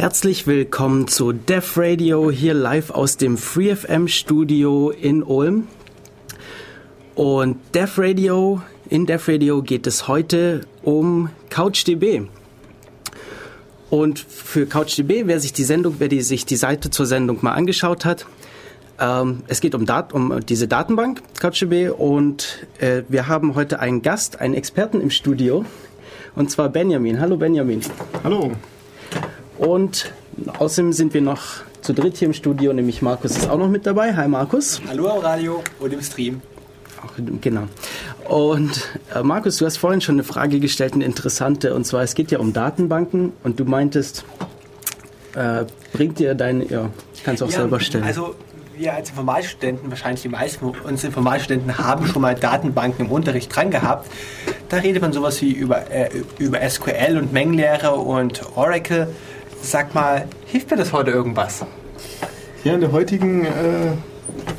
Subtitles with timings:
[0.00, 5.68] Herzlich willkommen zu Def Radio hier live aus dem FreeFM Studio in Ulm.
[7.14, 12.22] Und Def Radio, in Def Radio geht es heute um CouchDB.
[13.90, 17.52] Und für CouchDB, wer sich die Sendung, wer die, sich die Seite zur Sendung mal
[17.52, 18.24] angeschaut hat,
[18.98, 24.00] ähm, es geht um, Dat um diese Datenbank CouchDB und äh, wir haben heute einen
[24.00, 25.66] Gast, einen Experten im Studio,
[26.36, 27.20] und zwar Benjamin.
[27.20, 27.82] Hallo Benjamin.
[28.24, 28.52] Hallo.
[29.60, 30.10] Und
[30.58, 31.42] außerdem sind wir noch
[31.82, 34.16] zu dritt hier im Studio, nämlich Markus ist auch noch mit dabei.
[34.16, 34.80] Hi Markus.
[34.88, 36.40] Hallo am Radio und im Stream.
[37.04, 37.64] Auch, genau.
[38.26, 42.14] Und äh, Markus, du hast vorhin schon eine Frage gestellt, eine interessante, und zwar es
[42.14, 44.24] geht ja um Datenbanken und du meintest,
[45.34, 46.88] äh, bringt dir dein, ja,
[47.22, 48.04] kannst du auch ja, selber stellen.
[48.04, 48.36] Also
[48.78, 53.70] wir als Informatikstudenten, wahrscheinlich die meisten uns Informatikstudenten haben schon mal Datenbanken im Unterricht dran
[53.70, 54.10] gehabt.
[54.70, 56.08] Da redet man sowas wie über, äh,
[56.38, 59.08] über SQL und Mengenlehre und Oracle.
[59.62, 61.64] Sag mal, hilft mir das heute irgendwas?
[62.64, 63.92] Ja, in der heutigen äh,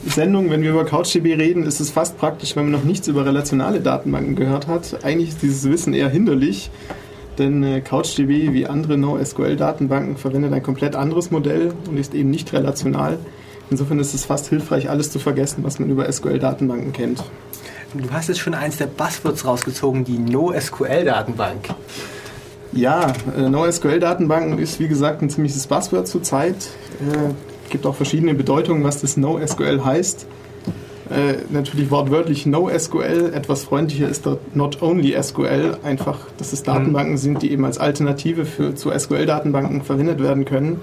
[0.08, 3.26] Sendung, wenn wir über CouchDB reden, ist es fast praktisch, wenn man noch nichts über
[3.26, 5.04] relationale Datenbanken gehört hat.
[5.04, 6.70] Eigentlich ist dieses Wissen eher hinderlich,
[7.38, 12.54] denn äh, CouchDB wie andere NoSQL-Datenbanken verwendet ein komplett anderes Modell und ist eben nicht
[12.54, 13.18] relational.
[13.70, 17.24] Insofern ist es fast hilfreich, alles zu vergessen, was man über SQL-Datenbanken kennt.
[17.94, 21.70] Du hast jetzt schon eins der Buzzwords rausgezogen, die NoSQL-Datenbank.
[22.74, 26.56] Ja, äh, NoSQL-Datenbanken ist wie gesagt ein ziemliches Buzzword zurzeit.
[27.02, 27.34] Äh,
[27.70, 30.26] gibt auch verschiedene Bedeutungen, was das NoSQL heißt.
[31.10, 37.18] Äh, natürlich wortwörtlich NoSQL, etwas freundlicher ist dort Not Only SQL, einfach, dass es Datenbanken
[37.18, 40.80] sind, die eben als Alternative für, zu SQL-Datenbanken verwendet werden können.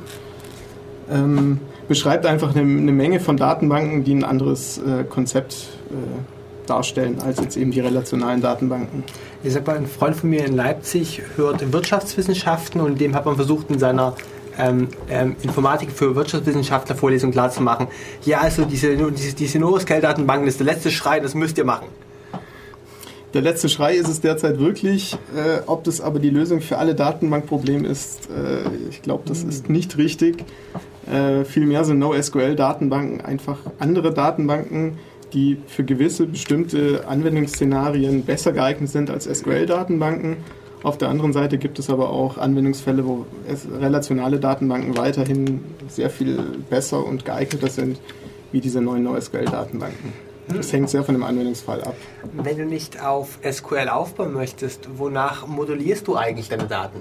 [1.10, 4.78] Ähm, beschreibt einfach eine, eine, Menge von Datenbanken, die ein anderes
[5.08, 6.37] Konzept äh,
[6.68, 9.04] darstellen als jetzt eben die relationalen Datenbanken.
[9.42, 13.36] Ich sag mal, ein Freund von mir in Leipzig hört Wirtschaftswissenschaften und dem hat man
[13.36, 14.14] versucht in seiner
[14.58, 17.86] ähm, ähm, Informatik für Wirtschaftswissenschaftler Vorlesung klarzumachen.
[18.24, 21.86] Ja, also diese, diese, diese NoSQL-Datenbanken ist der letzte Schrei, das müsst ihr machen.
[23.34, 25.14] Der letzte Schrei ist es derzeit wirklich.
[25.36, 29.68] Äh, ob das aber die Lösung für alle Datenbankprobleme ist, äh, ich glaube, das ist
[29.68, 30.44] nicht richtig.
[31.10, 34.98] Äh, vielmehr sind NoSQL-Datenbanken einfach andere Datenbanken,
[35.32, 40.38] die für gewisse bestimmte Anwendungsszenarien besser geeignet sind als SQL-Datenbanken.
[40.82, 43.26] Auf der anderen Seite gibt es aber auch Anwendungsfälle, wo
[43.80, 46.38] relationale Datenbanken weiterhin sehr viel
[46.70, 48.00] besser und geeigneter sind
[48.52, 50.12] wie diese neuen NoSQL-Datenbanken.
[50.48, 51.94] Das hängt sehr von dem Anwendungsfall ab.
[52.32, 57.00] Wenn du nicht auf SQL aufbauen möchtest, wonach modellierst du eigentlich deine Daten?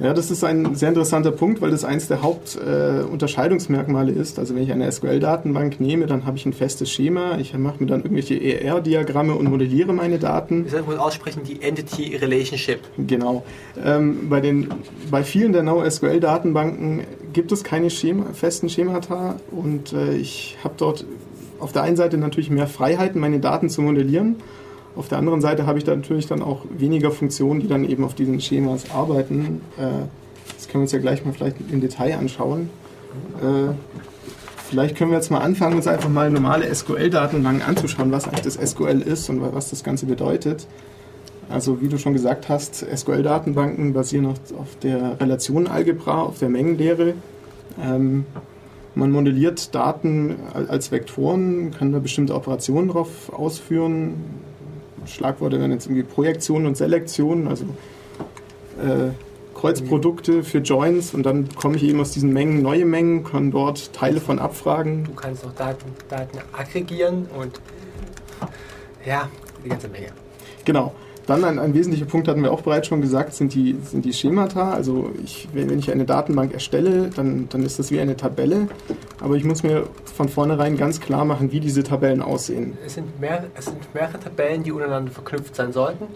[0.00, 4.38] Ja, das ist ein sehr interessanter Punkt, weil das eines der Hauptunterscheidungsmerkmale äh, ist.
[4.38, 7.36] Also wenn ich eine SQL-Datenbank nehme, dann habe ich ein festes Schema.
[7.38, 10.64] Ich mache mir dann irgendwelche ER-Diagramme und modelliere meine Daten.
[10.64, 12.80] Wir sollten aussprechen, die Entity Relationship.
[12.96, 13.44] Genau.
[13.84, 14.68] Ähm, bei, den,
[15.10, 17.02] bei vielen der NoSQL-Datenbanken
[17.34, 21.04] gibt es keine Schema, festen Schemata und äh, ich habe dort
[21.58, 24.36] auf der einen Seite natürlich mehr Freiheiten, meine Daten zu modellieren.
[25.00, 28.04] Auf der anderen Seite habe ich da natürlich dann auch weniger Funktionen, die dann eben
[28.04, 29.62] auf diesen Schemas arbeiten.
[29.78, 30.04] Äh,
[30.54, 32.68] das können wir uns ja gleich mal vielleicht im Detail anschauen.
[33.38, 33.72] Äh,
[34.68, 38.56] vielleicht können wir jetzt mal anfangen, uns einfach mal normale SQL-Datenbanken anzuschauen, was eigentlich das
[38.56, 40.66] SQL ist und was das Ganze bedeutet.
[41.48, 44.36] Also wie du schon gesagt hast, SQL-Datenbanken basieren auf,
[44.82, 47.14] der Relationenalgebra, auf der Mengenlehre.
[47.82, 48.26] Ähm,
[48.94, 54.14] man modelliert Daten als Vektoren, kann da bestimmte Operationen drauf ausführen,
[55.06, 57.64] Schlagworte wären jetzt irgendwie Projektion und Selektion, also
[58.82, 59.10] äh,
[59.54, 63.92] Kreuzprodukte für Joins und dann komme ich eben aus diesen Mengen neue Mengen, kann dort
[63.92, 65.04] Teile von abfragen.
[65.04, 67.60] Du kannst auch Daten, Daten aggregieren und
[69.04, 69.28] ja,
[69.64, 70.08] die ganze Menge.
[70.64, 70.94] Genau.
[71.30, 74.12] Dann ein, ein, wesentlicher Punkt hatten wir auch bereits schon gesagt, sind die, sind die
[74.12, 74.72] Schemata.
[74.72, 78.66] Also ich, wenn ich eine Datenbank erstelle, dann, dann ist das wie eine Tabelle.
[79.20, 82.76] Aber ich muss mir von vornherein ganz klar machen, wie diese Tabellen aussehen.
[82.84, 86.08] Es sind, mehr, es sind mehrere Tabellen, die untereinander verknüpft sein sollten.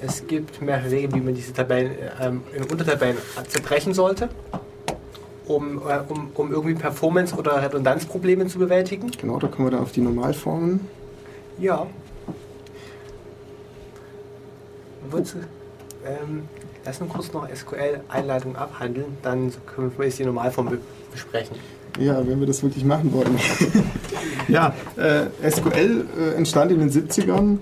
[0.00, 3.16] Es gibt mehrere Regeln, wie man diese Tabellen ähm, in Untertabellen
[3.48, 4.28] zerbrechen sollte,
[5.48, 9.10] um, äh, um, um irgendwie Performance- oder Redundanzprobleme zu bewältigen.
[9.20, 10.86] Genau, da kommen wir dann auf die Normalformen.
[11.58, 11.88] Ja,
[15.10, 15.18] Du
[16.04, 16.48] ähm,
[16.84, 20.78] erst noch kurz noch SQL-Einleitung abhandeln, dann können wir jetzt die Normalform be
[21.12, 21.56] besprechen.
[21.98, 23.38] Ja, wenn wir das wirklich machen wollen.
[24.48, 27.58] ja, äh, SQL äh, entstand in den 70ern,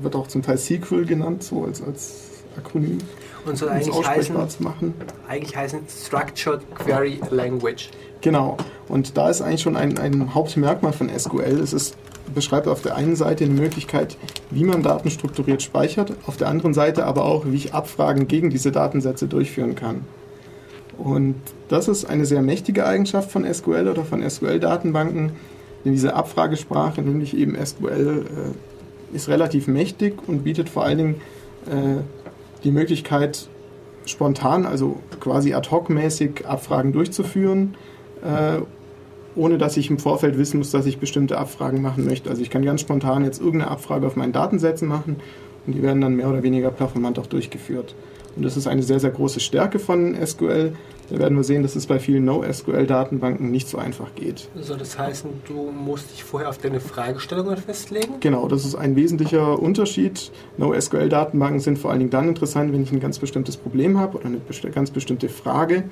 [0.00, 2.22] wird auch zum Teil SQL genannt, so als, als
[2.56, 2.98] Akronym.
[3.44, 4.94] Und soll eigentlich heißen, zu machen.
[5.28, 7.90] eigentlich heißen Structured Query Language.
[8.22, 8.56] Genau.
[8.88, 11.60] Und da ist eigentlich schon ein, ein Hauptmerkmal von SQL.
[11.60, 11.96] Es ist
[12.34, 14.16] beschreibt auf der einen Seite eine Möglichkeit,
[14.50, 18.50] wie man Daten strukturiert speichert, auf der anderen Seite aber auch, wie ich Abfragen gegen
[18.50, 20.02] diese Datensätze durchführen kann.
[20.98, 21.34] Und
[21.68, 25.32] das ist eine sehr mächtige Eigenschaft von SQL oder von SQL-Datenbanken,
[25.84, 31.14] denn diese Abfragesprache, nämlich eben SQL, äh, ist relativ mächtig und bietet vor allen Dingen
[31.66, 32.02] äh,
[32.64, 33.48] die Möglichkeit,
[34.06, 37.74] spontan, also quasi ad hoc-mäßig Abfragen durchzuführen,
[38.22, 38.60] äh,
[39.36, 42.30] ohne dass ich im Vorfeld wissen muss, dass ich bestimmte Abfragen machen möchte.
[42.30, 45.16] Also ich kann ganz spontan jetzt irgendeine Abfrage auf meinen Datensätzen machen
[45.66, 47.94] und die werden dann mehr oder weniger performant auch durchgeführt.
[48.36, 50.72] Und das ist eine sehr, sehr große Stärke von SQL.
[51.08, 54.48] Da werden wir sehen, dass es bei vielen NoSQL-Datenbanken nicht so einfach geht.
[54.56, 58.14] Soll das heißen, du musst dich vorher auf deine Fragestellungen festlegen?
[58.20, 60.32] Genau, das ist ein wesentlicher Unterschied.
[60.58, 64.26] NoSQL-Datenbanken sind vor allen Dingen dann interessant, wenn ich ein ganz bestimmtes Problem habe oder
[64.26, 64.40] eine
[64.72, 65.84] ganz bestimmte Frage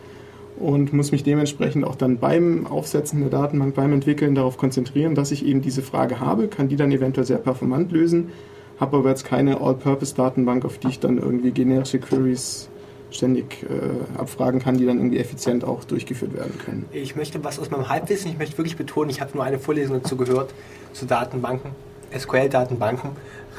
[0.56, 5.30] und muss mich dementsprechend auch dann beim Aufsetzen der Datenbank, beim Entwickeln darauf konzentrieren, dass
[5.30, 8.30] ich eben diese Frage habe, kann die dann eventuell sehr performant lösen,
[8.78, 12.68] habe aber jetzt keine All-Purpose-Datenbank, auf die ich dann irgendwie generische Queries
[13.10, 16.84] ständig äh, abfragen kann, die dann irgendwie effizient auch durchgeführt werden können.
[16.92, 20.02] Ich möchte was aus meinem Halbwissen, ich möchte wirklich betonen, ich habe nur eine Vorlesung
[20.02, 20.52] dazu gehört,
[20.92, 21.70] zu Datenbanken,
[22.16, 23.10] SQL-Datenbanken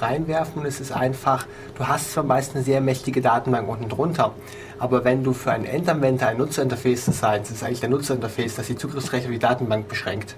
[0.01, 1.45] reinwerfen und es ist einfach,
[1.77, 4.33] du hast zwar meist eine sehr mächtige Datenbank unten drunter,
[4.79, 8.75] aber wenn du für einen Endanwender ein Nutzerinterface designst, ist eigentlich der Nutzerinterface, das die
[8.75, 10.35] Zugriffsrechte auf die Datenbank beschränkt.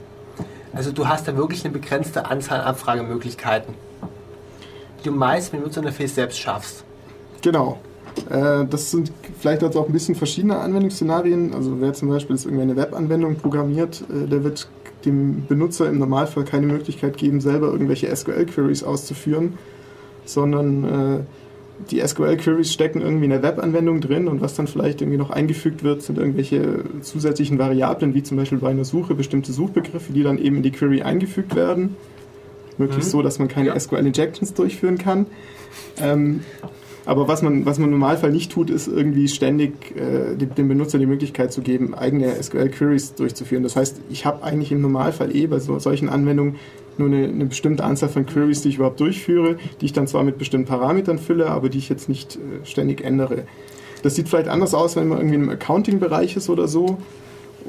[0.74, 3.74] Also du hast da wirklich eine begrenzte Anzahl an Abfragemöglichkeiten,
[5.00, 6.84] die du meist mit dem Nutzerinterface selbst schaffst.
[7.42, 7.80] Genau.
[8.30, 11.54] Äh, das sind vielleicht also auch ein bisschen verschiedene Anwendungsszenarien.
[11.54, 14.68] Also wer zum Beispiel jetzt irgendwie eine Webanwendung programmiert, äh, der wird
[15.08, 19.54] dem Benutzer im Normalfall keine Möglichkeit geben, selber irgendwelche SQL-Queries auszuführen,
[20.26, 21.20] sondern äh,
[21.92, 25.84] die SQL-Queries stecken irgendwie in der Webanwendung drin und was dann vielleicht irgendwie noch eingefügt
[25.84, 30.38] wird, sind irgendwelche zusätzlichen Variablen, wie zum Beispiel bei einer Suche bestimmte Suchbegriffe, die dann
[30.38, 31.96] eben in die Query eingefügt werden.
[32.78, 33.18] Möglichst mhm.
[33.18, 33.80] so, dass man keine ja.
[33.80, 35.28] SQL-Injections durchführen kann.
[36.00, 36.42] Ähm,
[37.08, 41.00] aber was man, was man im Normalfall nicht tut, ist irgendwie ständig äh, dem Benutzer
[41.00, 43.64] die Möglichkeit zu geben, eigene SQL-Queries durchzuführen.
[43.64, 46.58] Das heißt, ich habe eigentlich im Normalfall eh bei so, solchen Anwendungen
[46.98, 50.24] nur eine, eine, bestimmte Anzahl von Queries, die ich überhaupt durchführe, die ich dann zwar
[50.24, 53.44] mit bestimmten Parametern fülle, aber die ich jetzt nicht äh, ständig ändere.
[54.04, 56.98] Das sieht vielleicht anders aus, wenn man irgendwie im Accounting-Bereich ist oder so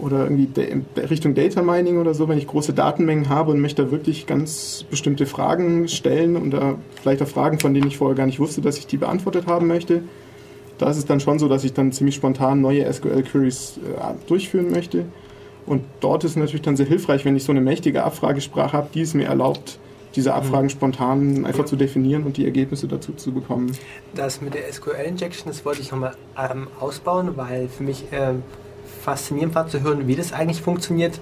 [0.01, 0.49] oder irgendwie
[0.97, 4.85] Richtung Data Mining oder so, wenn ich große Datenmengen habe und möchte da wirklich ganz
[4.91, 8.61] bestimmte Fragen stellen und da vielleicht auch Fragen, von denen ich vorher gar nicht wusste,
[8.61, 10.03] dass ich die beantwortet haben möchte.
[10.79, 14.71] Da ist es dann schon so, dass ich dann ziemlich spontan neue SQL-Queries äh, durchführen
[14.71, 15.07] möchte.
[15.67, 18.89] Und dort ist es natürlich dann sehr hilfreich, wenn ich so eine mächtige Abfragesprache habe,
[18.95, 19.79] die es mir erlaubt,
[20.15, 20.71] diese Abfragen mhm.
[20.71, 23.77] spontan einfach zu definieren und die Ergebnisse dazu zu bekommen.
[24.15, 28.43] Das mit der SQL-Injection, das wollte ich nochmal ähm, ausbauen, weil für mich ähm,
[29.09, 31.19] faszinierend war zu hören, wie das eigentlich funktioniert.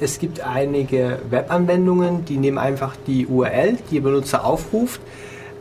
[0.00, 5.00] Es gibt einige Webanwendungen, die nehmen einfach die URL, die der Benutzer aufruft,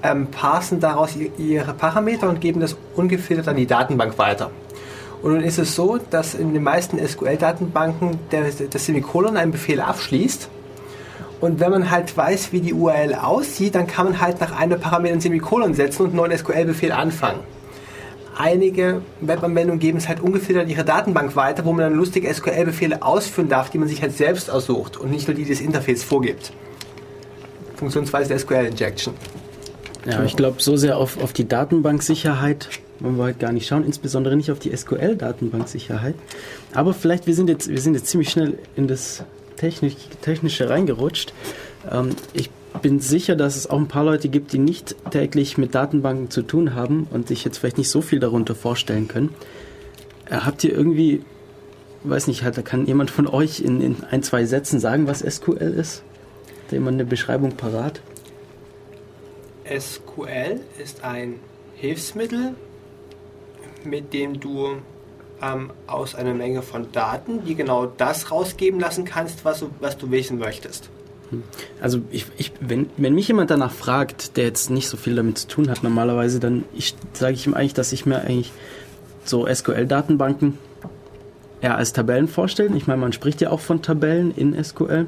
[0.01, 4.51] ähm, parsen daraus ihre Parameter und geben das ungefiltert an die Datenbank weiter.
[5.21, 10.47] Und nun ist es so, dass in den meisten SQL-Datenbanken das Semikolon einen Befehl abschließt.
[11.41, 14.79] Und wenn man halt weiß, wie die URL aussieht, dann kann man halt nach einem
[14.79, 17.56] Parameter ein Semikolon setzen und einen neuen SQL-Befehl anfangen
[18.37, 23.49] einige Webanwendungen geben es halt ungefiltert ihre Datenbank weiter, wo man dann lustige SQL-Befehle ausführen
[23.49, 26.51] darf, die man sich halt selbst aussucht und nicht nur die, die das Interface vorgibt.
[27.75, 29.13] Funktionsweise der SQL-Injection.
[30.05, 33.83] Ja, ich glaube, so sehr auf, auf die Datenbanksicherheit wollen wir halt gar nicht schauen,
[33.83, 36.15] insbesondere nicht auf die SQL-Datenbanksicherheit.
[36.73, 39.23] Aber vielleicht, wir sind jetzt, wir sind jetzt ziemlich schnell in das
[39.57, 41.33] Technisch, Technische reingerutscht.
[41.91, 42.49] Ähm, ich
[42.81, 46.41] bin sicher, dass es auch ein paar Leute gibt, die nicht täglich mit Datenbanken zu
[46.41, 49.33] tun haben und sich jetzt vielleicht nicht so viel darunter vorstellen können.
[50.29, 51.23] Äh, habt ihr irgendwie,
[52.03, 55.73] weiß nicht, hat, kann jemand von euch in, in ein, zwei Sätzen sagen, was SQL
[55.77, 56.03] ist?
[56.65, 58.01] Hat jemand eine Beschreibung parat?
[59.65, 61.39] SQL ist ein
[61.75, 62.55] Hilfsmittel,
[63.83, 64.77] mit dem du
[65.41, 70.09] ähm, aus einer Menge von Daten, die genau das rausgeben lassen kannst, was was du
[70.09, 70.89] wissen möchtest.
[71.81, 75.37] Also ich, ich, wenn, wenn mich jemand danach fragt, der jetzt nicht so viel damit
[75.37, 76.63] zu tun hat normalerweise, dann
[77.13, 78.51] sage ich ihm eigentlich, dass ich mir eigentlich
[79.23, 80.57] so SQL-Datenbanken
[81.61, 82.75] eher als Tabellen vorstelle.
[82.75, 85.07] Ich meine, man spricht ja auch von Tabellen in SQL.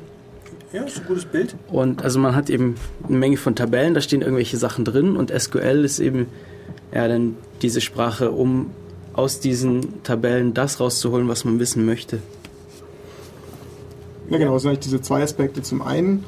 [0.74, 1.56] Ja, ist ein gutes Bild.
[1.70, 2.76] Und also man hat eben
[3.08, 6.28] eine Menge von Tabellen, da stehen irgendwelche Sachen drin und SQL ist eben
[6.94, 8.72] ja dann diese Sprache, um
[9.14, 12.20] aus diesen Tabellen das rauszuholen, was man wissen möchte.
[14.30, 15.64] Ja, genau, das sind eigentlich diese zwei Aspekte.
[15.64, 16.24] Zum einen,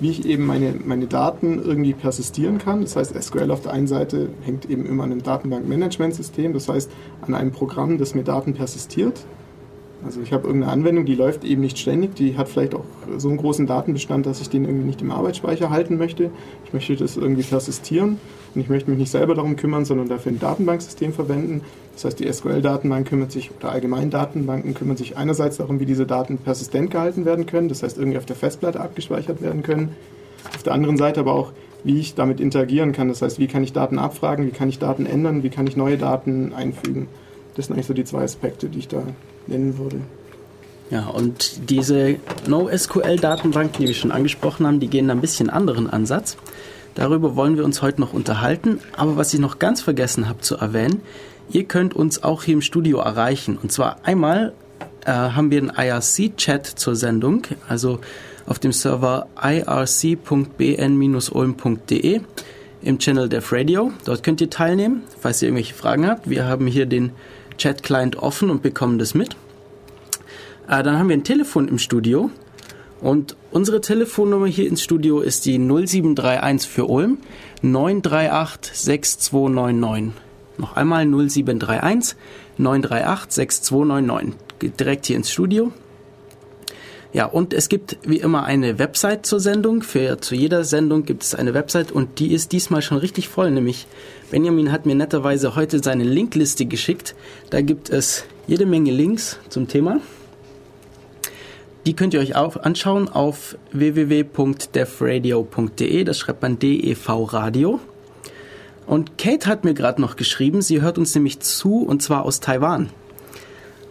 [0.00, 2.80] wie ich eben meine, meine Daten irgendwie persistieren kann.
[2.80, 6.90] Das heißt, SQL auf der einen Seite hängt eben immer an einem Datenbankmanagementsystem, das heißt
[7.22, 9.24] an einem Programm, das mir Daten persistiert.
[10.04, 12.84] Also ich habe irgendeine Anwendung, die läuft eben nicht ständig, die hat vielleicht auch
[13.16, 16.30] so einen großen Datenbestand, dass ich den irgendwie nicht im Arbeitsspeicher halten möchte.
[16.66, 18.18] Ich möchte das irgendwie persistieren
[18.54, 21.62] und ich möchte mich nicht selber darum kümmern, sondern dafür ein Datenbanksystem verwenden.
[21.94, 26.06] Das heißt, die SQL-Datenbank kümmert sich, oder allgemein Datenbanken kümmern sich einerseits darum, wie diese
[26.06, 29.96] Daten persistent gehalten werden können, das heißt irgendwie auf der Festplatte abgespeichert werden können.
[30.54, 31.52] Auf der anderen Seite aber auch,
[31.84, 33.08] wie ich damit interagieren kann.
[33.08, 35.76] Das heißt, wie kann ich Daten abfragen, wie kann ich Daten ändern, wie kann ich
[35.76, 37.08] neue Daten einfügen.
[37.54, 39.02] Das sind eigentlich so die zwei Aspekte, die ich da
[39.46, 39.98] nennen würde.
[40.90, 46.36] Ja, und diese NoSQL-Datenbanken, die wir schon angesprochen haben, die gehen einen bisschen anderen Ansatz.
[46.94, 48.80] Darüber wollen wir uns heute noch unterhalten.
[48.96, 51.02] Aber was ich noch ganz vergessen habe zu erwähnen,
[51.50, 53.58] ihr könnt uns auch hier im Studio erreichen.
[53.60, 54.52] Und zwar einmal
[55.04, 58.00] äh, haben wir einen IRC-Chat zur Sendung, also
[58.46, 60.20] auf dem Server irc.bn-ulm.de
[62.82, 63.92] im Channel Dev Radio.
[64.04, 66.28] Dort könnt ihr teilnehmen, falls ihr irgendwelche Fragen habt.
[66.28, 67.12] Wir haben hier den
[67.56, 69.36] Chat-Client offen und bekommen das mit.
[70.68, 72.30] Äh, dann haben wir ein Telefon im Studio
[73.04, 77.18] und unsere Telefonnummer hier ins Studio ist die 0731 für Ulm
[77.60, 80.14] 938 6299.
[80.56, 82.16] Noch einmal 0731
[82.56, 84.34] 938 6299.
[84.58, 85.70] Geht direkt hier ins Studio.
[87.12, 89.82] Ja, und es gibt wie immer eine Website zur Sendung.
[89.82, 93.50] Für zu jeder Sendung gibt es eine Website und die ist diesmal schon richtig voll.
[93.50, 93.86] Nämlich
[94.30, 97.14] Benjamin hat mir netterweise heute seine Linkliste geschickt.
[97.50, 100.00] Da gibt es jede Menge Links zum Thema.
[101.86, 106.04] Die könnt ihr euch auch anschauen auf www.devradio.de.
[106.04, 107.80] Das schreibt man DEV Radio.
[108.86, 112.40] Und Kate hat mir gerade noch geschrieben, sie hört uns nämlich zu und zwar aus
[112.40, 112.90] Taiwan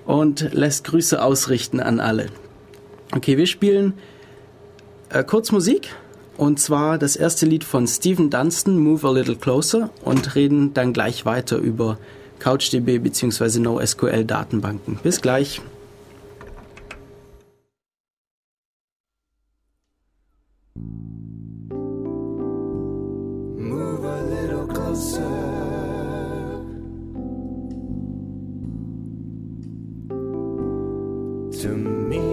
[0.06, 2.28] und lässt Grüße ausrichten an alle.
[3.16, 3.94] Okay, wir spielen
[5.10, 5.90] äh, kurz Musik
[6.38, 10.94] und zwar das erste Lied von Stephen Dunstan, Move a Little Closer und reden dann
[10.94, 11.98] gleich weiter über
[12.40, 13.60] CouchDB bzw.
[13.60, 15.00] NoSQL Datenbanken.
[15.02, 15.62] Bis gleich.
[23.58, 25.54] Move a little closer.
[31.62, 32.33] To me.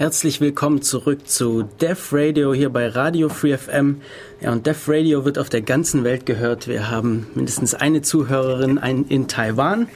[0.00, 4.00] Herzlich willkommen zurück zu Def Radio hier bei Radio Free FM.
[4.40, 6.68] Ja, und Def Radio wird auf der ganzen Welt gehört.
[6.68, 8.78] Wir haben mindestens eine Zuhörerin
[9.10, 9.88] in Taiwan.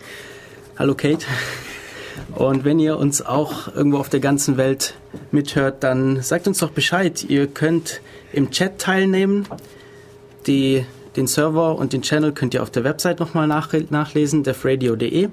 [0.79, 1.25] Hallo Kate.
[2.35, 4.93] Und wenn ihr uns auch irgendwo auf der ganzen Welt
[5.31, 7.25] mithört, dann sagt uns doch Bescheid.
[7.25, 9.49] Ihr könnt im Chat teilnehmen.
[10.47, 10.85] Die,
[11.17, 15.29] den Server und den Channel könnt ihr auf der Website nochmal nach, nachlesen, defradio.de.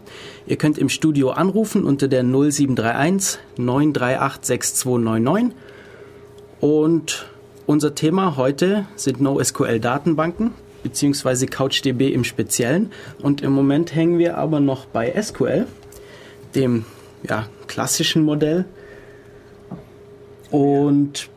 [0.48, 5.58] Ihr könnt im Studio anrufen unter der 0731 938 6299.
[6.60, 7.26] Und
[7.66, 10.52] unser Thema heute sind NoSQL-Datenbanken,
[10.84, 12.92] beziehungsweise CouchDB im Speziellen.
[13.22, 15.66] Und im Moment hängen wir aber noch bei SQL,
[16.54, 16.86] dem
[17.28, 18.66] ja, klassischen Modell.
[20.52, 21.30] Und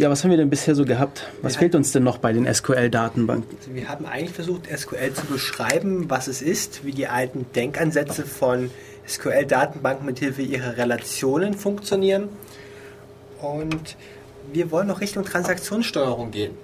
[0.00, 1.28] ja, was haben wir denn bisher so gehabt?
[1.42, 1.60] Was Ja.
[1.60, 3.56] fehlt uns denn noch bei den SQL-Datenbanken?
[3.58, 8.24] Also wir haben eigentlich versucht, SQL zu beschreiben, was es ist, wie die alten Denkansätze
[8.24, 8.70] von
[9.06, 12.28] SQL-Datenbanken mithilfe ihrer Relationen funktionieren.
[13.42, 13.96] Und
[14.52, 16.54] wir wollen noch Richtung Transaktionssteuerung gehen.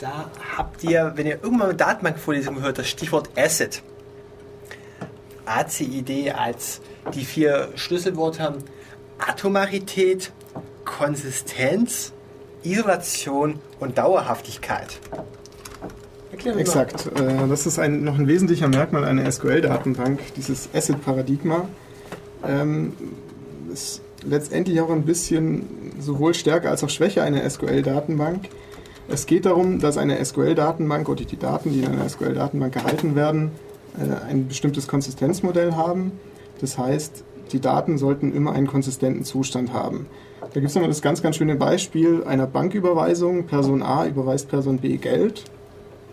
[0.00, 3.82] Da habt ihr, wenn ihr irgendwann eine Datenbankvorlesung hört, das Stichwort Asset.
[5.46, 6.80] ACID als
[7.14, 8.58] die vier Schlüsselworte haben
[9.18, 10.30] Atomarität,
[10.88, 12.12] Konsistenz,
[12.64, 14.98] Isolation und Dauerhaftigkeit.
[16.32, 16.60] Erklär mir mal.
[16.62, 17.06] Exakt.
[17.18, 21.68] Äh, Das ist ein, noch ein wesentlicher Merkmal einer SQL-Datenbank, dieses Asset-Paradigma.
[22.46, 22.94] Ähm,
[23.72, 28.48] ist letztendlich auch ein bisschen sowohl Stärke als auch Schwäche einer SQL-Datenbank.
[29.08, 33.52] Es geht darum, dass eine SQL-Datenbank oder die Daten, die in einer SQL-Datenbank gehalten werden,
[33.98, 36.12] äh, ein bestimmtes Konsistenzmodell haben.
[36.60, 40.06] Das heißt, die Daten sollten immer einen konsistenten Zustand haben.
[40.52, 43.44] Da gibt es nochmal das ganz, ganz schöne Beispiel einer Banküberweisung.
[43.44, 45.44] Person A überweist Person B Geld.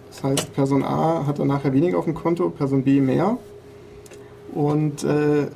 [0.10, 3.38] Das heißt, Person A hat dann nachher weniger auf dem Konto, Person B mehr.
[4.54, 5.48] Und äh,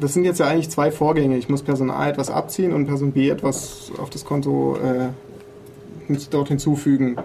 [0.00, 1.36] das sind jetzt ja eigentlich zwei Vorgänge.
[1.38, 6.48] Ich muss Person A etwas abziehen und Person B etwas auf das Konto äh, dort
[6.48, 7.16] hinzufügen.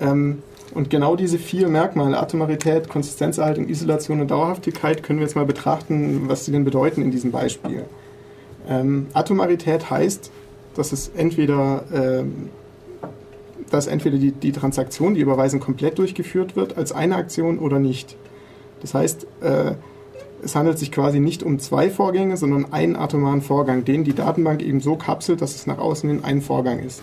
[0.00, 0.42] Ähm,
[0.74, 6.28] und genau diese vier Merkmale, Atomarität, Konsistenzerhaltung, Isolation und Dauerhaftigkeit, können wir jetzt mal betrachten,
[6.28, 7.84] was sie denn bedeuten in diesem Beispiel.
[8.68, 10.30] Ähm, Atomarität heißt,
[10.74, 12.48] dass es entweder, ähm,
[13.70, 18.16] dass entweder die, die Transaktion, die Überweisung komplett durchgeführt wird als eine Aktion oder nicht.
[18.80, 19.72] Das heißt, äh,
[20.44, 24.62] es handelt sich quasi nicht um zwei Vorgänge, sondern einen atomaren Vorgang, den die Datenbank
[24.62, 27.02] eben so kapselt, dass es nach außen hin ein Vorgang ist.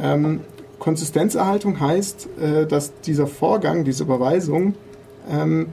[0.00, 0.40] Ähm,
[0.78, 4.74] Konsistenzerhaltung heißt, äh, dass dieser Vorgang, diese Überweisung,
[5.30, 5.68] ähm,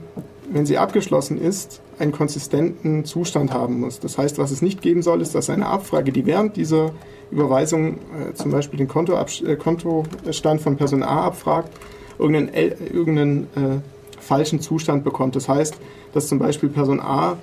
[0.50, 4.00] wenn sie abgeschlossen ist, einen konsistenten Zustand haben muss.
[4.00, 6.92] Das heißt, was es nicht geben soll, ist, dass eine Abfrage, die während dieser
[7.30, 11.70] Überweisung äh, zum Beispiel den Kontoabs- äh, Kontostand von Person A abfragt,
[12.18, 15.36] irgendeinen, el- irgendeinen äh, falschen Zustand bekommt.
[15.36, 15.74] Das heißt,
[16.14, 17.36] dass zum Beispiel Person A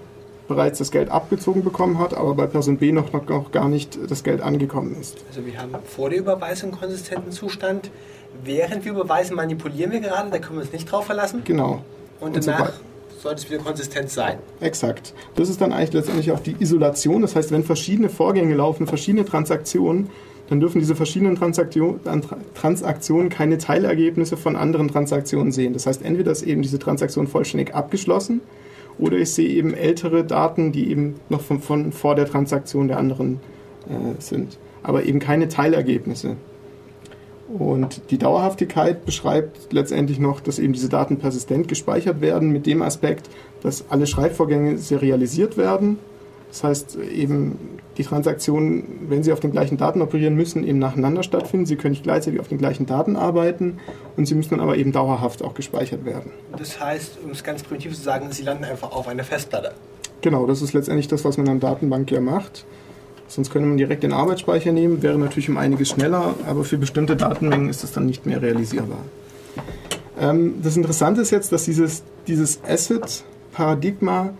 [0.48, 3.98] bereits das Geld abgezogen bekommen hat, aber bei Person B noch, noch, noch gar nicht
[4.10, 5.18] das Geld angekommen ist.
[5.30, 7.89] Also wir haben vor der Überweisung einen konsistenten Zustand.
[8.44, 11.41] Während wir überweisen, manipulieren wir gerade, da können wir uns nicht drauf verlassen.
[11.46, 11.84] Genau.
[12.20, 12.74] Und Und danach
[13.26, 14.38] sollte es wieder konsistent sein.
[14.60, 15.14] Exakt.
[15.36, 17.24] Das ist dann eigentlich letztendlich auch die Isolation.
[17.24, 20.10] Das heißt, wenn verschiedene Vorgänge laufen, verschiedene Transaktionen,
[20.48, 22.22] dann dürfen diese verschiedenen Transaktion, an-
[22.54, 25.74] Transaktionen keine Teilergebnisse von anderen Transaktionen sehen.
[25.74, 28.42] Das heißt, entweder ist eben diese Transaktion vollständig abgeschlossen
[29.00, 33.00] oder ich sehe eben ältere Daten, die eben noch von, von vor der Transaktion der
[33.00, 33.40] anderen
[33.90, 34.60] äh, sind.
[34.84, 36.36] Aber eben keine Teilergebnisse.
[37.47, 42.81] Und die Dauerhaftigkeit beschreibt letztendlich noch, dass eben diese Daten persistent gespeichert werden, mit dem
[42.81, 43.29] Aspekt,
[43.62, 45.99] dass alle Schreibvorgänge serialisiert werden.
[46.49, 47.60] Das heißt eben,
[47.97, 51.65] die Transaktionen, wenn sie auf den gleichen Daten operieren, müssen eben nacheinander stattfinden.
[51.65, 53.79] Sie können nicht gleichzeitig auf den gleichen Daten arbeiten
[54.15, 56.31] und sie müssen dann aber eben dauerhaft auch gespeichert werden.
[56.58, 59.73] Das heißt, um es ganz primitiv zu sagen, sie landen einfach auf einer Festplatte.
[60.21, 62.65] Genau, das ist letztendlich das, was man an Datenbank ja macht.
[63.28, 67.16] Sonst könnte man direkt den Arbeitsspeicher nehmen, wäre natürlich um einiges schneller, aber für bestimmte
[67.16, 69.00] Datenmengen ist das dann nicht mehr realisierbar.
[70.20, 74.34] Ähm, das Interessante ist jetzt, dass dieses, dieses Asset-Paradigma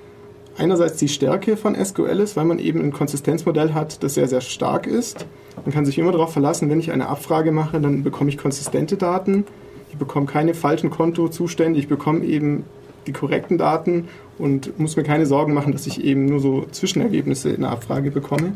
[0.58, 4.42] einerseits die Stärke von SQL ist, weil man eben ein Konsistenzmodell hat, das sehr, sehr
[4.42, 5.26] stark ist.
[5.64, 8.98] Man kann sich immer darauf verlassen, wenn ich eine Abfrage mache, dann bekomme ich konsistente
[8.98, 9.46] Daten.
[9.92, 12.66] Ich bekomme keine falschen Kontozustände, ich bekomme eben
[13.08, 17.50] die korrekten Daten und muss mir keine Sorgen machen, dass ich eben nur so Zwischenergebnisse
[17.50, 18.54] in der Abfrage bekomme.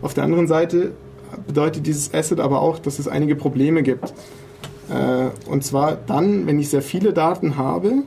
[0.00, 0.92] Auf der anderen Seite
[1.46, 4.12] bedeutet dieses Asset aber auch, dass es einige Probleme gibt.
[4.90, 8.02] Äh, Und zwar dann, wenn ich sehr viele Daten habe,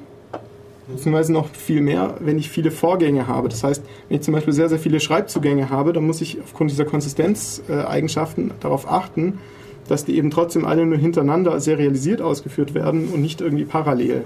[0.87, 3.49] beziehungsweise noch viel mehr, wenn ich viele Vorgänge habe.
[3.49, 6.69] Das heißt, wenn ich zum Beispiel sehr, sehr viele Schreibzugänge habe, dann muss ich aufgrund
[6.69, 9.39] dieser Konsistenzeigenschaften darauf achten,
[9.87, 14.25] dass die eben trotzdem alle nur hintereinander serialisiert ausgeführt werden und nicht irgendwie parallel.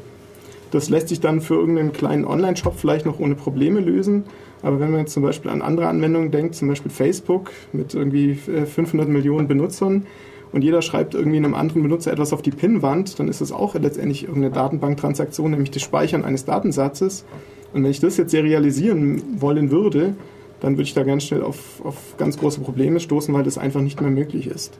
[0.72, 4.26] Das lässt sich dann für irgendeinen kleinen Online-Shop vielleicht noch ohne Probleme lösen.
[4.62, 8.32] Aber wenn man jetzt zum Beispiel an andere Anwendungen denkt, zum Beispiel Facebook mit irgendwie
[8.52, 10.06] äh, 500 Millionen Benutzern
[10.52, 13.76] und jeder schreibt irgendwie einem anderen Benutzer etwas auf die Pinnwand, dann ist das auch
[13.76, 17.26] letztendlich irgendeine Datenbanktransaktion, nämlich das Speichern eines Datensatzes.
[17.74, 20.16] Und wenn ich das jetzt serialisieren wollen würde,
[20.60, 23.82] dann würde ich da ganz schnell auf, auf ganz große Probleme stoßen, weil das einfach
[23.82, 24.78] nicht mehr möglich ist.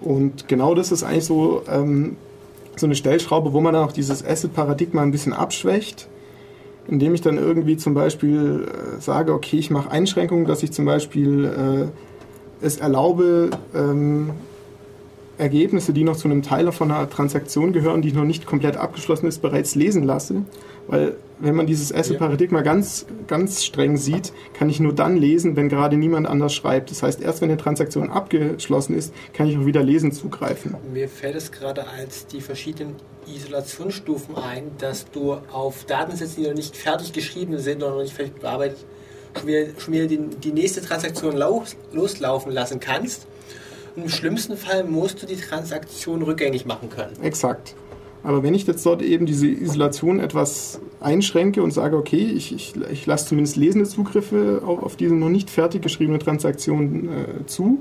[0.00, 2.16] Und genau das ist eigentlich so, ähm,
[2.76, 6.08] so eine Stellschraube, wo man dann auch dieses Asset-Paradigma ein bisschen abschwächt,
[6.88, 10.84] indem ich dann irgendwie zum Beispiel äh, sage, okay, ich mache Einschränkungen, dass ich zum
[10.84, 14.30] Beispiel äh, es erlaube, ähm,
[15.38, 19.26] Ergebnisse, die noch zu einem Teil von einer Transaktion gehören, die noch nicht komplett abgeschlossen
[19.26, 20.42] ist, bereits lesen lasse.
[20.86, 25.68] Weil wenn man dieses Asset-Paradigma ganz, ganz streng sieht, kann ich nur dann lesen, wenn
[25.68, 26.90] gerade niemand anders schreibt.
[26.90, 30.76] Das heißt, erst wenn eine Transaktion abgeschlossen ist, kann ich auch wieder lesen zugreifen.
[30.92, 32.94] Mir fällt es gerade als die verschiedenen
[33.26, 38.14] Isolationsstufen ein, dass du auf Datensätzen, die noch nicht fertig geschrieben sind oder noch nicht
[38.14, 38.78] fertig bearbeitet,
[39.36, 43.26] schon wieder, schon wieder die, die nächste Transaktion los, loslaufen lassen kannst.
[43.96, 47.20] Und im schlimmsten Fall musst du die Transaktion rückgängig machen können.
[47.22, 47.74] Exakt.
[48.24, 52.74] Aber wenn ich jetzt dort eben diese Isolation etwas einschränke und sage, okay, ich, ich,
[52.90, 57.80] ich lasse zumindest lesende Zugriffe auf, auf diese noch nicht fertig geschriebene Transaktion äh, zu,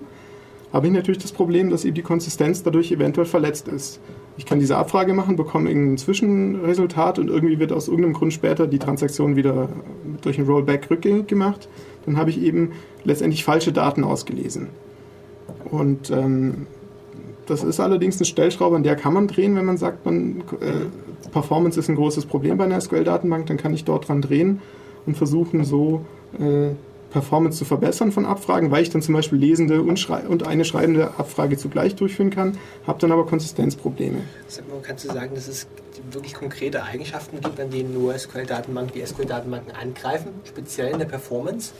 [0.73, 3.99] habe ich natürlich das Problem, dass eben die Konsistenz dadurch eventuell verletzt ist.
[4.37, 8.67] Ich kann diese Abfrage machen, bekomme irgendein Zwischenresultat und irgendwie wird aus irgendeinem Grund später
[8.67, 9.69] die Transaktion wieder
[10.21, 11.67] durch ein Rollback rückgängig gemacht.
[12.05, 12.71] Dann habe ich eben
[13.03, 14.69] letztendlich falsche Daten ausgelesen.
[15.69, 16.67] Und ähm,
[17.51, 21.29] das ist allerdings eine Stellschraube, an der kann man drehen, wenn man sagt, man, äh,
[21.31, 24.61] Performance ist ein großes Problem bei einer SQL-Datenbank, dann kann ich dort dran drehen
[25.05, 26.05] und versuchen, so
[26.39, 26.69] äh,
[27.11, 31.09] Performance zu verbessern von Abfragen, weil ich dann zum Beispiel lesende und, und eine schreibende
[31.17, 34.21] Abfrage zugleich durchführen kann, habe dann aber Konsistenzprobleme.
[34.81, 35.67] Kannst du sagen, dass es
[36.09, 41.73] wirklich konkrete Eigenschaften gibt, an denen nur SQL-Datenbanken die SQL-Datenbanken angreifen, speziell in der Performance?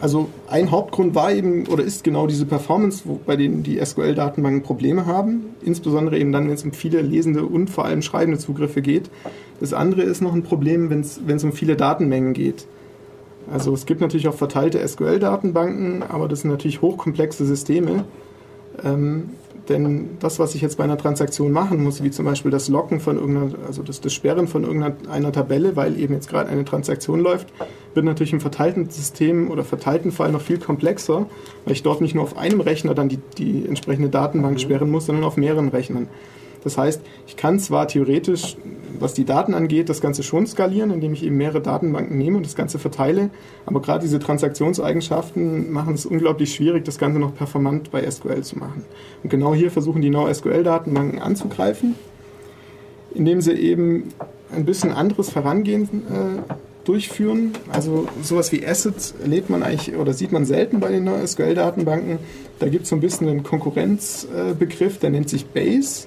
[0.00, 4.62] Also ein Hauptgrund war eben oder ist genau diese Performance, wo, bei denen die SQL-Datenbanken
[4.62, 8.80] Probleme haben, insbesondere eben dann, wenn es um viele lesende und vor allem schreibende Zugriffe
[8.80, 9.10] geht.
[9.60, 12.66] Das andere ist noch ein Problem, wenn es um viele Datenmengen geht.
[13.52, 18.04] Also es gibt natürlich auch verteilte SQL-Datenbanken, aber das sind natürlich hochkomplexe Systeme.
[18.82, 19.30] Ähm,
[19.68, 23.00] denn das, was ich jetzt bei einer Transaktion machen muss, wie zum Beispiel das Locken
[23.00, 27.20] von irgendeiner, also das, das Sperren von irgendeiner Tabelle, weil eben jetzt gerade eine Transaktion
[27.20, 27.52] läuft,
[27.94, 31.26] wird natürlich im verteilten System oder verteilten Fall noch viel komplexer,
[31.64, 35.06] weil ich dort nicht nur auf einem Rechner dann die, die entsprechende Datenbank sperren muss,
[35.06, 36.08] sondern auf mehreren Rechnern.
[36.62, 38.56] Das heißt, ich kann zwar theoretisch,
[38.98, 42.44] was die Daten angeht, das Ganze schon skalieren, indem ich eben mehrere Datenbanken nehme und
[42.44, 43.30] das Ganze verteile,
[43.66, 48.58] aber gerade diese Transaktionseigenschaften machen es unglaublich schwierig, das Ganze noch performant bei SQL zu
[48.58, 48.84] machen.
[49.22, 51.94] Und genau hier versuchen die NoSQL-Datenbanken anzugreifen,
[53.14, 54.12] indem sie eben
[54.54, 56.52] ein bisschen anderes Herangehen äh,
[56.84, 57.52] durchführen.
[57.72, 62.18] Also sowas wie Assets erlebt man eigentlich oder sieht man selten bei den NoSQL-Datenbanken.
[62.58, 66.06] Da gibt es so ein bisschen einen Konkurrenzbegriff, der nennt sich Base.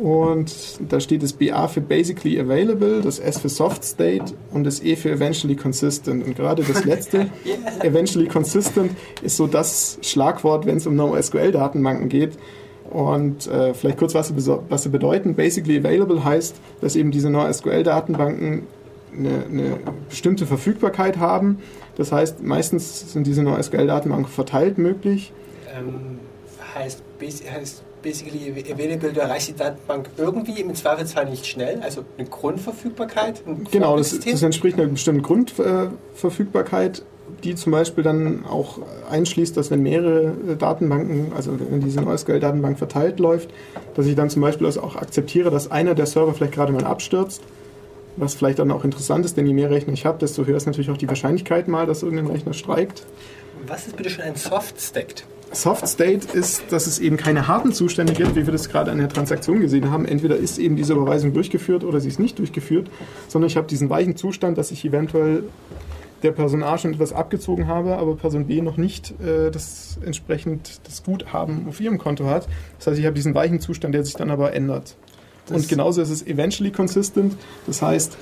[0.00, 0.52] Und
[0.88, 4.96] da steht das BA für Basically Available, das S für Soft State und das E
[4.96, 6.26] für Eventually Consistent.
[6.26, 7.28] Und gerade das letzte,
[7.80, 8.90] Eventually Consistent,
[9.22, 12.32] ist so das Schlagwort, wenn es um NoSQL-Datenbanken geht.
[12.90, 15.34] Und äh, vielleicht kurz, was sie, was sie bedeuten.
[15.34, 18.62] Basically Available heißt, dass eben diese NoSQL-Datenbanken
[19.16, 21.58] eine, eine bestimmte Verfügbarkeit haben.
[21.96, 25.32] Das heißt, meistens sind diese NoSQL-Datenbanken verteilt möglich.
[25.76, 26.18] Ähm,
[26.74, 27.02] heißt,
[27.52, 33.42] heißt basically available, du erreichst die Datenbank irgendwie im Zweifelsfall nicht schnell, also eine Grundverfügbarkeit.
[33.46, 37.02] Ein genau, das, das, entspricht einer bestimmten Grundverfügbarkeit,
[37.42, 38.78] die zum Beispiel dann auch
[39.10, 43.50] einschließt, dass wenn mehrere Datenbanken, also wenn diese NoSQL-Datenbank verteilt läuft,
[43.94, 47.42] dass ich dann zum Beispiel auch akzeptiere, dass einer der Server vielleicht gerade mal abstürzt
[48.16, 50.66] was vielleicht dann auch interessant ist, denn je mehr Rechner ich habe, desto höher ist
[50.66, 53.04] natürlich auch die Wahrscheinlichkeit mal, dass irgendein Rechner streikt.
[53.66, 55.24] Was ist bitte schon ein Soft State?
[55.52, 58.98] Soft State ist, dass es eben keine harten Zustände gibt, wie wir das gerade an
[58.98, 60.04] der Transaktion gesehen haben.
[60.04, 62.90] Entweder ist eben diese Überweisung durchgeführt oder sie ist nicht durchgeführt,
[63.28, 65.44] sondern ich habe diesen weichen Zustand, dass ich eventuell
[66.22, 70.80] der Person A schon etwas abgezogen habe, aber Person B noch nicht äh, das entsprechend
[70.84, 72.48] das Guthaben auf ihrem Konto hat.
[72.78, 74.96] Das heißt, ich habe diesen weichen Zustand, der sich dann aber ändert.
[75.46, 77.36] Das Und genauso ist es eventually consistent.
[77.66, 78.16] Das heißt,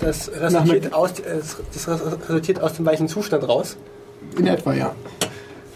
[0.00, 1.10] das resultiert, aus,
[1.72, 3.76] das resultiert aus dem weichen Zustand raus?
[4.36, 4.94] In etwa, ja.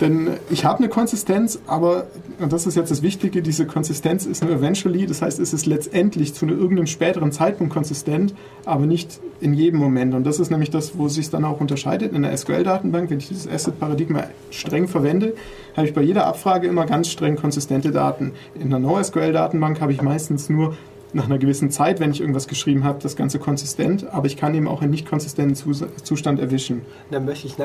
[0.00, 2.06] Denn ich habe eine Konsistenz, aber,
[2.38, 5.66] und das ist jetzt das Wichtige, diese Konsistenz ist nur eventually, das heißt, es ist
[5.66, 8.34] letztendlich zu irgendeinem späteren Zeitpunkt konsistent,
[8.64, 10.14] aber nicht in jedem Moment.
[10.14, 12.14] Und das ist nämlich das, wo es sich dann auch unterscheidet.
[12.14, 15.34] In der SQL-Datenbank, wenn ich dieses Asset-Paradigma streng verwende,
[15.76, 18.32] habe ich bei jeder Abfrage immer ganz streng konsistente Daten.
[18.54, 20.76] In der NoSQL-Datenbank habe ich meistens nur
[21.12, 24.54] nach einer gewissen Zeit, wenn ich irgendwas geschrieben habe, das Ganze konsistent, aber ich kann
[24.54, 26.82] eben auch einen nicht konsistenten Zustand erwischen.
[27.10, 27.56] Dann möchte ich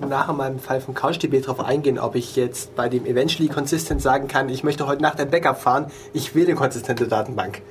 [0.00, 4.02] nachher mal im Fall von CouchDB darauf eingehen, ob ich jetzt bei dem Eventually Consistent
[4.02, 7.62] sagen kann, ich möchte heute Nacht ein Backup fahren, ich will eine konsistente Datenbank.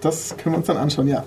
[0.00, 1.24] Das können wir uns dann anschauen, ja.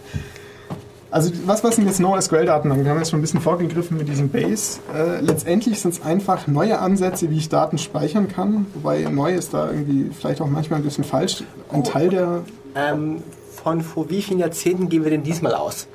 [1.13, 2.85] Also was, was sind jetzt NoSQL-Datenbanken?
[2.85, 4.79] Wir haben jetzt schon ein bisschen vorgegriffen mit diesem Base.
[4.95, 8.65] Äh, letztendlich sind es einfach neue Ansätze, wie ich Daten speichern kann.
[8.73, 11.43] Wobei neu ist da irgendwie vielleicht auch manchmal ein bisschen falsch.
[11.71, 11.83] Ein oh.
[11.83, 12.41] Teil der
[12.75, 13.23] ähm,
[13.63, 15.87] von vor wie vielen Jahrzehnten gehen wir denn diesmal aus?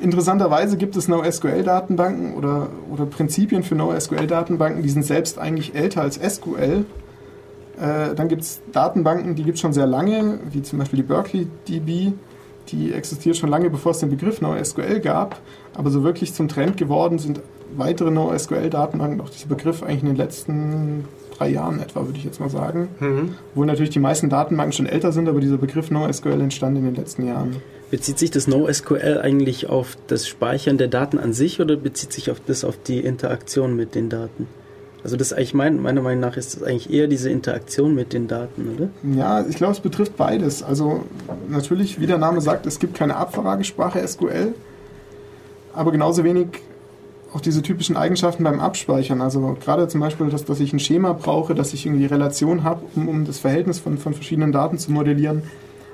[0.00, 6.16] Interessanterweise gibt es NoSQL-Datenbanken oder, oder Prinzipien für NoSQL-Datenbanken, die sind selbst eigentlich älter als
[6.16, 6.84] SQL.
[7.80, 11.02] Äh, dann gibt es Datenbanken, die gibt es schon sehr lange, wie zum Beispiel die
[11.04, 12.12] Berkeley DB.
[12.68, 15.40] Die existiert schon lange, bevor es den Begriff NoSQL gab.
[15.74, 17.40] Aber so wirklich zum Trend geworden sind
[17.76, 21.04] weitere NoSQL-Datenbanken, auch dieser Begriff eigentlich in den letzten
[21.38, 22.88] drei Jahren etwa, würde ich jetzt mal sagen.
[23.00, 23.34] Mhm.
[23.54, 26.94] Wo natürlich die meisten Datenbanken schon älter sind, aber dieser Begriff NoSQL entstand in den
[26.94, 27.56] letzten Jahren.
[27.90, 32.30] Bezieht sich das NoSQL eigentlich auf das Speichern der Daten an sich oder bezieht sich
[32.30, 34.46] auf das auf die Interaktion mit den Daten?
[35.04, 38.26] Also das eigentlich mein, meiner Meinung nach ist das eigentlich eher diese Interaktion mit den
[38.26, 38.88] Daten, oder?
[39.16, 40.62] Ja, ich glaube, es betrifft beides.
[40.62, 41.04] Also
[41.48, 44.54] natürlich, wie der Name sagt, es gibt keine Abfragesprache SQL,
[45.72, 46.48] aber genauso wenig
[47.32, 49.20] auch diese typischen Eigenschaften beim Abspeichern.
[49.20, 52.82] Also gerade zum Beispiel, dass, dass ich ein Schema brauche, dass ich irgendwie Relation habe,
[52.94, 55.42] um, um das Verhältnis von, von verschiedenen Daten zu modellieren.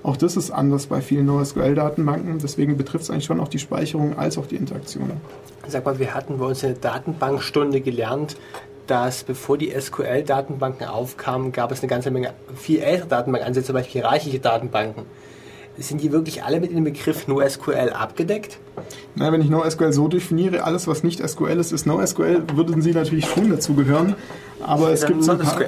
[0.05, 2.39] Auch das ist anders bei vielen NoSQL-Datenbanken.
[2.39, 5.11] Deswegen betrifft es eigentlich schon auch die Speicherung als auch die Interaktion.
[5.67, 8.37] Sag mal, wir hatten bei uns in der Datenbankstunde gelernt,
[8.87, 14.03] dass bevor die SQL-Datenbanken aufkamen, gab es eine ganze Menge viel ältere Datenbankansätze, zum Beispiel
[14.03, 15.07] hierarchische Datenbanken.
[15.77, 18.59] Sind die wirklich alle mit dem Begriff NoSQL abgedeckt?
[19.17, 22.93] Na, wenn ich NoSQL so definiere, alles was nicht SQL ist, ist NoSQL, würden sie
[22.93, 24.15] natürlich schon dazugehören.
[24.63, 25.61] Aber es gibt, so ein paar,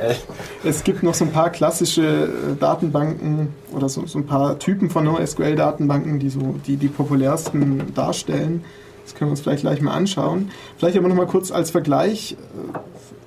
[0.64, 4.90] es gibt noch so ein paar klassische äh, Datenbanken oder so, so ein paar Typen
[4.90, 8.64] von NoSQL-Datenbanken, die so die, die populärsten darstellen.
[9.04, 10.50] Das können wir uns vielleicht gleich mal anschauen.
[10.78, 12.36] Vielleicht aber noch mal kurz als Vergleich.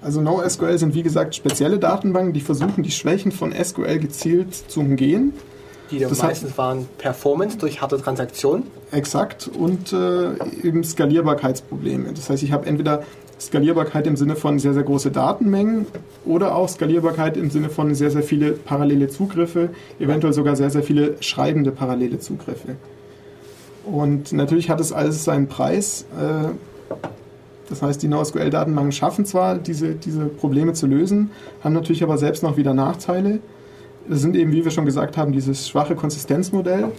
[0.02, 4.80] Also NoSQL sind wie gesagt spezielle Datenbanken, die versuchen, die Schwächen von SQL gezielt zu
[4.80, 5.34] umgehen.
[5.91, 8.63] Die Das meistens waren Performance durch harte Transaktionen.
[8.91, 9.47] Exakt.
[9.47, 12.13] Und äh, eben Skalierbarkeitsprobleme.
[12.13, 13.04] Das heißt, ich habe entweder
[13.39, 15.88] Skalierbarkeit im Sinne von sehr, sehr große Datenmengen
[16.25, 20.84] oder auch Skalierbarkeit im Sinne von sehr, sehr viele parallele Zugriffe, eventuell sogar sehr, sehr
[20.84, 22.75] viele schreibende parallele Zugriffe.
[23.86, 26.06] Und natürlich hat es alles seinen Preis.
[26.19, 26.49] Äh,
[27.69, 31.32] das heißt, die NoSQL-Datenbanken schaffen zwar, diese, diese Probleme zu lösen,
[31.63, 33.39] haben natürlich aber selbst noch wieder Nachteile.
[34.10, 36.91] Das sind eben, wie wir schon gesagt haben, dieses schwache Konsistenzmodell.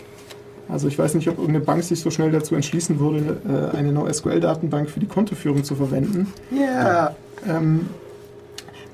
[0.68, 3.40] Also ich weiß nicht, ob irgendeine Bank sich so schnell dazu entschließen würde,
[3.74, 6.32] äh, eine NoSQL-Datenbank für die Kontoführung zu verwenden.
[6.52, 7.16] Ja.
[7.48, 7.88] Ähm,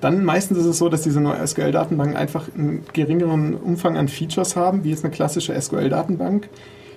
[0.01, 4.85] dann meistens ist es so, dass diese NoSQL-Datenbanken einfach einen geringeren Umfang an Features haben,
[4.85, 6.49] wie jetzt eine klassische SQL-Datenbank.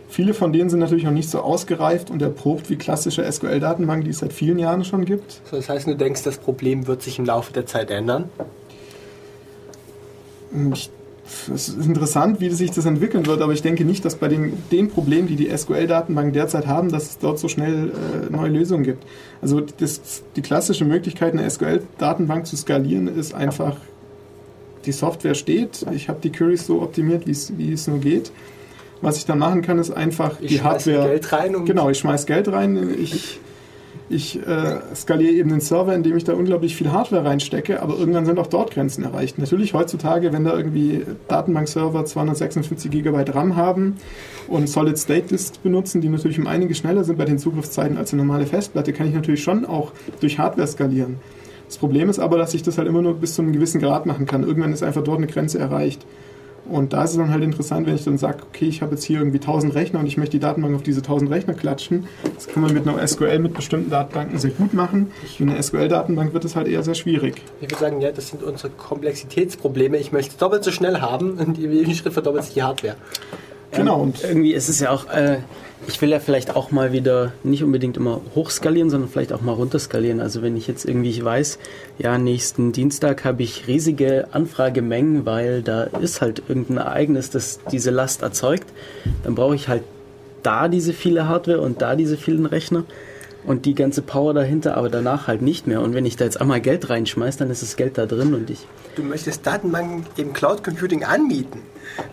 [0.07, 4.11] Viele von denen sind natürlich noch nicht so ausgereift und erprobt wie klassische SQL-Datenbanken, die
[4.11, 5.41] es seit vielen Jahren schon gibt.
[5.45, 8.29] So, das heißt, du denkst, das Problem wird sich im Laufe der Zeit ändern?
[10.73, 10.89] Ich,
[11.53, 14.53] es ist interessant, wie sich das entwickeln wird, aber ich denke nicht, dass bei den,
[14.71, 18.83] den Problemen, die die SQL-Datenbanken derzeit haben, dass es dort so schnell äh, neue Lösungen
[18.83, 19.03] gibt.
[19.41, 23.77] Also das, die klassische Möglichkeit, eine SQL-Datenbank zu skalieren, ist einfach,
[24.85, 28.31] die Software steht, ich habe die Queries so optimiert, wie es- nur geht.
[29.01, 31.07] Was ich dann machen kann, ist einfach Ich die schmeiß Hardware...
[31.09, 33.39] Geld rein und Genau, ich schmeiß Geld rein, ich,
[34.09, 38.25] ich äh, skaliere eben den Server, indem ich da unglaublich viel Hardware reinstecke, aber irgendwann
[38.25, 39.37] sind auch dort Grenzen erreicht.
[39.37, 43.97] Natürlich heutzutage, wenn da irgendwie Datenbankserver 256 GB RAM haben
[44.47, 48.47] und Solid-State-Disks benutzen, die natürlich um einiges schneller sind bei den Zugriffszeiten als eine normale
[48.47, 49.91] Festplatte, kann ich natürlich schon auch
[50.21, 51.17] durch Hardware skalieren.
[51.67, 54.07] Das Problem ist aber, dass ich das halt immer nur bis zu einem gewissen Grad
[54.07, 54.41] machen kann.
[54.43, 56.03] Irgendwann ist einfach dort eine Grenze erreicht.
[56.69, 59.03] Und da ist es dann halt interessant, wenn ich dann sage, okay, ich habe jetzt
[59.03, 62.07] hier irgendwie 1000 Rechner und ich möchte die Datenbank auf diese 1000 Rechner klatschen.
[62.35, 65.11] Das kann man mit einer SQL mit bestimmten Datenbanken sehr gut machen.
[65.39, 67.41] Mit einer SQL-Datenbank wird es halt eher sehr schwierig.
[67.61, 69.97] Ich würde sagen, ja, das sind unsere Komplexitätsprobleme.
[69.97, 72.95] Ich möchte doppelt so schnell haben und jeden Schritt verdoppelt sich die Hardware.
[73.71, 75.37] Genau, und Irgendwie ist es ja auch, äh,
[75.87, 79.53] ich will ja vielleicht auch mal wieder nicht unbedingt immer hochskalieren, sondern vielleicht auch mal
[79.53, 80.19] runterskalieren.
[80.19, 81.59] Also wenn ich jetzt irgendwie ich weiß,
[81.97, 87.91] ja, nächsten Dienstag habe ich riesige Anfragemengen, weil da ist halt irgendein Ereignis, das diese
[87.91, 88.65] Last erzeugt,
[89.23, 89.83] dann brauche ich halt
[90.43, 92.85] da diese viele Hardware und da diese vielen Rechner
[93.49, 95.81] und die ganze Power dahinter, aber danach halt nicht mehr.
[95.81, 98.47] Und wenn ich da jetzt einmal Geld reinschmeiß, dann ist das Geld da drin und
[98.51, 101.63] ich Du möchtest Datenbanken im Cloud Computing anbieten.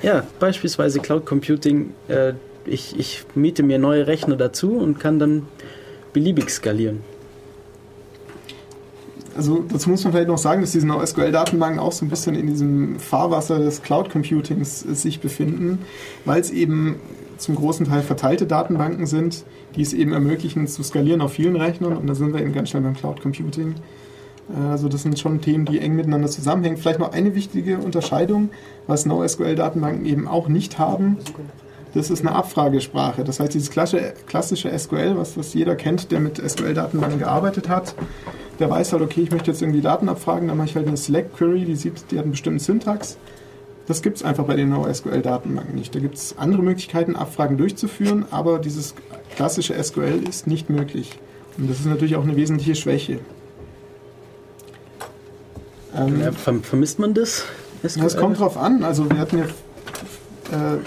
[0.01, 1.92] Ja, beispielsweise Cloud Computing.
[2.09, 2.33] Äh,
[2.64, 5.46] ich, ich miete mir neue Rechner dazu und kann dann
[6.14, 7.03] beliebig skalieren.
[9.37, 12.46] also dazu muss man vielleicht noch sagen, dass diese SQL-Datenbanken auch so ein bisschen in
[12.46, 15.80] diesem Fahrwasser des Cloud-Computings äh, sich befinden,
[16.24, 16.97] weil es eben
[17.37, 19.45] zum großen Teil verteilte Datenbanken sind,
[19.77, 22.70] die es eben ermöglichen zu skalieren auf vielen Rechnern und da sind wir eben ganz
[22.70, 23.74] schnell beim Cloud-Computing.
[24.55, 26.77] Äh, Also das sind schon Themen, die eng miteinander zusammenhängen.
[26.77, 28.51] Vielleicht noch eine wichtige Unterscheidung,
[28.87, 31.18] was NoSQL-Datenbanken eben auch nicht haben.
[31.95, 33.24] Das ist eine Abfragesprache.
[33.24, 37.95] Das heißt, dieses klassische, klassische SQL, was, was jeder kennt, der mit SQL-Datenbanken gearbeitet hat,
[38.59, 40.97] der weiß halt, okay, ich möchte jetzt irgendwie Daten abfragen, dann mache ich halt eine
[40.97, 43.16] Select-Query, die, sieht, die hat einen bestimmten Syntax.
[43.87, 45.95] Das gibt es einfach bei den NoSQL-Datenbanken nicht.
[45.95, 48.95] Da gibt es andere Möglichkeiten, Abfragen durchzuführen, aber dieses
[49.37, 51.12] klassische SQL ist nicht möglich.
[51.59, 53.20] Und das ist natürlich auch eine wesentliche Schwäche.
[55.97, 57.45] Ähm, Ja, verm- vermisst man das?
[57.82, 58.82] ja, Es kommt drauf an.
[58.82, 60.78] Also wir hatten ja, äh,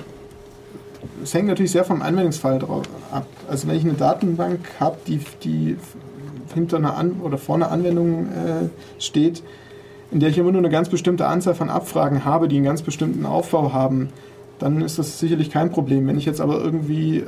[1.23, 3.25] es hängt natürlich sehr vom Anwendungsfall drauf ab.
[3.49, 5.77] Also wenn ich eine Datenbank habe, die, die
[6.53, 8.69] hinter einer An oder vor einer Anwendung äh,
[9.01, 9.43] steht,
[10.11, 12.81] in der ich immer nur eine ganz bestimmte Anzahl von Abfragen habe, die einen ganz
[12.81, 14.09] bestimmten Aufbau haben,
[14.57, 16.07] dann ist das sicherlich kein Problem.
[16.07, 17.23] Wenn ich jetzt aber irgendwie äh,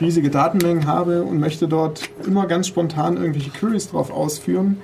[0.00, 4.78] riesige Datenmengen habe und möchte dort immer ganz spontan irgendwelche Queries drauf ausführen,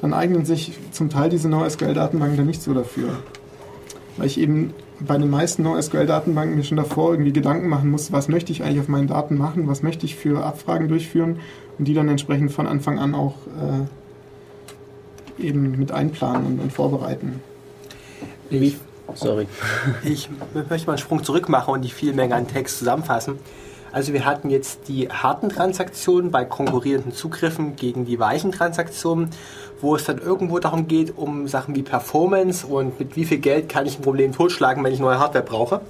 [0.00, 3.18] dann eignen sich zum Teil diese NoSQL-Datenbanken dann nicht so dafür.
[4.16, 8.28] Weil ich eben bei den meisten NoSQL-Datenbanken mir schon davor irgendwie Gedanken machen muss, was
[8.28, 11.38] möchte ich eigentlich auf meinen Daten machen, was möchte ich für Abfragen durchführen
[11.78, 13.34] und die dann entsprechend von Anfang an auch
[15.38, 17.40] äh, eben mit einplanen und, und vorbereiten.
[18.50, 18.76] Wie?
[19.14, 19.46] Sorry.
[20.04, 23.38] Ich möchte mal einen Sprung zurück machen und die viel Menge an Text zusammenfassen.
[23.92, 29.28] Also wir hatten jetzt die harten Transaktionen bei konkurrierenden Zugriffen gegen die weichen Transaktionen,
[29.82, 33.68] wo es dann irgendwo darum geht, um Sachen wie Performance und mit wie viel Geld
[33.68, 35.82] kann ich ein Problem totschlagen, wenn ich neue Hardware brauche.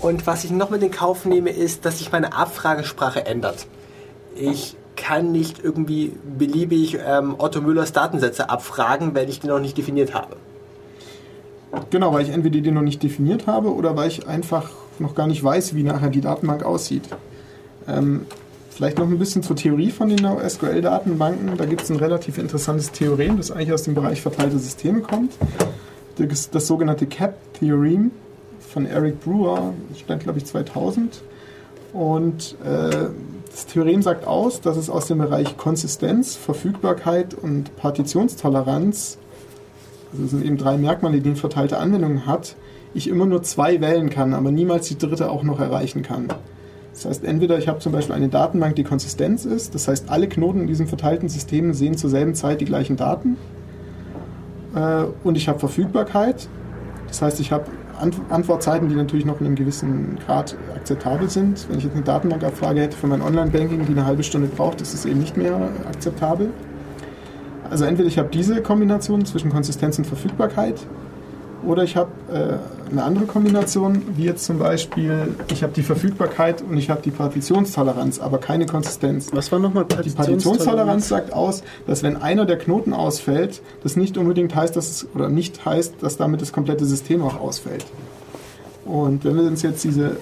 [0.00, 3.66] Und was ich noch mit in Kauf nehme, ist, dass sich meine Abfragesprache ändert.
[4.34, 9.76] Ich kann nicht irgendwie beliebig ähm, Otto Müllers Datensätze abfragen, wenn ich die noch nicht
[9.76, 10.36] definiert habe.
[11.90, 14.70] Genau, weil ich entweder die noch nicht definiert habe oder weil ich einfach
[15.00, 17.08] noch gar nicht weiß, wie nachher die Datenbank aussieht.
[17.88, 18.26] Ähm,
[18.70, 21.56] vielleicht noch ein bisschen zur Theorie von den SQL-Datenbanken.
[21.56, 25.32] Da gibt es ein relativ interessantes Theorem, das eigentlich aus dem Bereich verteilte Systeme kommt.
[26.16, 28.10] Das, das sogenannte CAP-Theorem
[28.60, 31.22] von Eric Brewer, das stand glaube ich 2000.
[31.92, 33.08] Und äh,
[33.50, 39.18] das Theorem sagt aus, dass es aus dem Bereich Konsistenz, Verfügbarkeit und Partitionstoleranz
[40.14, 42.54] also das sind eben drei Merkmale, die eine verteilte Anwendung hat,
[42.94, 46.28] ich immer nur zwei wählen kann, aber niemals die dritte auch noch erreichen kann.
[46.92, 50.28] Das heißt, entweder ich habe zum Beispiel eine Datenbank, die Konsistenz ist, das heißt, alle
[50.28, 53.36] Knoten in diesem verteilten System sehen zur selben Zeit die gleichen Daten.
[54.76, 56.48] Äh, und ich habe Verfügbarkeit,
[57.08, 57.66] das heißt, ich habe
[58.28, 61.68] Antwortzeiten, die natürlich noch in einem gewissen Grad akzeptabel sind.
[61.68, 64.94] Wenn ich jetzt eine Datenbankabfrage hätte für mein Online-Banking, die eine halbe Stunde braucht, ist
[64.94, 65.56] es eben nicht mehr
[65.88, 66.50] akzeptabel.
[67.70, 70.80] Also entweder ich habe diese Kombination zwischen Konsistenz und Verfügbarkeit
[71.66, 76.62] oder ich habe äh, eine andere Kombination, wie jetzt zum Beispiel, ich habe die Verfügbarkeit
[76.62, 79.30] und ich habe die Partitionstoleranz, aber keine Konsistenz.
[79.32, 84.16] Was war nochmal Die Partitionstoleranz sagt aus, dass wenn einer der Knoten ausfällt, das nicht
[84.16, 87.84] unbedingt heißt, dass es, oder nicht heißt, dass damit das komplette System auch ausfällt.
[88.84, 90.16] Und wenn wir uns jetzt diese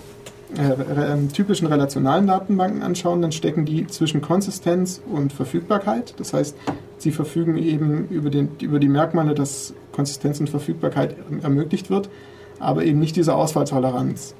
[0.58, 6.14] äh, ähm, typischen relationalen Datenbanken anschauen, dann stecken die zwischen Konsistenz und Verfügbarkeit.
[6.18, 6.56] Das heißt,
[6.98, 12.10] sie verfügen eben über, den, über die Merkmale, dass Konsistenz und Verfügbarkeit ermöglicht wird,
[12.58, 14.34] aber eben nicht diese Ausfalltoleranz.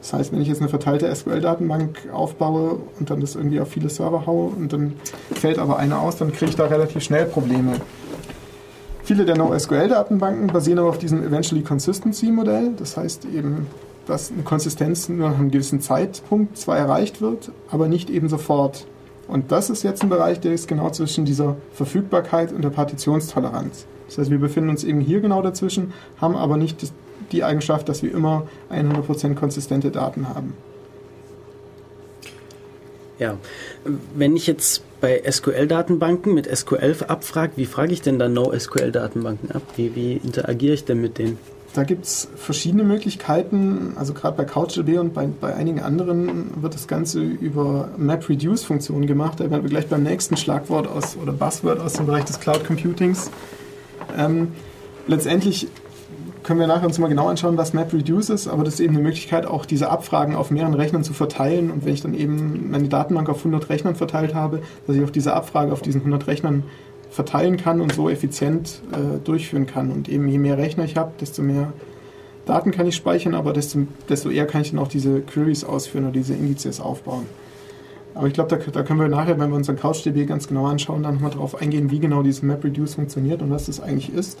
[0.00, 3.88] Das heißt, wenn ich jetzt eine verteilte SQL-Datenbank aufbaue und dann das irgendwie auf viele
[3.88, 4.94] Server haue und dann
[5.32, 7.72] fällt aber eine aus, dann kriege ich da relativ schnell Probleme.
[9.02, 12.74] Viele der NoSQL-Datenbanken basieren aber auf diesem Eventually Consistency-Modell.
[12.76, 13.66] Das heißt eben,
[14.06, 18.86] dass eine Konsistenz nur nach einem gewissen Zeitpunkt zwar erreicht wird, aber nicht eben sofort.
[19.28, 23.86] Und das ist jetzt ein Bereich, der ist genau zwischen dieser Verfügbarkeit und der Partitionstoleranz.
[24.06, 26.92] Das heißt, wir befinden uns eben hier genau dazwischen, haben aber nicht
[27.32, 30.54] die Eigenschaft, dass wir immer 100% konsistente Daten haben.
[33.18, 33.38] Ja,
[34.14, 39.62] wenn ich jetzt bei SQL-Datenbanken mit SQL abfrage, wie frage ich denn dann NoSQL-Datenbanken ab?
[39.76, 41.38] Wie, wie interagiere ich denn mit denen?
[41.76, 43.92] Da gibt es verschiedene Möglichkeiten.
[43.96, 49.40] Also gerade bei CouchDB und bei, bei einigen anderen wird das Ganze über MapReduce-Funktionen gemacht.
[49.40, 52.64] Da werden wir gleich beim nächsten Schlagwort aus oder Buzzword aus dem Bereich des Cloud
[52.64, 53.30] Computings.
[54.16, 54.52] Ähm,
[55.06, 55.68] letztendlich
[56.44, 59.02] können wir nachher uns mal genau anschauen, was MapReduce ist, aber das ist eben eine
[59.02, 61.70] Möglichkeit, auch diese Abfragen auf mehreren Rechnern zu verteilen.
[61.70, 65.10] Und wenn ich dann eben meine Datenbank auf 100 Rechnern verteilt habe, dass ich auf
[65.12, 66.62] diese Abfrage auf diesen 100 Rechnern
[67.10, 69.90] verteilen kann und so effizient äh, durchführen kann.
[69.90, 71.72] Und eben je mehr Rechner ich habe, desto mehr
[72.46, 76.04] Daten kann ich speichern, aber desto, desto eher kann ich dann auch diese Queries ausführen
[76.04, 77.26] oder diese Indizes aufbauen.
[78.14, 81.02] Aber ich glaube, da, da, können wir nachher, wenn wir unseren CouchDB ganz genau anschauen,
[81.02, 84.38] dann nochmal darauf eingehen, wie genau dieses MapReduce funktioniert und was das eigentlich ist.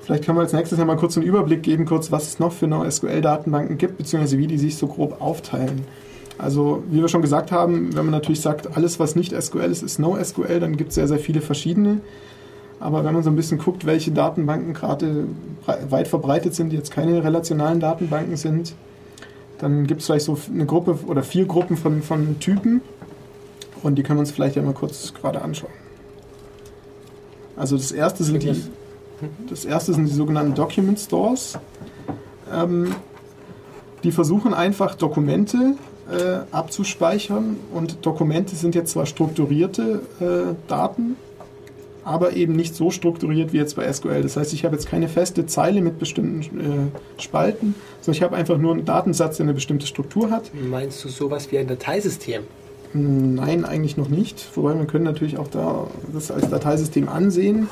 [0.00, 2.52] Vielleicht können wir als nächstes ja mal kurz einen Überblick geben, kurz, was es noch
[2.52, 5.84] für NoSQL-Datenbanken gibt, beziehungsweise wie die sich so grob aufteilen.
[6.36, 9.82] Also, wie wir schon gesagt haben, wenn man natürlich sagt, alles, was nicht SQL ist,
[9.82, 12.00] ist NoSQL, dann gibt es sehr, sehr viele verschiedene.
[12.80, 15.28] Aber wenn man so ein bisschen guckt, welche Datenbanken gerade
[15.88, 18.74] weit verbreitet sind, die jetzt keine relationalen Datenbanken sind,
[19.58, 22.82] dann gibt es vielleicht so eine Gruppe oder vier Gruppen von, von Typen.
[23.82, 25.72] Und die können wir uns vielleicht ja mal kurz gerade anschauen.
[27.56, 28.60] Also das erste sind die,
[29.48, 31.58] das erste sind die sogenannten Document Stores.
[32.52, 32.94] Ähm,
[34.02, 35.74] die versuchen einfach Dokumente
[36.10, 37.56] äh, abzuspeichern.
[37.72, 41.16] Und Dokumente sind jetzt zwar strukturierte äh, Daten,
[42.04, 44.22] aber eben nicht so strukturiert wie jetzt bei SQL.
[44.22, 48.36] Das heißt, ich habe jetzt keine feste Zeile mit bestimmten äh, Spalten, sondern ich habe
[48.36, 50.50] einfach nur einen Datensatz, der eine bestimmte Struktur hat.
[50.54, 52.42] Meinst du sowas wie ein Dateisystem?
[52.92, 54.50] Nein, eigentlich noch nicht.
[54.54, 57.68] Wobei wir können natürlich auch da das als Dateisystem ansehen.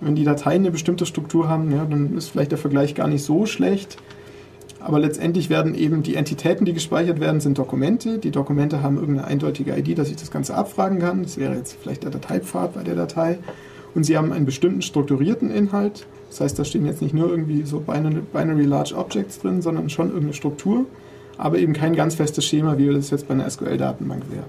[0.00, 3.24] Wenn die Dateien eine bestimmte Struktur haben, ja, dann ist vielleicht der Vergleich gar nicht
[3.24, 3.96] so schlecht.
[4.80, 8.18] Aber letztendlich werden eben die Entitäten, die gespeichert werden, sind Dokumente.
[8.18, 11.22] Die Dokumente haben irgendeine eindeutige ID, dass ich das Ganze abfragen kann.
[11.22, 13.38] Das wäre jetzt vielleicht der Dateipfad bei der Datei.
[13.94, 16.06] Und sie haben einen bestimmten strukturierten Inhalt.
[16.30, 20.08] Das heißt, da stehen jetzt nicht nur irgendwie so Binary Large Objects drin, sondern schon
[20.08, 20.84] irgendeine Struktur,
[21.38, 24.44] aber eben kein ganz festes Schema, wie das jetzt bei einer SQL-Datenbank wäre.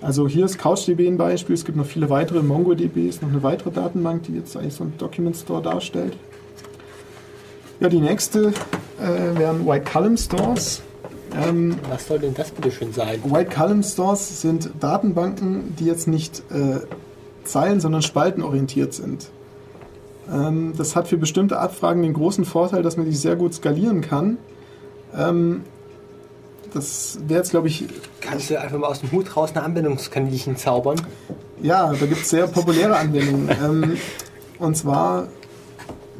[0.00, 1.54] Also hier ist CouchDB ein Beispiel.
[1.54, 2.42] Es gibt noch viele weitere.
[2.42, 6.16] MongoDB ist noch eine weitere Datenbank, die jetzt eigentlich so ein Document Store darstellt.
[7.80, 8.48] Ja, die nächste
[9.00, 10.82] äh, wären White Column Stores.
[11.40, 13.20] Ähm, Was soll denn das bitte schön sein?
[13.24, 16.80] White Column Stores sind Datenbanken, die jetzt nicht äh,
[17.44, 19.30] zeilen, sondern spaltenorientiert sind.
[20.28, 24.00] Ähm, das hat für bestimmte Abfragen den großen Vorteil, dass man die sehr gut skalieren
[24.00, 24.38] kann.
[25.16, 25.62] Ähm,
[26.74, 27.84] das wäre jetzt, glaube ich,
[28.20, 31.00] Kannst du einfach mal aus dem Hut raus eine Anwendungskaninchen zaubern?
[31.62, 33.48] Ja, da gibt es sehr populäre Anwendungen.
[33.64, 33.96] ähm,
[34.58, 35.28] und zwar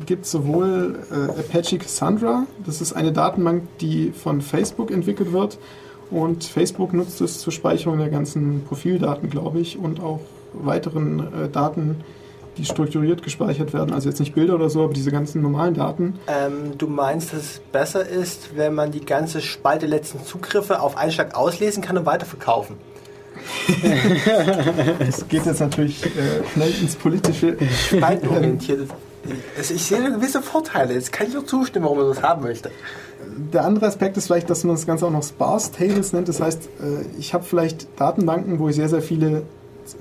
[0.06, 5.58] gibt es sowohl äh, Apache Cassandra, das ist eine Datenbank, die von Facebook entwickelt wird.
[6.10, 10.20] Und Facebook nutzt es zur Speicherung der ganzen Profildaten, glaube ich, und auch
[10.54, 11.96] weiteren äh, Daten,
[12.56, 13.92] die strukturiert gespeichert werden.
[13.92, 16.18] Also jetzt nicht Bilder oder so, aber diese ganzen normalen Daten.
[16.26, 20.96] Ähm, du meinst, dass es besser ist, wenn man die ganze Spalte letzten Zugriffe auf
[20.96, 22.76] einen Schlag auslesen kann und weiterverkaufen?
[24.98, 27.56] Es geht jetzt natürlich äh, schnell ins Politische.
[27.88, 28.88] Spaltenorientiert.
[29.56, 30.94] Also ich sehe gewisse Vorteile.
[30.94, 32.70] Jetzt kann ich auch zustimmen, warum man das haben möchte.
[33.52, 36.28] Der andere Aspekt ist vielleicht, dass man das Ganze auch noch Sparse Tables nennt.
[36.28, 39.42] Das heißt, äh, ich habe vielleicht Datenbanken, wo ich sehr, sehr viele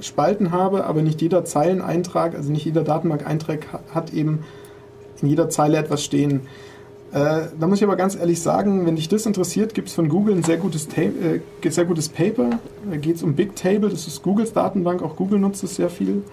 [0.01, 4.43] Spalten habe, aber nicht jeder Zeileneintrag, also nicht jeder Datenbank-Eintrag ha- hat eben
[5.21, 6.41] in jeder Zeile etwas stehen.
[7.13, 10.09] Äh, da muss ich aber ganz ehrlich sagen, wenn dich das interessiert, gibt es von
[10.09, 12.49] Google ein sehr gutes, Ta äh, sehr gutes Paper.
[12.91, 15.89] Da geht es um Big Table, das ist Googles Datenbank, auch Google nutzt es sehr
[15.89, 16.23] viel.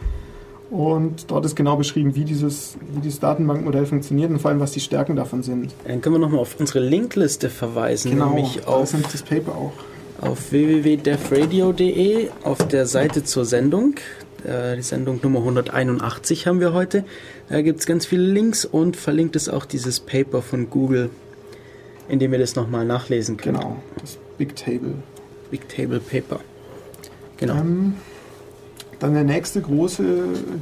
[0.75, 4.72] Und dort ist genau beschrieben, wie dieses, wie dieses Datenbankmodell funktioniert und vor allem, was
[4.72, 5.72] die Stärken davon sind.
[5.87, 9.53] Dann können wir nochmal auf unsere Linkliste verweisen, Genau, nämlich da auf, nämlich das Paper
[9.53, 9.72] auch.
[10.20, 13.95] auf www.defradio.de auf der Seite zur Sendung.
[14.45, 17.05] Äh, die Sendung Nummer 181 haben wir heute.
[17.49, 21.11] Da gibt es ganz viele Links und verlinkt ist auch dieses Paper von Google,
[22.09, 23.61] in dem ihr das nochmal nachlesen könnt.
[23.61, 24.95] Genau, das Big Table.
[25.53, 26.41] Big Table Paper.
[27.37, 27.59] Genau.
[27.59, 27.95] Ähm,
[29.05, 30.05] dann der nächste große,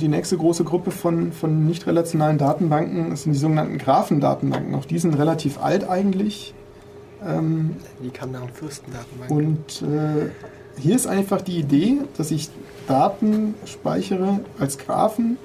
[0.01, 4.75] die nächste große Gruppe von, von nicht relationalen Datenbanken sind die sogenannten Graphendatenbanken.
[4.75, 6.53] Auch die sind relativ alt eigentlich.
[7.25, 9.31] Ähm, Die kam nach dem Fürstendatenbank.
[9.31, 10.31] und äh,
[10.77, 12.51] hier ist einfach die Idee, dass ich
[12.89, 15.37] Daten speichere als Graphen.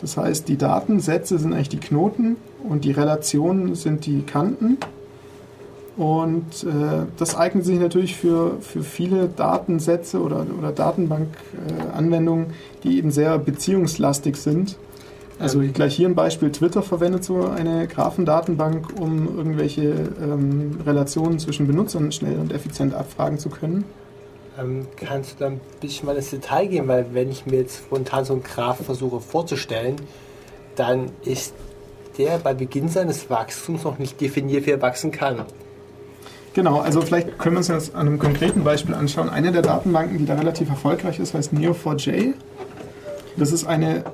[0.00, 4.78] Das heißt, die Datensätze sind eigentlich die Knoten und die Relationen sind die Kanten.
[6.00, 13.10] Und äh, das eignet sich natürlich für, für viele Datensätze oder, oder Datenbankanwendungen, die eben
[13.10, 14.78] sehr beziehungslastig sind.
[15.38, 15.74] Also Ähm.
[15.74, 19.90] gleich hier ein Beispiel, Twitter verwendet so eine Graphendatenbank, um irgendwelche
[20.22, 23.84] ähm, Relationen zwischen Benutzern schnell und effizient abfragen zu können.
[24.58, 26.88] Ähm, kannst du da ein bisschen mal ins Detail gehen?
[26.88, 29.96] Weil wenn ich mir jetzt spontan so einen Graph versuche vorzustellen,
[30.76, 31.52] dann ist
[32.16, 35.44] der bei Beginn seines Wachstums noch nicht definiert, wie er wachsen kann.
[36.54, 39.28] Genau, also vielleicht können wir uns das an einem konkreten Beispiel anschauen.
[39.28, 42.34] Eine der Datenbanken, die da relativ erfolgreich ist, heißt Neo4j.
[43.36, 44.04] Das ist eine,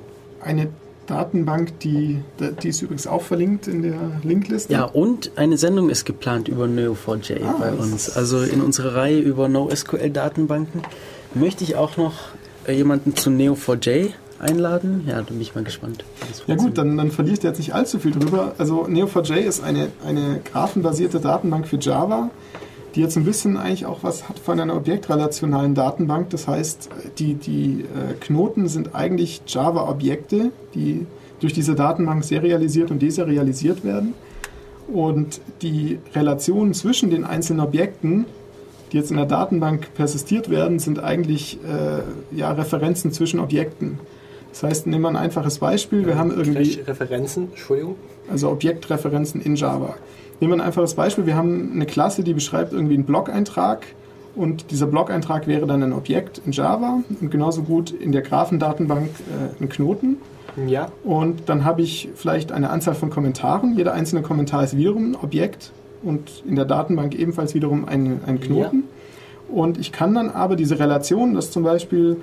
[0.41, 0.69] eine
[1.07, 2.19] Datenbank, die,
[2.61, 4.71] die ist übrigens auch verlinkt in der Linkliste.
[4.71, 8.15] Ja, und eine Sendung ist geplant über Neo4j Ah, bei uns.
[8.15, 10.81] Also in unserer Reihe über NoSQL-Datenbanken
[11.33, 12.13] möchte ich auch noch
[12.67, 15.03] äh, jemanden zu Neo4j einladen.
[15.07, 16.03] Ja, da bin ich mal gespannt.
[16.45, 18.53] Ja gut, dann, dann verliert ihr jetzt nicht allzu viel drüber.
[18.57, 22.29] Also Neo4j ist eine, eine graphenbasierte Datenbank für Java,
[22.95, 26.29] die jetzt ein bisschen eigentlich auch was hat von einer objektrelationalen Datenbank.
[26.29, 31.05] Das heißt, die, die äh, Knoten sind eigentlich Java-Objekte, die
[31.39, 34.13] durch diese Datenbank serialisiert und deserialisiert werden.
[34.87, 38.25] Und die Relationen zwischen den einzelnen Objekten,
[38.91, 43.99] die jetzt in der Datenbank persistiert werden, sind eigentlich äh, ja, Referenzen zwischen Objekten.
[44.59, 46.07] Das heißt, nehmen wir ein einfaches Beispiel.
[46.07, 47.95] Wir haben irgendwie Referenzen, Entschuldigung.
[48.27, 49.95] also Objektreferenzen in Java.
[50.39, 51.27] Nehmen wir ein einfaches Beispiel.
[51.27, 53.85] Wir haben eine Klasse, die beschreibt irgendwie einen Blog-Eintrag
[54.35, 59.09] und dieser Blog-Eintrag wäre dann ein Objekt in Java und genauso gut in der Graphendatenbank
[59.09, 60.17] äh, ein Knoten.
[60.65, 63.77] Ja, Und dann habe ich vielleicht eine Anzahl von Kommentaren.
[63.77, 68.39] Jeder einzelne Kommentar ist wiederum ein Objekt und in der Datenbank ebenfalls wiederum ein, ein
[68.39, 68.85] Knoten.
[69.49, 72.17] Und ich kann dann aber diese Relation, dass zum Beispiel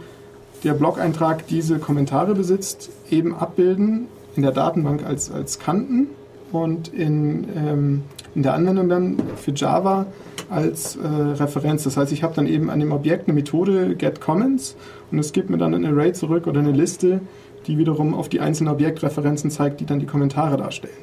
[0.65, 6.09] der Blog-Eintrag diese Kommentare besitzt, eben abbilden in der Datenbank als, als Kanten
[6.53, 8.03] und in, ähm,
[8.35, 10.07] in der Anwendung dann für Java
[10.51, 11.85] als äh, Referenz.
[11.85, 14.77] Das heißt, ich habe dann eben an dem Objekt eine Methode getComments
[15.11, 17.21] und es gibt mir dann ein Array zurück oder eine Liste,
[17.67, 20.95] die wiederum auf die einzelnen Objektreferenzen zeigt, die dann die Kommentare darstellen.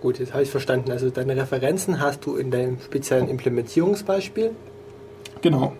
[0.00, 0.90] gut, jetzt habe ich verstanden.
[0.90, 4.50] Also deine Referenzen hast du in deinem speziellen Implementierungsbeispiel.
[5.42, 5.72] Genau.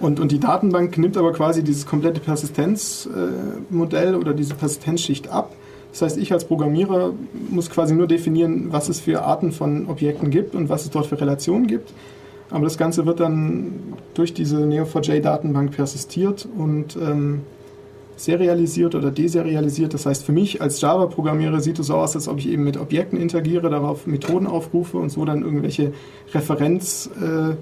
[0.00, 5.54] Und, und die Datenbank nimmt aber quasi dieses komplette Persistenzmodell oder diese Persistenzschicht ab.
[5.90, 7.12] Das heißt, ich als Programmierer
[7.50, 11.06] muss quasi nur definieren, was es für Arten von Objekten gibt und was es dort
[11.06, 11.92] für Relationen gibt.
[12.50, 13.72] Aber das Ganze wird dann
[14.14, 17.40] durch diese Neo4j-Datenbank persistiert und ähm,
[18.16, 19.94] serialisiert oder deserialisiert.
[19.94, 22.76] Das heißt, für mich als Java-Programmierer sieht es so aus, als ob ich eben mit
[22.76, 25.92] Objekten interagiere, darauf Methoden aufrufe und so dann irgendwelche
[26.32, 27.56] Referenzgraphen äh,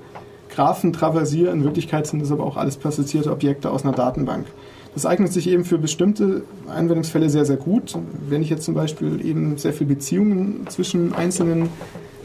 [0.56, 1.52] Graphen traversiere.
[1.52, 4.46] In Wirklichkeit sind das aber auch alles persistierte Objekte aus einer Datenbank.
[4.94, 7.94] Das eignet sich eben für bestimmte Anwendungsfälle sehr, sehr gut.
[8.30, 11.68] Wenn ich jetzt zum Beispiel eben sehr viele Beziehungen zwischen einzelnen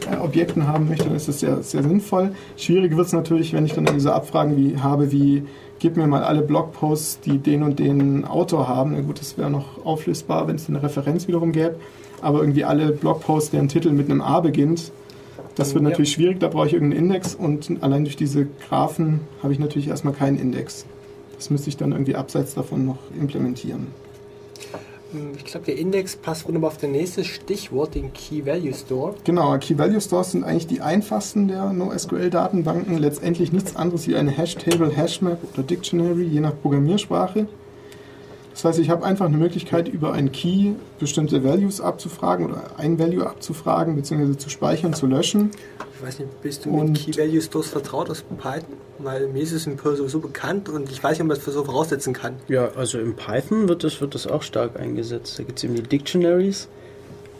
[0.10, 2.32] äh, Objekten haben möchte, dann ist das sehr, sehr sinnvoll.
[2.56, 5.44] Schwierig wird es natürlich, wenn ich dann diese Abfragen wie, habe wie,
[5.80, 8.94] gib mir mal alle Blogposts, die den und den Autor haben.
[8.94, 11.76] Na gut, das wäre noch auflösbar, wenn es eine Referenz wiederum gäbe.
[12.22, 14.94] Aber irgendwie alle Blogposts, deren Titel mit einem A beginnt,
[15.56, 15.90] das wird Ja.
[15.90, 19.88] natürlich schwierig, da brauche ich irgendeinen Index und allein durch diese Graphen habe ich natürlich
[19.88, 20.86] erstmal keinen Index.
[21.36, 23.88] Das müsste ich dann irgendwie abseits davon noch implementieren.
[25.36, 29.14] Ich glaube, der Index passt wunderbar auf das nächste Stichwort, den Key Value Store.
[29.26, 32.98] Genau, Key Value Stores sind eigentlich die einfachsten der NoSQL-Datenbanken.
[32.98, 37.48] Letztendlich nichts anderes wie eine Hash-Table, Hashmap oder Dictionary, je nach Programmiersprache.
[38.54, 43.00] Das heißt, ich habe einfach eine Möglichkeit, über ein Key bestimmte Values abzufragen oder ein
[43.00, 45.52] Value abzufragen, beziehungsweise zu speichern, zu löschen.
[46.00, 48.74] Ich weiß nicht, bist du Und- mit Key Value Stores vertraut aus Python?
[49.00, 51.46] Weil mir ist es in Perl sowieso bekannt und ich weiß nicht, ob man das
[51.46, 52.34] so voraussetzen kann.
[52.50, 55.40] Ja, also im Python wird das, wird das auch stark eingesetzt.
[55.40, 56.68] Da gibt es eben die Dictionaries.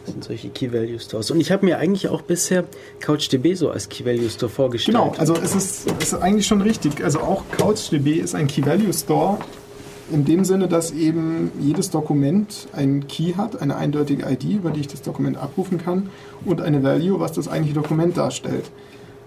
[0.04, 1.30] Das sind solche Key Value Stores.
[1.30, 2.64] Und ich habe mir eigentlich auch bisher
[3.00, 4.96] CouchDB so als Key Value Store vorgestellt.
[4.96, 7.04] Genau, also es ist, es ist eigentlich schon richtig.
[7.04, 9.38] Also auch CouchDB ist ein Key Value Store
[10.12, 14.80] in dem Sinne, dass eben jedes Dokument einen Key hat, eine eindeutige ID, über die
[14.80, 16.10] ich das Dokument abrufen kann
[16.44, 18.70] und eine Value, was das eigentliche Dokument darstellt.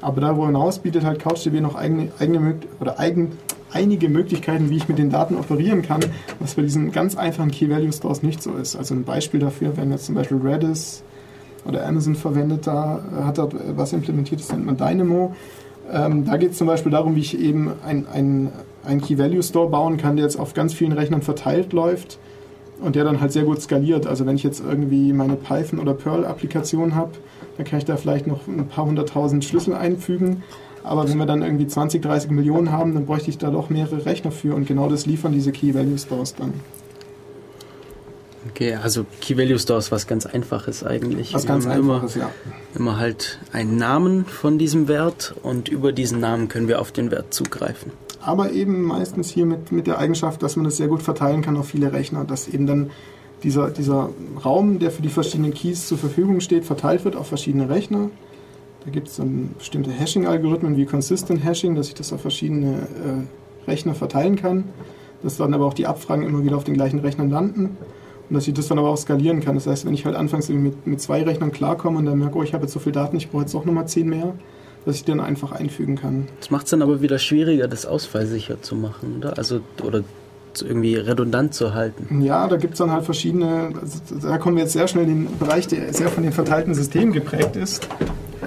[0.02, 3.32] Aber darüber hinaus bietet halt CouchDB noch eigene, eigene oder eigen,
[3.72, 6.02] einige Möglichkeiten, wie ich mit den Daten operieren kann,
[6.40, 8.76] was bei diesen ganz einfachen Key Value Stores nicht so ist.
[8.76, 11.04] Also ein Beispiel dafür, wenn jetzt zum Beispiel Redis
[11.68, 15.34] oder Amazon verwendet, da hat dort was implementiert, das nennt man Dynamo.
[15.92, 18.52] Ähm, da geht es zum Beispiel darum, wie ich eben ein, ein,
[18.86, 22.20] ein Key-Value-Store bauen kann, der jetzt auf ganz vielen Rechnern verteilt läuft
[22.82, 24.08] und der dann halt sehr gut skaliert.
[24.08, 27.12] Also wenn ich jetzt irgendwie meine Python- oder Perl-Applikation habe,
[27.58, 30.44] dann kann ich da vielleicht noch ein paar hunderttausend Schlüssel einfügen.
[30.84, 34.06] Aber wenn wir dann irgendwie 20, 30 Millionen haben, dann bräuchte ich da doch mehrere
[34.06, 36.54] Rechner für und genau das liefern diese Key-Value-Stores dann.
[38.50, 41.34] Okay, also Key Value Store ist was ganz Einfaches eigentlich.
[41.34, 42.30] Was ganz haben immer, einfaches, ja.
[42.76, 47.10] immer halt einen Namen von diesem Wert und über diesen Namen können wir auf den
[47.10, 47.92] Wert zugreifen.
[48.26, 51.58] Aber eben meistens hier mit, mit der Eigenschaft, dass man das sehr gut verteilen kann
[51.58, 52.90] auf viele Rechner, dass eben dann
[53.44, 54.10] dieser, dieser
[54.44, 58.10] Raum, der für die verschiedenen Keys zur Verfügung steht, verteilt wird auf verschiedene Rechner.
[58.84, 63.70] Da gibt es dann bestimmte Hashing-Algorithmen wie Consistent Hashing, dass ich das auf verschiedene äh,
[63.70, 64.66] Rechner verteilen kann,
[65.24, 67.78] dass dann aber auch die Abfragen immer wieder auf den gleichen Rechnern landen
[68.30, 69.56] und dass ich das dann aber auch skalieren kann.
[69.56, 72.44] Das heißt, wenn ich halt anfangs mit, mit zwei Rechnern klarkomme und dann merke, oh,
[72.44, 74.34] ich habe jetzt so viel Daten, ich brauche jetzt auch nochmal zehn mehr,
[74.86, 76.28] dass ich dann einfach einfügen kann.
[76.40, 79.38] Das macht es dann aber wieder schwieriger, das ausfallsicher zu machen, oder?
[79.38, 80.04] Also, oder
[80.62, 82.22] irgendwie redundant zu halten.
[82.22, 85.26] Ja, da gibt es dann halt verschiedene, also da kommen wir jetzt sehr schnell in
[85.26, 87.88] den Bereich, der sehr von den verteilten Systemen geprägt ist.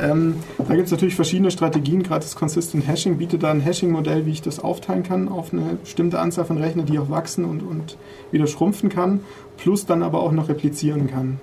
[0.00, 4.26] Ähm, da gibt es natürlich verschiedene Strategien, gerade das Consistent Hashing bietet da ein Hashing-Modell,
[4.26, 7.62] wie ich das aufteilen kann auf eine bestimmte Anzahl von Rechnern, die auch wachsen und,
[7.62, 7.96] und
[8.30, 9.20] wieder schrumpfen kann,
[9.56, 11.40] plus dann aber auch noch replizieren kann.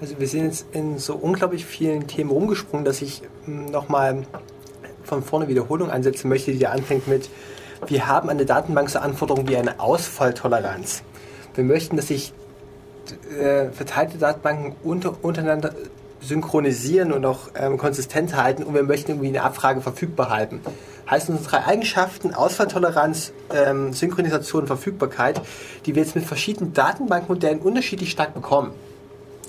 [0.00, 4.22] Also wir sind jetzt in so unglaublich vielen Themen rumgesprungen, dass ich nochmal
[5.02, 7.28] von vorne Wiederholung ansetzen möchte, die da anfängt mit,
[7.86, 11.02] wir haben eine Datenbank so Anforderungen wie eine Ausfalltoleranz.
[11.54, 12.32] Wir möchten, dass sich
[13.40, 15.72] äh, verteilte Datenbanken unter, untereinander
[16.20, 20.60] synchronisieren und auch ähm, konsistent halten und wir möchten irgendwie eine Abfrage verfügbar halten.
[21.08, 25.40] Heißt unsere drei Eigenschaften, Ausfalltoleranz, ähm, Synchronisation und Verfügbarkeit,
[25.86, 28.72] die wir jetzt mit verschiedenen Datenbankmodellen unterschiedlich stark bekommen.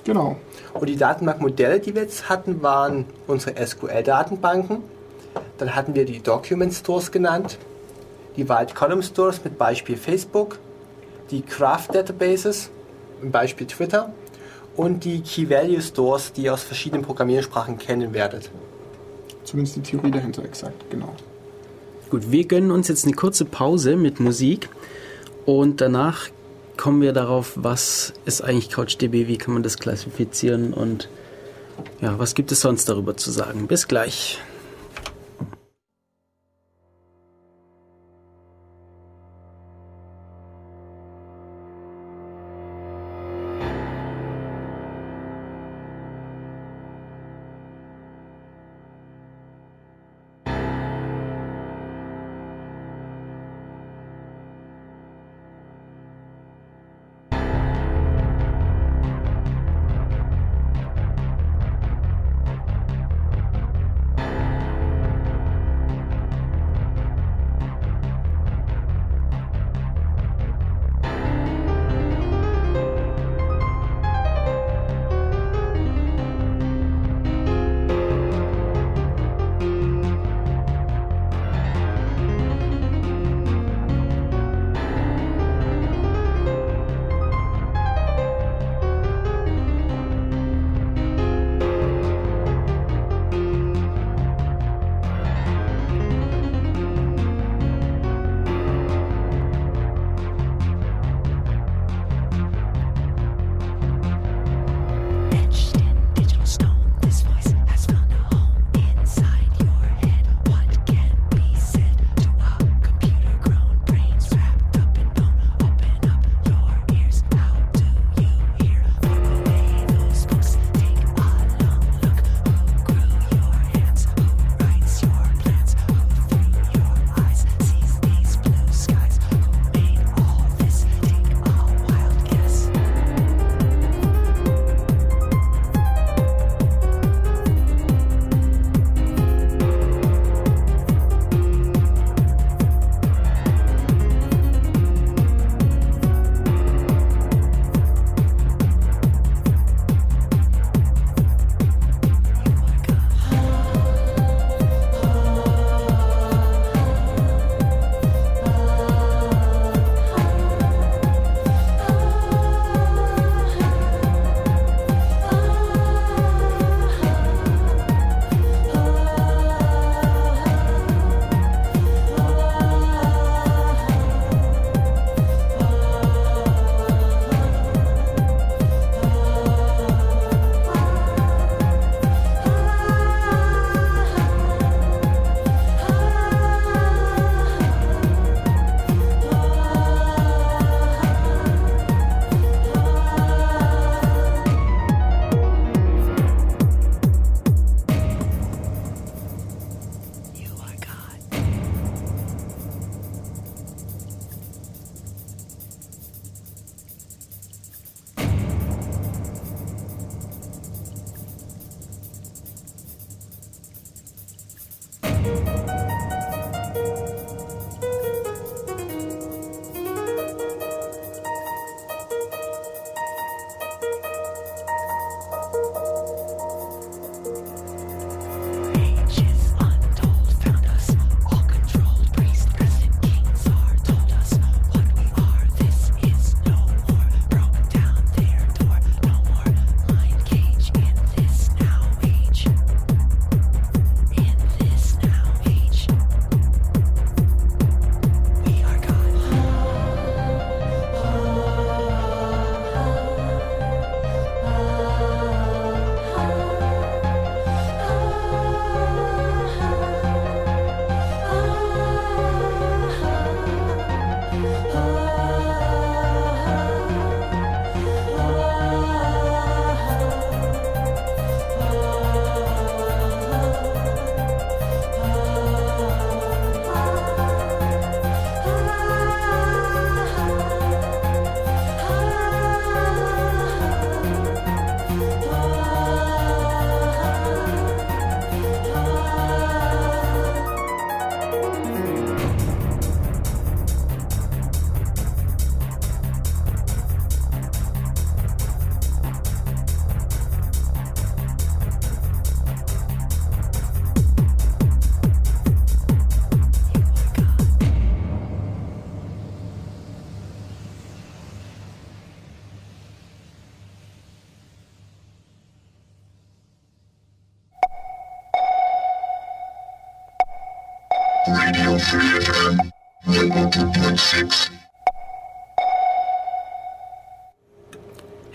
[0.10, 0.38] Genau.
[0.74, 4.80] Und die Datenbankmodelle, die wir jetzt hatten, waren unsere SQL-Datenbanken.
[5.60, 7.60] Dann hatten wir die Document Stores genannt,
[8.36, 10.58] die Wide Column Stores mit Beispiel Facebook,
[11.30, 12.72] die Craft Databases
[13.22, 14.12] mit Beispiel Twitter
[14.76, 18.50] und die Key Value Stores, die ihr aus verschiedenen Programmiersprachen kennen werdet.
[19.44, 21.14] Zumindest die Theorie dahinter exakt, genau.
[22.10, 24.70] Gut, wir gönnen uns jetzt eine kurze Pause mit Musik
[25.46, 26.30] und danach
[26.80, 31.10] kommen wir darauf, was ist eigentlich CouchDB, wie kann man das klassifizieren und
[32.00, 33.68] ja, was gibt es sonst darüber zu sagen.
[33.68, 34.40] Bis gleich.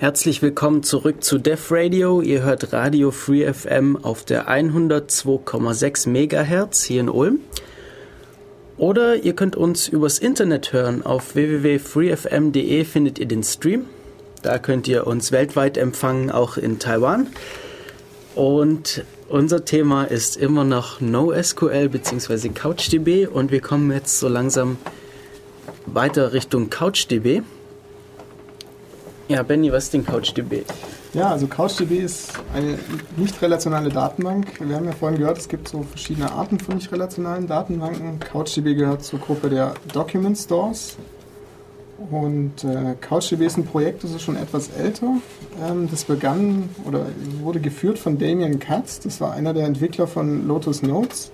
[0.04, 2.20] Herzlich willkommen zurück zu Def Radio.
[2.20, 7.38] Ihr hört Radio Free FM auf der 102,6 Megahertz hier in Ulm.
[8.76, 11.06] Oder ihr könnt uns übers Internet hören.
[11.06, 13.86] Auf www.freefm.de findet ihr den Stream.
[14.42, 17.28] Da könnt ihr uns weltweit empfangen, auch in Taiwan.
[18.34, 22.50] Und unser Thema ist immer noch NoSQL bzw.
[22.50, 24.76] CouchDB und wir kommen jetzt so langsam
[25.86, 27.40] weiter Richtung CouchDB.
[29.26, 30.64] Ja, Benny, was ist denn CouchDB?
[31.14, 32.78] Ja, also CouchDB ist eine
[33.16, 34.60] nicht relationale Datenbank.
[34.60, 38.20] Wir haben ja vorhin gehört, es gibt so verschiedene Arten von nicht relationalen Datenbanken.
[38.20, 40.98] CouchDB gehört zur Gruppe der Document Stores.
[42.10, 45.16] Und äh, CouchDB ist ein Projekt, das ist schon etwas älter.
[45.66, 47.06] Ähm, das begann oder
[47.40, 49.00] wurde geführt von Damien Katz.
[49.00, 51.30] Das war einer der Entwickler von Lotus Notes,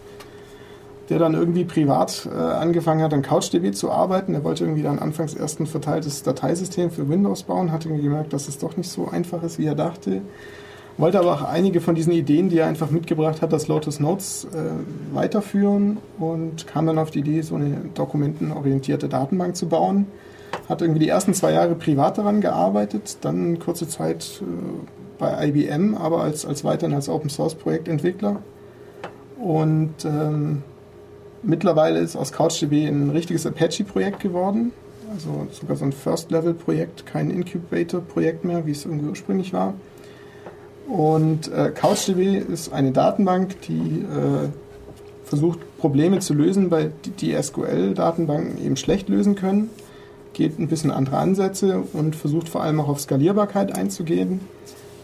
[1.11, 4.35] der dann irgendwie privat äh, angefangen hat, an CouchDB zu arbeiten.
[4.35, 8.33] Er wollte irgendwie dann anfangs erst ein verteiltes Dateisystem für Windows bauen, hat irgendwie gemerkt,
[8.33, 10.23] dass es doch nicht so einfach ist, wie er dachte.
[10.97, 14.47] Wollte aber auch einige von diesen Ideen, die er einfach mitgebracht hat, das Lotus Notes
[14.55, 20.07] äh, weiterführen und kam dann auf die Idee, so eine dokumentenorientierte Datenbank zu bauen
[20.69, 24.45] hat irgendwie die ersten zwei Jahre privat daran gearbeitet, dann kurze Zeit äh,
[25.19, 28.41] bei IBM, aber als, als weiterhin als Open Source Projektentwickler.
[29.39, 30.63] Und ähm,
[31.43, 34.73] mittlerweile ist aus CouchDB ein richtiges Apache-Projekt geworden.
[35.13, 39.75] Also sogar so ein First-Level-Projekt, kein Incubator-Projekt mehr, wie es irgendwie ursprünglich war.
[40.87, 44.49] Und äh, CouchDB ist eine Datenbank, die äh,
[45.25, 49.71] versucht, Probleme zu lösen, weil die, die SQL-Datenbanken eben schlecht lösen können
[50.33, 54.41] geht ein bisschen andere Ansätze und versucht vor allem auch auf Skalierbarkeit einzugehen.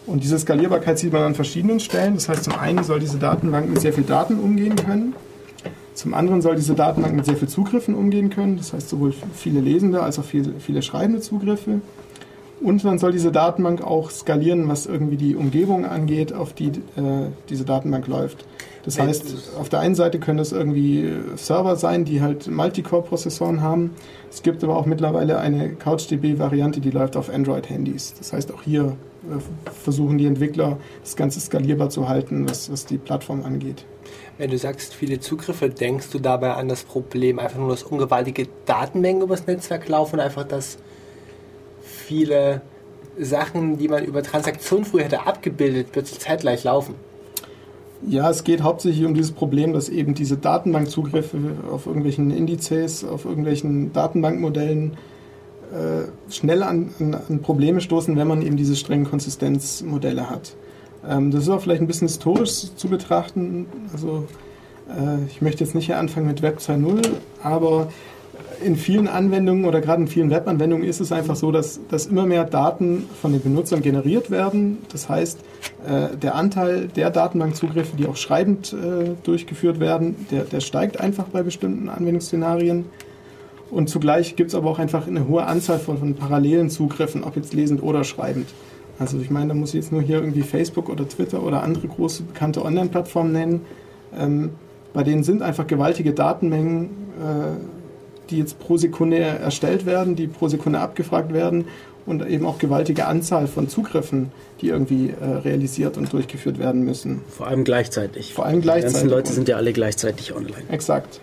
[0.07, 2.15] Und diese Skalierbarkeit sieht man an verschiedenen Stellen.
[2.15, 5.15] Das heißt, zum einen soll diese Datenbank mit sehr viel Daten umgehen können.
[5.97, 8.59] Zum anderen soll diese Datenbank mit sehr viel Zugriffen umgehen können.
[8.59, 11.81] Das heißt, sowohl viele lesende als auch viele, viele schreibende Zugriffe.
[12.61, 17.31] Und dann soll diese Datenbank auch skalieren, was irgendwie die Umgebung angeht, auf die äh,
[17.49, 18.45] diese Datenbank läuft.
[18.85, 23.91] Das heißt, auf der einen Seite können das irgendwie Server sein, die halt Multicore-Prozessoren haben.
[24.31, 28.15] Es gibt aber auch mittlerweile eine CouchDB-Variante, die läuft auf Android-Handys.
[28.19, 28.97] Das heißt, auch hier
[29.31, 33.87] äh, versuchen die Entwickler, das Ganze skalierbar zu halten, was, was die Plattform angeht.
[34.39, 38.49] Wenn du sagst, viele Zugriffe, denkst du dabei an das Problem, einfach nur, dass ungewaltige
[38.67, 40.77] Datenmengen übers Netzwerk laufen, einfach, dass
[41.81, 42.61] viele
[43.19, 46.95] Sachen, die man über Transaktionen früher hätte abgebildet, plötzlich zeitgleich laufen?
[48.07, 51.39] Ja, es geht hauptsächlich um dieses Problem, dass eben diese Datenbankzugriffe
[51.71, 54.99] auf irgendwelchen Indizes, auf irgendwelchen Datenbankmodellen
[55.73, 60.55] äh, schnell an, an, an, Probleme stoßen, wenn man eben diese strengen Konsistenzmodelle hat.
[61.09, 63.67] Ähm, das ist auch vielleicht ein bisschen historisch zu betrachten.
[63.93, 64.25] Also
[64.89, 67.07] äh, ich möchte jetzt nicht hier anfangen mit Web 2.0,
[67.43, 67.89] aber
[68.63, 72.27] in vielen Anwendungen oder gerade in vielen Webanwendungen ist es einfach so, dass, dass immer
[72.27, 74.79] mehr Daten von den Benutzern generiert werden.
[74.91, 75.41] Das heißt,
[75.87, 81.25] äh, der Anteil der Datenbankzugriffe, die auch schreibend äh, durchgeführt werden, der, der steigt einfach
[81.25, 82.87] bei bestimmten Anwendungsszenarien.
[83.71, 87.37] Und zugleich gibt es aber auch einfach eine hohe Anzahl von, von parallelen Zugriffen, ob
[87.37, 88.47] jetzt lesend oder schreibend.
[88.99, 91.87] Also ich meine, da muss ich jetzt nur hier irgendwie Facebook oder Twitter oder andere
[91.89, 93.61] große bekannte Online-Plattformen nennen.
[94.19, 94.51] Ähm,
[94.95, 96.85] bei denen sind einfach gewaltige Datenmengen
[97.21, 97.57] äh,
[98.31, 101.67] die jetzt pro Sekunde erstellt werden, die pro Sekunde abgefragt werden
[102.07, 104.31] und eben auch gewaltige Anzahl von Zugriffen,
[104.61, 107.23] die irgendwie äh, realisiert und durchgeführt werden müssen.
[107.29, 108.35] Vor allem gleichzeitig.
[108.35, 108.97] Vor allem gleichzeitig.
[108.97, 110.63] Die ganzen Leute sind ja alle gleichzeitig online.
[110.71, 111.21] Exakt.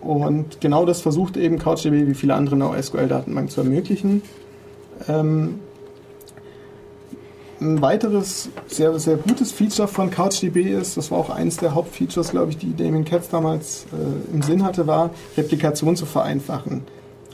[0.00, 4.22] Und genau das versucht eben CouchDB wie viele andere NoSQL-Datenbanken zu ermöglichen.
[5.08, 5.60] Ähm,
[7.60, 12.30] ein weiteres sehr, sehr gutes Feature von CouchDB ist, das war auch eines der Hauptfeatures,
[12.30, 16.82] glaube ich, die Damien Katz damals äh, im Sinn hatte, war, Replikation zu vereinfachen.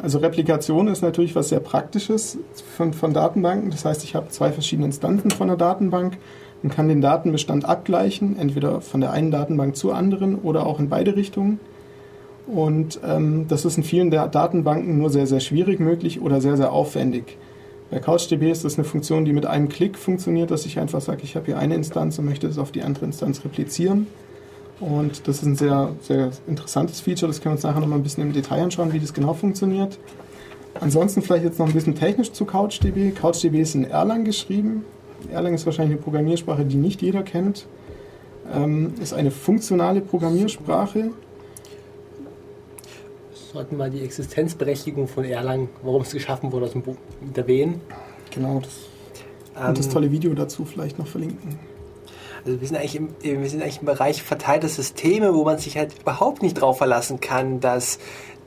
[0.02, 2.38] Also Replikation ist natürlich was sehr Praktisches
[2.76, 3.70] von, von Datenbanken.
[3.70, 6.18] Das heißt, ich habe zwei verschiedene Instanzen von der Datenbank
[6.62, 10.88] und kann den Datenbestand abgleichen, entweder von der einen Datenbank zur anderen oder auch in
[10.88, 11.60] beide Richtungen.
[12.46, 16.56] Und ähm, das ist in vielen der Datenbanken nur sehr, sehr schwierig möglich oder sehr,
[16.56, 17.38] sehr aufwendig.
[17.94, 21.20] Bei CouchDB ist das eine Funktion, die mit einem Klick funktioniert, dass ich einfach sage,
[21.22, 24.08] ich habe hier eine Instanz und möchte es auf die andere Instanz replizieren.
[24.80, 27.28] Und das ist ein sehr, sehr interessantes Feature.
[27.28, 29.32] Das können wir uns nachher noch mal ein bisschen im Detail anschauen, wie das genau
[29.32, 30.00] funktioniert.
[30.80, 33.12] Ansonsten vielleicht jetzt noch ein bisschen technisch zu CouchDB.
[33.12, 34.84] CouchDB ist in Erlang geschrieben.
[35.30, 37.68] Erlang ist wahrscheinlich eine Programmiersprache, die nicht jeder kennt.
[38.52, 41.12] Ähm, ist eine funktionale Programmiersprache
[43.54, 46.96] sollten wir die Existenzberechtigung von Erlang, warum es geschaffen wurde, aus dem Buch
[47.34, 47.80] erwähnen.
[48.34, 51.56] Genau, das, und das ähm, tolle Video dazu vielleicht noch verlinken.
[52.44, 55.76] Also wir sind, eigentlich im, wir sind eigentlich im Bereich verteilter Systeme, wo man sich
[55.76, 58.00] halt überhaupt nicht drauf verlassen kann, dass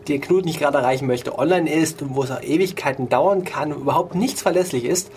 [0.09, 3.71] der Knut nicht gerade erreichen möchte, online ist und wo es auch Ewigkeiten dauern kann
[3.71, 5.09] und überhaupt nichts verlässlich ist,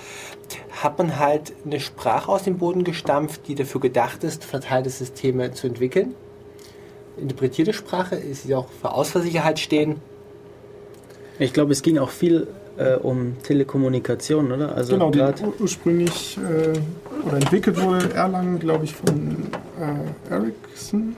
[0.83, 5.53] hat man halt eine Sprache aus dem Boden gestampft, die dafür gedacht ist, verteilte Systeme
[5.53, 6.15] zu entwickeln.
[7.21, 9.97] Interpretierte Sprache ist die auch für Ausfallsicherheit stehen.
[11.39, 14.75] Ich glaube, es ging auch viel äh, um Telekommunikation, oder?
[14.75, 15.23] Also genau, die
[15.59, 19.47] ursprünglich äh, oder entwickelt wurde Erlangen, glaube ich, von
[19.81, 21.17] äh, Ericsson,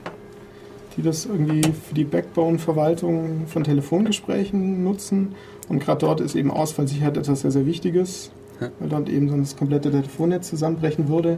[0.95, 5.35] die das irgendwie für die Backbone-Verwaltung von Telefongesprächen nutzen.
[5.69, 8.31] Und gerade dort ist eben Ausfallsicherheit etwas sehr, sehr Wichtiges,
[8.61, 8.69] Ja.
[8.79, 11.37] weil dort eben sonst das komplette Telefonnetz zusammenbrechen würde.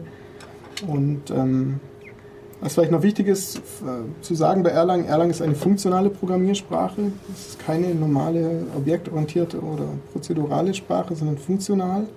[0.87, 1.79] Und ähm,
[2.65, 7.11] was vielleicht noch wichtig ist äh, zu sagen bei Erlang, Erlang ist eine funktionale Programmiersprache.
[7.31, 12.07] Es ist keine normale objektorientierte oder prozedurale Sprache, sondern funktional.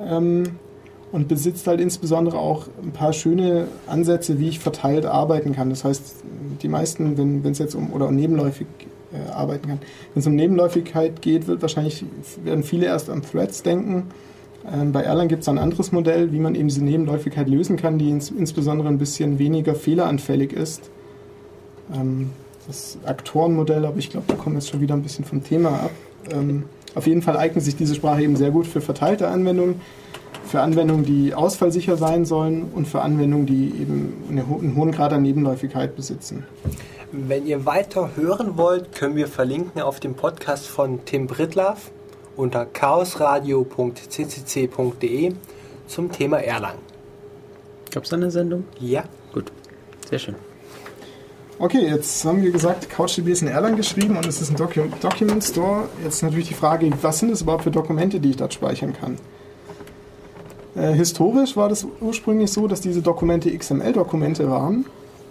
[0.00, 0.44] Ähm,
[1.10, 5.70] und besitzt halt insbesondere auch ein paar schöne Ansätze, wie ich verteilt arbeiten kann.
[5.70, 6.16] Das heißt,
[6.62, 8.66] die meisten, wenn es jetzt um oder nebenläufig
[9.12, 9.78] äh, arbeiten kann,
[10.14, 12.04] wenn es um Nebenläufigkeit geht, wird wahrscheinlich
[12.44, 14.04] werden viele erst an Threads denken.
[14.72, 17.98] Ähm, bei Erlang gibt es ein anderes Modell, wie man eben diese Nebenläufigkeit lösen kann,
[17.98, 20.90] die ins, insbesondere ein bisschen weniger fehleranfällig ist.
[21.94, 22.30] Ähm,
[22.66, 25.70] das Aktorenmodell, aber ich glaube, da kommen wir jetzt schon wieder ein bisschen vom Thema
[25.70, 25.90] ab.
[26.30, 26.64] Ähm,
[26.94, 29.80] auf jeden Fall eignet sich diese Sprache eben sehr gut für verteilte Anwendungen,
[30.44, 35.22] für Anwendungen, die ausfallsicher sein sollen und für Anwendungen, die eben einen hohen Grad an
[35.22, 36.44] Nebenläufigkeit besitzen.
[37.10, 41.90] Wenn ihr weiter hören wollt, können wir verlinken auf dem Podcast von Tim Brittlaff
[42.38, 45.34] unter chaosradio.ccc.de
[45.86, 46.78] zum Thema Erlang.
[47.90, 48.64] Gab es da eine Sendung?
[48.78, 49.52] Ja, Gut,
[50.08, 50.34] sehr schön.
[51.58, 54.82] Okay, jetzt haben wir gesagt, CouchDB ist in Erlang geschrieben und es ist ein Docu
[55.00, 55.88] Document Store.
[56.04, 59.16] Jetzt natürlich die Frage, was sind es überhaupt für Dokumente, die ich dort speichern kann?
[60.76, 64.86] Äh, historisch war das ursprünglich so, dass diese Dokumente XML-Dokumente waren.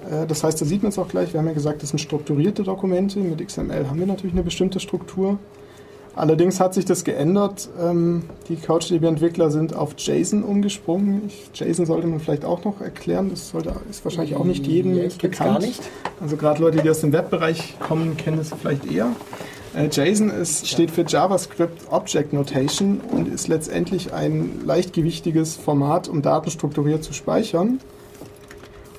[0.10, 2.00] Äh, das heißt, da sieht man es auch gleich, wir haben ja gesagt, das sind
[2.00, 3.20] strukturierte Dokumente.
[3.20, 5.40] Mit XML haben wir natürlich eine bestimmte Struktur.
[6.18, 7.70] Allerdings hat sich das geändert.
[7.80, 11.22] Ähm, die CouchDB-Entwickler sind auf JSON umgesprungen.
[11.28, 13.30] Ich, JSON sollte man vielleicht auch noch erklären.
[13.30, 15.38] Das sollte, ist wahrscheinlich auch nicht jedem Ja, bekannt.
[15.38, 15.82] gar nicht.
[16.20, 19.12] Also gerade Leute, die aus dem Webbereich kommen, kennen es vielleicht eher.
[19.76, 26.24] Äh, JSON ist, steht für JavaScript Object Notation und ist letztendlich ein leichtgewichtiges Format, um
[26.24, 27.80] Daten strukturiert zu speichern.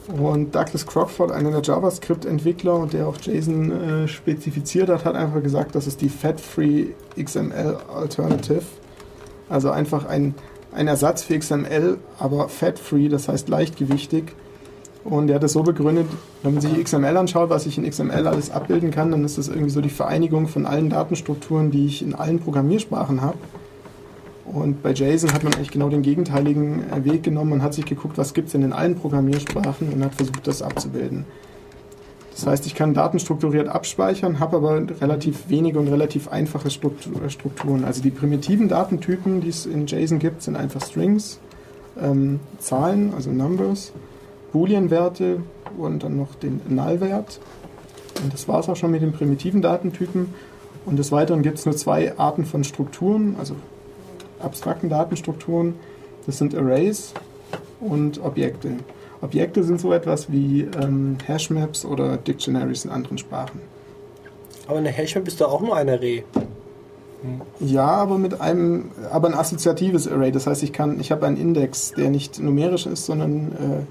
[0.08, 5.42] Und Douglas Crockford, einer der JavaScript-Entwickler und der auch JSON äh, spezifiziert hat, hat einfach
[5.42, 6.86] gesagt, das ist die Fat-Free
[7.22, 8.62] XML Alternative.
[9.50, 10.34] Also einfach ein,
[10.72, 14.32] ein Ersatz für XML, aber fat-free, das heißt leichtgewichtig.
[15.04, 16.06] Und er hat es so begründet,
[16.42, 19.48] wenn man sich XML anschaut, was ich in XML alles abbilden kann, dann ist das
[19.48, 23.38] irgendwie so die Vereinigung von allen Datenstrukturen, die ich in allen Programmiersprachen habe.
[24.52, 27.50] Und bei JSON hat man eigentlich genau den gegenteiligen äh, Weg genommen.
[27.50, 30.62] Man hat sich geguckt, was gibt es denn in allen Programmiersprachen und hat versucht, das
[30.62, 31.24] abzubilden.
[32.34, 37.30] Das heißt, ich kann Daten strukturiert abspeichern, habe aber relativ wenige und relativ einfache äh,
[37.30, 37.84] Strukturen.
[37.84, 41.40] Also die primitiven Datentypen, die es in JSON gibt, sind einfach Strings,
[42.00, 43.92] ähm, Zahlen, also Numbers,
[44.52, 45.42] Boolean-Werte
[45.76, 47.40] und dann noch den Null-Wert.
[48.22, 50.32] Und das war es auch schon mit den primitiven Datentypen.
[50.86, 53.56] Und des Weiteren gibt es nur zwei Arten von Strukturen, also
[54.40, 55.74] abstrakten Datenstrukturen.
[56.26, 57.14] Das sind Arrays
[57.80, 58.70] und Objekte.
[59.20, 63.60] Objekte sind so etwas wie ähm, Hashmaps oder Dictionaries in anderen Sprachen.
[64.66, 66.24] aber eine Hashmap ist doch auch nur ein Array.
[67.58, 70.30] Ja, aber mit einem, aber ein assoziatives Array.
[70.30, 73.86] Das heißt, ich kann, ich habe einen Index, der nicht numerisch ist, sondern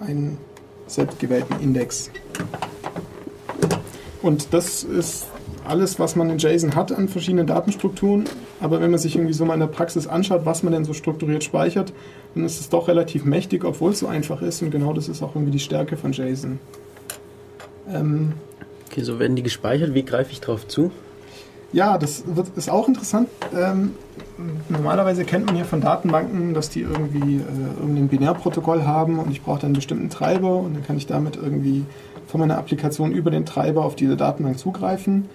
[0.00, 0.38] äh, einen
[0.86, 2.10] selbstgewählten Index.
[4.22, 5.26] Und das ist
[5.66, 8.24] alles, was man in JSON hat an verschiedenen Datenstrukturen.
[8.62, 10.92] Aber wenn man sich irgendwie so mal in der Praxis anschaut, was man denn so
[10.92, 11.92] strukturiert speichert,
[12.34, 14.62] dann ist es doch relativ mächtig, obwohl es so einfach ist.
[14.62, 16.58] Und genau das ist auch irgendwie die Stärke von JSON.
[17.92, 18.32] Ähm,
[18.92, 19.94] Okay, so werden die gespeichert.
[19.94, 20.90] Wie greife ich drauf zu?
[21.72, 23.26] Ja, das wird, ist auch interessant.
[23.56, 23.94] Ähm,
[24.68, 29.40] normalerweise kennt man ja von Datenbanken, dass die irgendwie äh, irgendein Binärprotokoll haben und ich
[29.40, 31.86] brauche dann einen bestimmten Treiber und dann kann ich damit irgendwie
[32.26, 35.30] von meiner Applikation über den Treiber auf diese Datenbank zugreifen.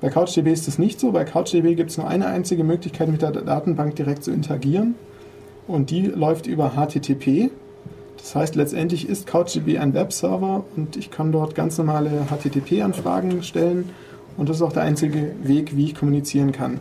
[0.00, 1.10] Bei CouchDB ist das nicht so.
[1.12, 4.94] Bei CouchDB gibt es nur eine einzige Möglichkeit, mit der Datenbank direkt zu interagieren
[5.66, 7.50] und die läuft über HTTP.
[8.16, 13.90] Das heißt, letztendlich ist CouchDB ein Webserver und ich kann dort ganz normale HTTP-Anfragen stellen
[14.36, 16.80] und das ist auch der einzige Weg, wie ich kommunizieren kann.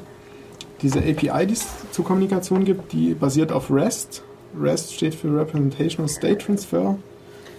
[0.83, 4.21] Diese API, die es zur Kommunikation gibt, die basiert auf REST.
[4.59, 6.97] REST steht für Representational State Transfer.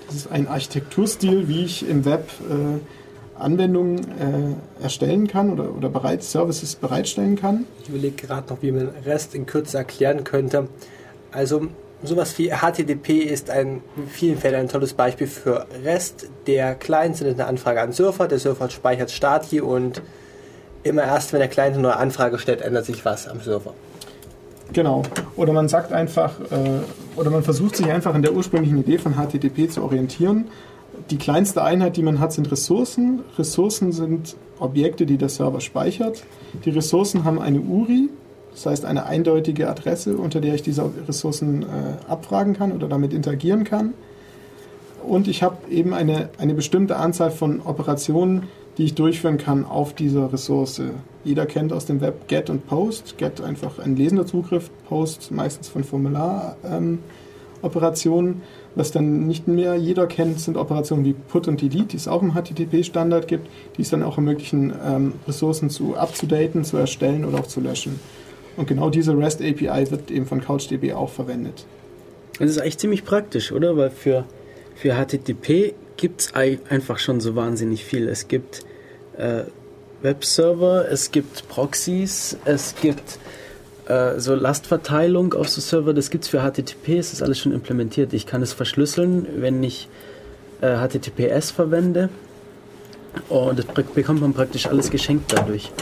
[0.06, 2.78] Das ist ein Architekturstil, wie ich im Web äh,
[3.38, 7.64] Anwendungen äh, erstellen kann oder, oder bereit, Services bereitstellen kann.
[7.82, 10.68] Ich überlege gerade noch, wie man REST in Kürze erklären könnte.
[11.30, 11.68] Also
[12.02, 16.28] Sowas wie HTTP ist ein, in vielen Fällen ein tolles Beispiel für REST.
[16.46, 20.00] Der Client sendet eine Anfrage an den Surfer, der Surfer speichert Stati und
[20.84, 23.74] immer erst, wenn der Client eine neue Anfrage stellt, ändert sich was am Server.
[24.72, 25.02] Genau.
[25.34, 29.14] Oder man sagt einfach, äh, oder man versucht sich einfach an der ursprünglichen Idee von
[29.14, 30.46] HTTP zu orientieren.
[31.10, 33.20] Die kleinste Einheit, die man hat, sind Ressourcen.
[33.38, 36.24] Ressourcen sind Objekte, die der Server speichert.
[36.64, 38.10] Die Ressourcen haben eine URI,
[38.52, 41.66] das heißt eine eindeutige Adresse, unter der ich diese Ressourcen äh,
[42.08, 43.94] abfragen kann oder damit interagieren kann.
[45.02, 49.94] Und ich habe eben eine, eine bestimmte Anzahl von Operationen, die ich durchführen kann auf
[49.94, 50.82] dieser Ressource.
[51.24, 53.16] Jeder kennt aus dem Web Get und Post.
[53.16, 58.42] Get einfach ein lesender Zugriff, Post meistens von Formularoperationen.
[58.74, 62.22] Was dann nicht mehr jeder kennt, sind Operationen wie Put und Delete, die es auch
[62.22, 67.38] im HTTP-Standard gibt, die es dann auch ermöglichen, ähm, Ressourcen zu abzudaten, zu erstellen oder
[67.38, 67.98] auch zu löschen.
[68.56, 71.64] Und genau diese REST API wird eben von CouchDB auch verwendet.
[72.38, 73.76] Das ist eigentlich ziemlich praktisch, oder?
[73.76, 74.24] Weil für,
[74.74, 78.08] für HTTP gibt es einfach schon so wahnsinnig viel.
[78.08, 78.64] Es gibt
[79.16, 79.42] äh,
[80.02, 83.18] Webserver, es gibt Proxys, es gibt
[83.88, 85.94] äh, so Lastverteilung auf so Server.
[85.94, 88.12] Das gibt es für HTTP, es ist alles schon implementiert.
[88.12, 89.88] Ich kann es verschlüsseln, wenn ich
[90.60, 92.08] äh, HTTPS verwende.
[93.28, 95.72] Und das bekommt man praktisch alles geschenkt dadurch.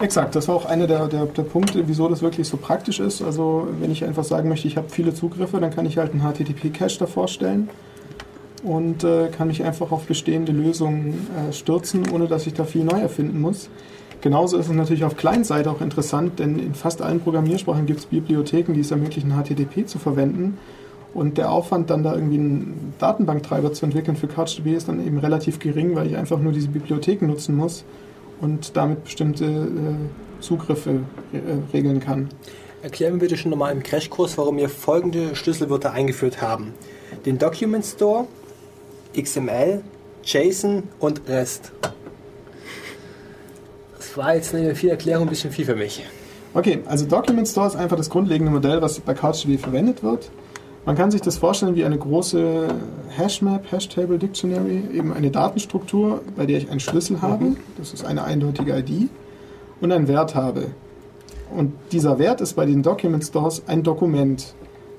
[0.00, 3.22] Exakt, das war auch einer der, der, der Punkte, wieso das wirklich so praktisch ist.
[3.22, 6.20] Also wenn ich einfach sagen möchte, ich habe viele Zugriffe, dann kann ich halt einen
[6.20, 7.70] HTTP-Cache davor stellen
[8.62, 12.84] und äh, kann mich einfach auf bestehende Lösungen äh, stürzen, ohne dass ich da viel
[12.84, 13.68] neu erfinden muss.
[14.24, 18.06] Genauso ist es natürlich auf Client-Seite auch interessant, denn in fast allen Programmiersprachen gibt es
[18.06, 20.56] Bibliotheken, die es ermöglichen, HTTP zu verwenden.
[21.12, 25.18] Und der Aufwand, dann da irgendwie einen Datenbanktreiber zu entwickeln für CouchDB ist dann eben
[25.18, 27.84] relativ gering, weil ich einfach nur diese Bibliotheken nutzen muss
[28.40, 31.00] und damit bestimmte äh, Zugriffe
[31.34, 31.38] äh,
[31.74, 32.30] regeln kann.
[32.82, 36.72] Erklären wir bitte schon nochmal im Crashkurs, warum wir folgende Schlüsselwörter eingeführt haben.
[37.26, 38.26] Den Document Store,
[39.14, 39.82] XML,
[40.24, 41.72] JSON und REST.
[44.16, 46.04] War jetzt eine viel Erklärung ein bisschen viel für mich.
[46.52, 50.30] Okay, also Document Store ist einfach das grundlegende Modell, was bei CouchDB verwendet wird.
[50.86, 52.68] Man kann sich das vorstellen wie eine große
[53.16, 58.22] Hashmap, Hashtable Dictionary, eben eine Datenstruktur, bei der ich einen Schlüssel habe, das ist eine
[58.22, 59.08] eindeutige ID,
[59.80, 60.66] und einen Wert habe.
[61.56, 64.54] Und dieser Wert ist bei den Document Stores ein Dokument.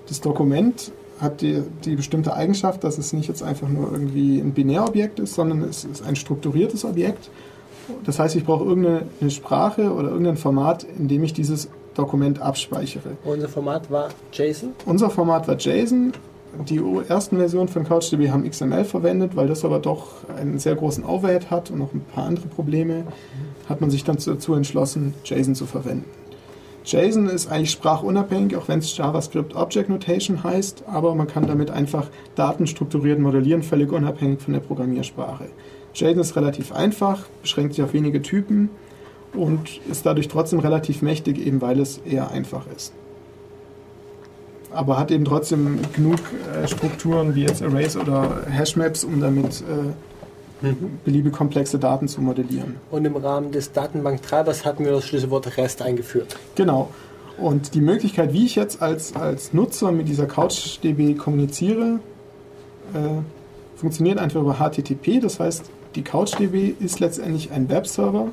[0.07, 0.91] Das Dokument
[1.22, 5.36] hat die, die bestimmte Eigenschaft, dass es nicht jetzt einfach nur irgendwie ein Binärobjekt ist,
[5.36, 7.30] sondern es ist ein strukturiertes Objekt.
[8.05, 13.17] Das heißt, ich brauche irgendeine Sprache oder irgendein Format, in dem ich dieses Dokument abspeichere.
[13.23, 14.71] Unser Format war JSON.
[14.86, 16.13] Unser Format war JSON.
[16.69, 21.03] Die ersten Versionen von CouchDB haben XML verwendet, weil das aber doch einen sehr großen
[21.03, 23.03] Overhead hat und noch ein paar andere Probleme,
[23.67, 26.05] hat man sich dann dazu entschlossen, JSON zu verwenden.
[26.86, 31.71] JSON ist eigentlich sprachunabhängig, auch wenn es JavaScript Object Notation heißt, aber man kann damit
[31.71, 35.45] einfach Daten strukturiert modellieren, völlig unabhängig von der Programmiersprache.
[35.95, 38.69] JSON ist relativ einfach, beschränkt sich auf wenige Typen
[39.33, 42.93] und ist dadurch trotzdem relativ mächtig, eben weil es eher einfach ist.
[44.71, 46.19] Aber hat eben trotzdem genug
[46.53, 50.73] äh, Strukturen wie jetzt Arrays oder Hashmaps, um damit äh,
[51.05, 52.75] beliebig komplexe Daten zu modellieren.
[52.91, 56.37] Und im Rahmen des Datenbanktreibers hatten wir das Schlüsselwort REST eingeführt.
[56.55, 56.89] Genau.
[57.37, 61.99] Und die Möglichkeit, wie ich jetzt als, als Nutzer mit dieser CouchDB kommuniziere,
[62.93, 63.21] äh,
[63.75, 65.19] funktioniert einfach über HTTP.
[65.21, 68.27] Das heißt, die CouchDB ist letztendlich ein Webserver,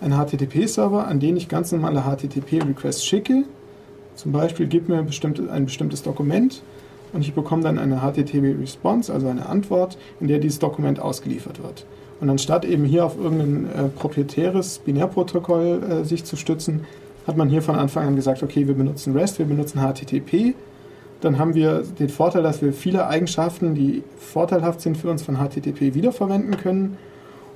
[0.00, 3.44] ein HTTP-Server, an den ich ganz normale HTTP-Requests schicke.
[4.14, 6.62] Zum Beispiel gib mir bestimmte, ein bestimmtes Dokument
[7.12, 11.84] und ich bekomme dann eine HTTP-Response, also eine Antwort, in der dieses Dokument ausgeliefert wird.
[12.20, 16.84] Und anstatt eben hier auf irgendein äh, proprietäres Binärprotokoll äh, sich zu stützen,
[17.26, 20.54] hat man hier von Anfang an gesagt, okay, wir benutzen REST, wir benutzen HTTP.
[21.20, 25.36] Dann haben wir den Vorteil, dass wir viele Eigenschaften, die vorteilhaft sind für uns von
[25.36, 26.96] HTTP, wiederverwenden können.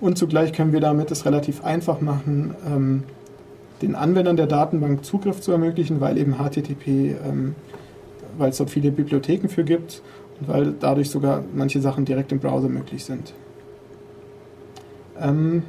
[0.01, 3.05] Und zugleich können wir damit es relativ einfach machen, ähm,
[3.82, 7.55] den Anwendern der Datenbank Zugriff zu ermöglichen, weil eben HTTP, ähm,
[8.36, 10.02] weil es dort viele Bibliotheken für gibt
[10.40, 13.32] und weil dadurch sogar manche Sachen direkt im Browser möglich sind.
[15.20, 15.62] Ähm,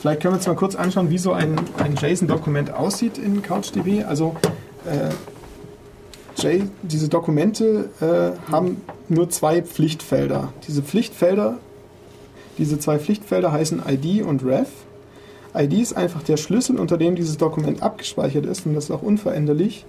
[0.00, 4.04] vielleicht können wir uns mal kurz anschauen, wie so ein, ein JSON-Dokument aussieht in CouchDB.
[4.04, 4.34] Also
[4.84, 5.10] äh,
[6.36, 10.52] J, diese Dokumente äh, haben nur zwei Pflichtfelder.
[10.66, 11.58] Diese Pflichtfelder,
[12.58, 14.68] diese zwei Pflichtfelder heißen ID und Ref.
[15.56, 19.02] ID ist einfach der Schlüssel, unter dem dieses Dokument abgespeichert ist und das ist auch
[19.02, 19.84] unveränderlich.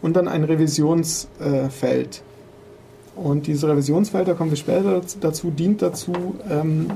[0.00, 2.22] Und dann ein Revisionsfeld.
[3.14, 6.86] Und diese Revisionsfelder, kommen wir später dazu, dient dazu, ähm,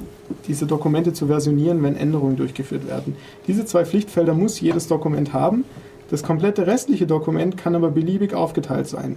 [0.49, 3.17] diese Dokumente zu versionieren, wenn Änderungen durchgeführt werden.
[3.47, 5.65] Diese zwei Pflichtfelder muss jedes Dokument haben.
[6.11, 9.17] Das komplette restliche Dokument kann aber beliebig aufgeteilt sein.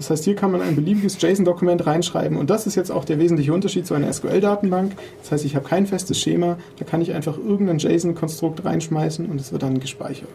[0.00, 3.18] Das heißt, hier kann man ein beliebiges JSON-Dokument reinschreiben und das ist jetzt auch der
[3.18, 4.92] wesentliche Unterschied zu einer SQL-Datenbank.
[5.20, 9.38] Das heißt, ich habe kein festes Schema, da kann ich einfach irgendein JSON-Konstrukt reinschmeißen und
[9.38, 10.28] es wird dann gespeichert.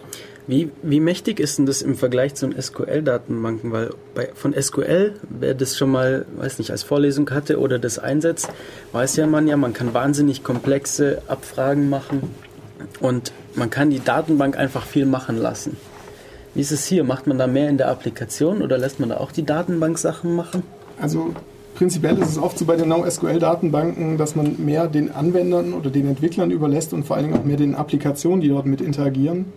[0.46, 3.72] Wie, wie mächtig ist denn das im Vergleich zu SQL-Datenbanken?
[3.72, 7.98] Weil bei, von SQL, wer das schon mal, weiß nicht, als Vorlesung hatte oder das
[7.98, 8.48] einsetzt,
[8.92, 12.22] weiß ja man ja, man kann wahnsinnig komplexe Abfragen machen
[13.00, 15.78] und man kann die Datenbank einfach viel machen lassen.
[16.54, 17.04] Wie ist es hier?
[17.04, 20.64] Macht man da mehr in der Applikation oder lässt man da auch die Datenbank-Sachen machen?
[21.00, 21.34] Also
[21.76, 26.08] prinzipiell ist es oft so bei den NoSQL-Datenbanken, dass man mehr den Anwendern oder den
[26.08, 29.52] Entwicklern überlässt und vor allen Dingen auch mehr den Applikationen, die dort mit interagieren.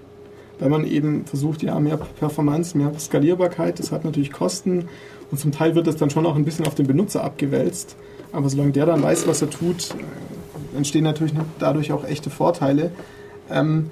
[0.59, 4.89] Weil man eben versucht, ja, mehr Performance, mehr Skalierbarkeit, das hat natürlich Kosten
[5.31, 7.95] und zum Teil wird das dann schon auch ein bisschen auf den Benutzer abgewälzt.
[8.33, 9.95] Aber solange der dann weiß, was er tut,
[10.79, 12.91] entstehen natürlich dadurch auch echte Vorteile.
[13.51, 13.91] Ähm,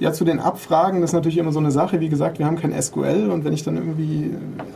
[0.00, 2.00] ja, zu den Abfragen, das ist natürlich immer so eine Sache.
[2.00, 4.30] Wie gesagt, wir haben kein SQL und wenn ich dann irgendwie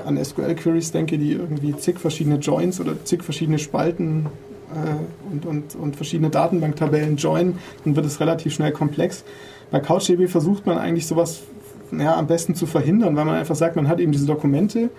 [0.05, 4.27] an SQL-Queries denke, die irgendwie zig verschiedene Joins oder zig verschiedene Spalten
[4.73, 9.24] äh, und, und, und verschiedene Datenbanktabellen joinen, dann wird es relativ schnell komplex.
[9.70, 11.43] Bei CouchDB versucht man eigentlich sowas
[11.90, 14.90] ja, am besten zu verhindern, weil man einfach sagt, man hat eben diese Dokumente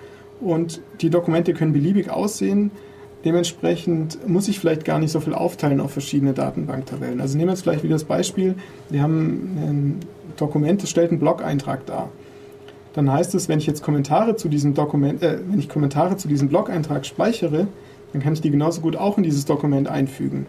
[0.41, 2.72] und die Dokumente können beliebig aussehen.
[3.26, 7.19] Dementsprechend muss ich vielleicht gar nicht so viel aufteilen auf verschiedene Datenbanktabellen.
[7.19, 8.56] Also nehmen wir jetzt vielleicht wieder das Beispiel,
[8.89, 9.99] wir haben ein
[10.38, 12.10] Dokument, das stellt einen Blog-Eintrag dar.
[12.94, 16.27] Dann heißt es, wenn ich jetzt Kommentare zu diesem Dokument, äh, wenn ich Kommentare zu
[16.27, 17.68] diesem Blog-Eintrag speichere,
[18.14, 20.45] dann kann ich die genauso gut auch in dieses Dokument einfügen.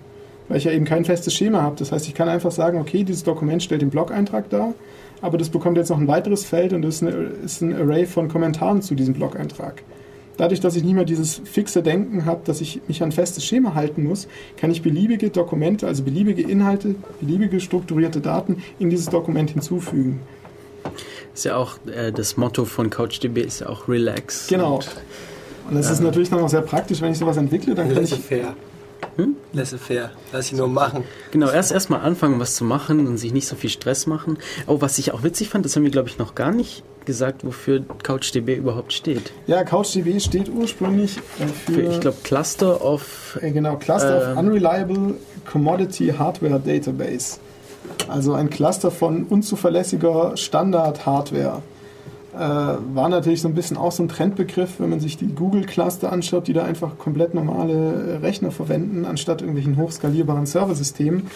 [0.49, 1.77] Weil ich ja eben kein festes Schema habe.
[1.77, 4.73] Das heißt, ich kann einfach sagen, okay, dieses Dokument stellt den Blog-Eintrag dar,
[5.21, 8.07] aber das bekommt jetzt noch ein weiteres Feld und das ist, eine, ist ein Array
[8.07, 9.83] von Kommentaren zu diesem Blog-Eintrag.
[10.39, 13.45] Dadurch, dass ich nicht mehr dieses fixe Denken habe, dass ich mich an ein festes
[13.45, 19.07] Schema halten muss, kann ich beliebige Dokumente, also beliebige Inhalte, beliebige strukturierte Daten in dieses
[19.07, 20.21] Dokument hinzufügen.
[21.35, 24.47] Ist ja auch äh, das Motto von CouchDB ist ja auch Relax.
[24.47, 24.77] Genau.
[24.77, 24.89] Und,
[25.69, 28.15] Und das ist natürlich dann auch sehr praktisch, wenn ich sowas entwickle, dann kann ich
[29.19, 29.33] Laissez-faire.
[29.53, 30.11] Laissez-faire.
[30.33, 31.05] Lass ihn nur machen.
[31.31, 34.39] genau, erst erstmal anfangen, was zu machen und sich nicht so viel Stress machen.
[34.67, 37.45] Oh, was ich auch witzig fand, das haben wir, glaube ich, noch gar nicht gesagt,
[37.45, 39.33] wofür CouchDB überhaupt steht.
[39.47, 44.29] Ja, CouchDB steht ursprünglich äh, für, Für, ich glaube, Cluster of äh, genau, Cluster of
[44.29, 45.15] ähm, Unreliable
[45.51, 47.39] Commodity Hardware Database.
[48.09, 51.63] Also ein Cluster von unzuverlässiger Standard-Hardware.
[52.35, 56.13] Äh, war natürlich so ein bisschen auch so ein Trendbegriff, wenn man sich die Google-Cluster
[56.13, 61.29] anschaut, die da einfach komplett normale Rechner verwenden, anstatt irgendwelchen hochskalierbaren Serversystemen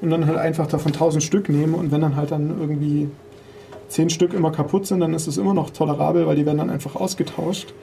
[0.00, 3.10] und dann halt einfach davon 1000 Stück nehmen und wenn dann halt dann irgendwie
[3.88, 6.70] 10 Stück immer kaputt sind, dann ist es immer noch tolerabel, weil die werden dann
[6.70, 7.74] einfach ausgetauscht.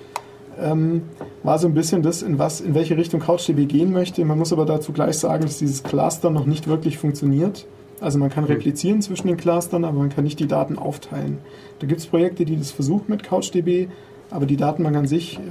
[0.60, 1.04] Ähm,
[1.44, 4.24] war so ein bisschen das, in, was, in welche Richtung CouchDB gehen möchte.
[4.26, 7.68] Man muss aber dazu gleich sagen, dass dieses Cluster noch nicht wirklich funktioniert.
[8.02, 11.40] Also man kann replizieren zwischen den Clustern, aber man kann nicht die Daten aufteilen.
[11.80, 13.88] Da gibt es Projekte, die das versuchen mit CouchDB,
[14.30, 15.42] aber die Datenbank an sich äh,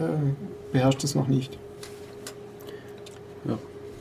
[0.72, 1.58] beherrscht es noch nicht.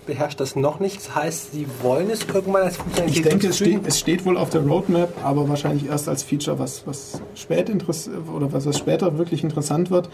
[0.06, 0.98] Beherrscht das noch nicht.
[0.98, 4.38] Das heißt, sie wollen es irgendwann als Ich Funktionalität denke, es steht, es steht wohl
[4.38, 7.72] auf der Roadmap, aber wahrscheinlich erst als Feature, was, was, spät
[8.36, 10.10] oder was, was später wirklich interessant wird.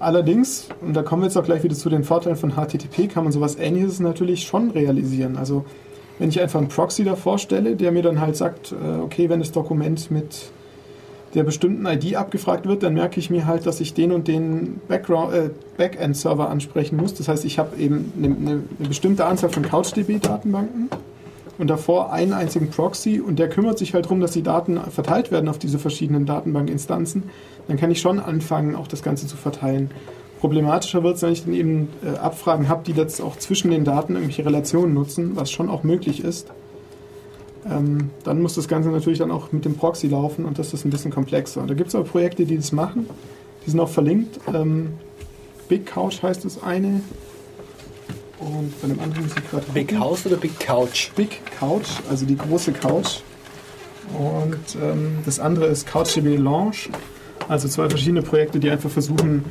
[0.00, 3.22] Allerdings, und da kommen wir jetzt auch gleich wieder zu den Vorteilen von HTTP, kann
[3.22, 5.36] man sowas ähnliches natürlich schon realisieren.
[5.36, 5.64] Also
[6.20, 9.40] wenn ich einfach einen Proxy davor stelle, der mir dann halt sagt, äh, okay, wenn
[9.40, 10.50] das Dokument mit
[11.34, 14.80] der bestimmten ID abgefragt wird, dann merke ich mir halt, dass ich den und den
[14.90, 14.98] äh,
[15.78, 17.14] Backend-Server ansprechen muss.
[17.14, 20.90] Das heißt, ich habe eben eine, eine bestimmte Anzahl von CouchDB-Datenbanken
[21.56, 25.30] und davor einen einzigen Proxy und der kümmert sich halt darum, dass die Daten verteilt
[25.30, 27.22] werden auf diese verschiedenen Datenbankinstanzen.
[27.66, 29.90] Dann kann ich schon anfangen, auch das Ganze zu verteilen.
[30.40, 33.84] Problematischer wird es, wenn ich dann eben äh, Abfragen habe, die jetzt auch zwischen den
[33.84, 36.48] Daten irgendwelche Relationen nutzen, was schon auch möglich ist.
[37.70, 40.86] Ähm, dann muss das Ganze natürlich dann auch mit dem Proxy laufen und das ist
[40.86, 41.60] ein bisschen komplexer.
[41.60, 43.06] Und da gibt es aber Projekte, die das machen.
[43.66, 44.40] Die sind auch verlinkt.
[44.52, 44.94] Ähm,
[45.68, 47.02] Big Couch heißt das eine.
[48.38, 49.94] Und bei dem anderen muss ich gerade Big.
[49.98, 51.10] House oder Big Couch?
[51.14, 53.20] Big Couch, also die große Couch.
[54.18, 56.88] Und ähm, das andere ist CouchDB Launch.
[57.48, 59.44] Also zwei verschiedene Projekte, die einfach versuchen,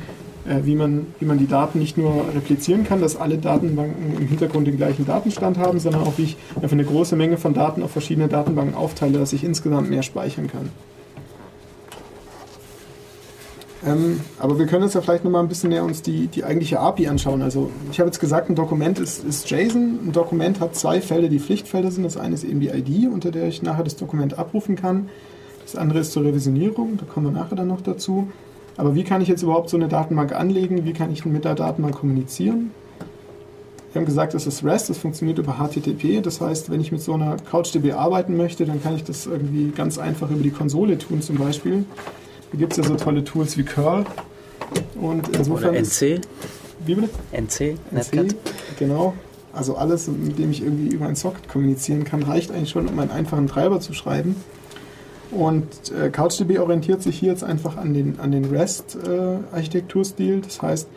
[0.44, 4.66] wie, man, wie man die Daten nicht nur replizieren kann, dass alle Datenbanken im Hintergrund
[4.66, 7.90] den gleichen Datenstand haben, sondern auch wie ich einfach eine große Menge von Daten auf
[7.90, 10.70] verschiedene Datenbanken aufteile, dass ich insgesamt mehr speichern kann.
[13.86, 16.80] Ähm, aber wir können uns ja vielleicht nochmal ein bisschen näher uns die, die eigentliche
[16.80, 17.40] API anschauen.
[17.40, 20.00] Also ich habe jetzt gesagt, ein Dokument ist, ist JSON.
[20.06, 22.04] Ein Dokument hat zwei Felder, die Pflichtfelder sind.
[22.04, 25.08] Das eine ist eben die ID, unter der ich nachher das Dokument abrufen kann.
[25.64, 28.28] Das andere ist zur Revisionierung, da kommen wir nachher dann noch dazu.
[28.80, 30.86] Aber wie kann ich jetzt überhaupt so eine Datenbank anlegen?
[30.86, 32.70] Wie kann ich mit der Datenbank kommunizieren?
[33.92, 36.22] Wir haben gesagt, das ist REST, das funktioniert über HTTP.
[36.22, 39.70] Das heißt, wenn ich mit so einer CouchDB arbeiten möchte, dann kann ich das irgendwie
[39.72, 41.84] ganz einfach über die Konsole tun zum Beispiel.
[42.52, 44.06] Da gibt es ja so tolle Tools wie curl.
[44.98, 46.22] Und insofern Oder NC,
[46.86, 47.10] Wie bitte?
[47.32, 48.34] NC, NC,
[48.78, 49.12] genau.
[49.52, 52.98] Also alles, mit dem ich irgendwie über einen Socket kommunizieren kann, reicht eigentlich schon, um
[52.98, 54.36] einen einfachen Treiber zu schreiben.
[55.30, 60.40] Und äh, CouchDB orientiert sich hier jetzt einfach an den, an den REST-Architekturstil.
[60.40, 60.88] das heißt,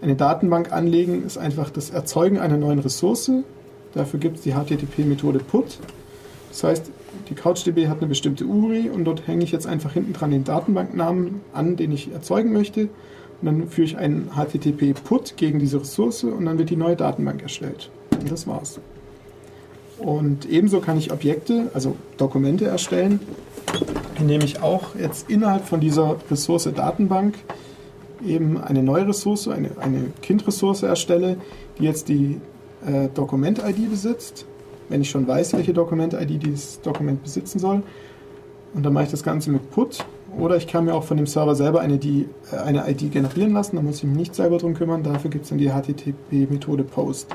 [0.00, 3.30] eine Datenbank anlegen ist einfach das Erzeugen einer neuen Ressource.
[3.94, 5.78] Dafür gibt es die HTTP-Methode put.
[6.50, 6.90] Das heißt,
[7.28, 10.44] die CouchDB hat eine bestimmte URI und dort hänge ich jetzt einfach hinten dran den
[10.44, 12.88] Datenbanknamen an, den ich erzeugen möchte.
[13.40, 17.42] Und dann führe ich einen HTTP-Put gegen diese Ressource und dann wird die neue Datenbank
[17.42, 17.90] erstellt.
[18.20, 18.80] Und das war's.
[19.98, 23.20] Und ebenso kann ich Objekte, also Dokumente erstellen,
[24.18, 27.34] indem ich auch jetzt innerhalb von dieser Ressource Datenbank
[28.24, 31.36] eben eine neue Ressource, eine, eine Kindressource erstelle,
[31.78, 32.40] die jetzt die
[32.86, 34.46] äh, Dokument-ID besitzt,
[34.88, 37.82] wenn ich schon weiß, welche Dokument-ID dieses Dokument besitzen soll.
[38.74, 40.04] Und dann mache ich das Ganze mit Put.
[40.38, 43.52] Oder ich kann mir auch von dem Server selber eine, die, äh, eine ID generieren
[43.52, 45.02] lassen, da muss ich mich nicht selber drum kümmern.
[45.02, 47.28] Dafür gibt es dann die HTTP-Methode Post.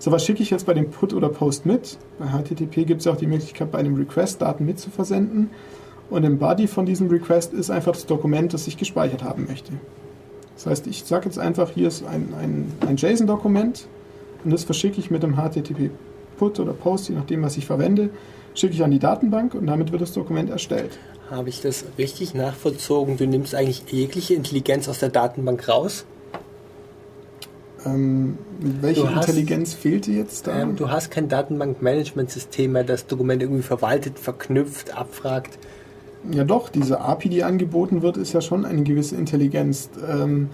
[0.00, 1.98] So, was schicke ich jetzt bei dem Put oder Post mit?
[2.18, 5.50] Bei HTTP gibt es ja auch die Möglichkeit, bei einem Request Daten mitzuversenden.
[6.08, 9.72] Und im Body von diesem Request ist einfach das Dokument, das ich gespeichert haben möchte.
[10.54, 13.86] Das heißt, ich sage jetzt einfach, hier ist ein, ein, ein JSON-Dokument
[14.42, 18.08] und das verschicke ich mit dem HTTP-Put oder Post, je nachdem, was ich verwende,
[18.54, 20.98] schicke ich an die Datenbank und damit wird das Dokument erstellt.
[21.30, 23.18] Habe ich das richtig nachvollzogen?
[23.18, 26.06] Du nimmst eigentlich jegliche Intelligenz aus der Datenbank raus?
[27.86, 30.60] Ähm, welche hast- Intelligenz fehlte jetzt da?
[30.62, 35.58] Ähm, du hast kein Datenbankmanagementsystem mehr, das Dokumente irgendwie verwaltet, verknüpft, abfragt.
[36.30, 39.88] Ja doch, diese API, die angeboten wird, ist ja schon eine gewisse Intelligenz.
[40.06, 40.50] Ähm,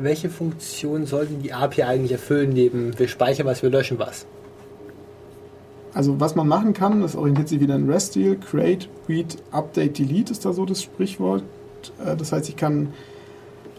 [0.00, 4.26] Welche Funktion sollte die API eigentlich erfüllen, neben wir speichern was, wir löschen was?
[5.94, 10.30] also was man machen kann, das orientiert sich wieder an REST-Deal, Create, Read, Update, Delete
[10.30, 11.42] ist da so das Sprichwort.
[12.04, 12.92] Äh, Das heißt, ich kann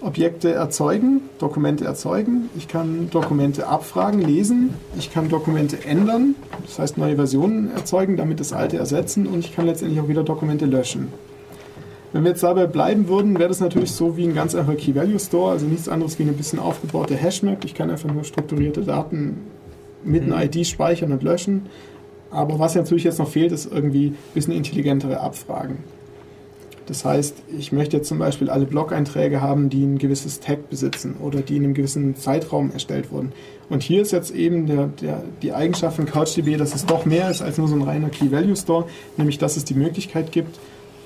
[0.01, 6.35] Objekte erzeugen, Dokumente erzeugen, ich kann Dokumente abfragen, lesen, ich kann Dokumente ändern,
[6.65, 10.23] das heißt neue Versionen erzeugen, damit das alte ersetzen und ich kann letztendlich auch wieder
[10.23, 11.09] Dokumente löschen.
[12.11, 15.51] Wenn wir jetzt dabei bleiben würden, wäre das natürlich so wie ein ganz einfacher Key-Value-Store,
[15.51, 17.63] also nichts anderes wie eine bisschen aufgebaute Hashmap.
[17.65, 19.37] Ich kann einfach nur strukturierte Daten
[20.03, 21.67] mit einer ID speichern und löschen.
[22.31, 25.77] Aber was natürlich jetzt noch fehlt, ist irgendwie ein bisschen intelligentere Abfragen.
[26.89, 31.17] Das heißt, ich möchte jetzt zum Beispiel alle Blog-Einträge haben, die ein gewisses Tag besitzen
[31.21, 33.31] oder die in einem gewissen Zeitraum erstellt wurden.
[33.69, 37.29] Und hier ist jetzt eben der, der, die Eigenschaft von CouchDB, dass es doch mehr
[37.29, 38.85] ist als nur so ein reiner Key-Value-Store,
[39.17, 40.57] nämlich dass es die Möglichkeit gibt,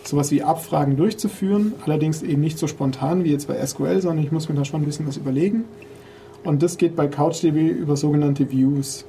[0.06, 4.32] sowas wie Abfragen durchzuführen, allerdings eben nicht so spontan wie jetzt bei SQL, sondern ich
[4.32, 5.66] muss mir da schon ein bisschen was überlegen.
[6.46, 9.04] Und das geht bei CouchDB über sogenannte Views.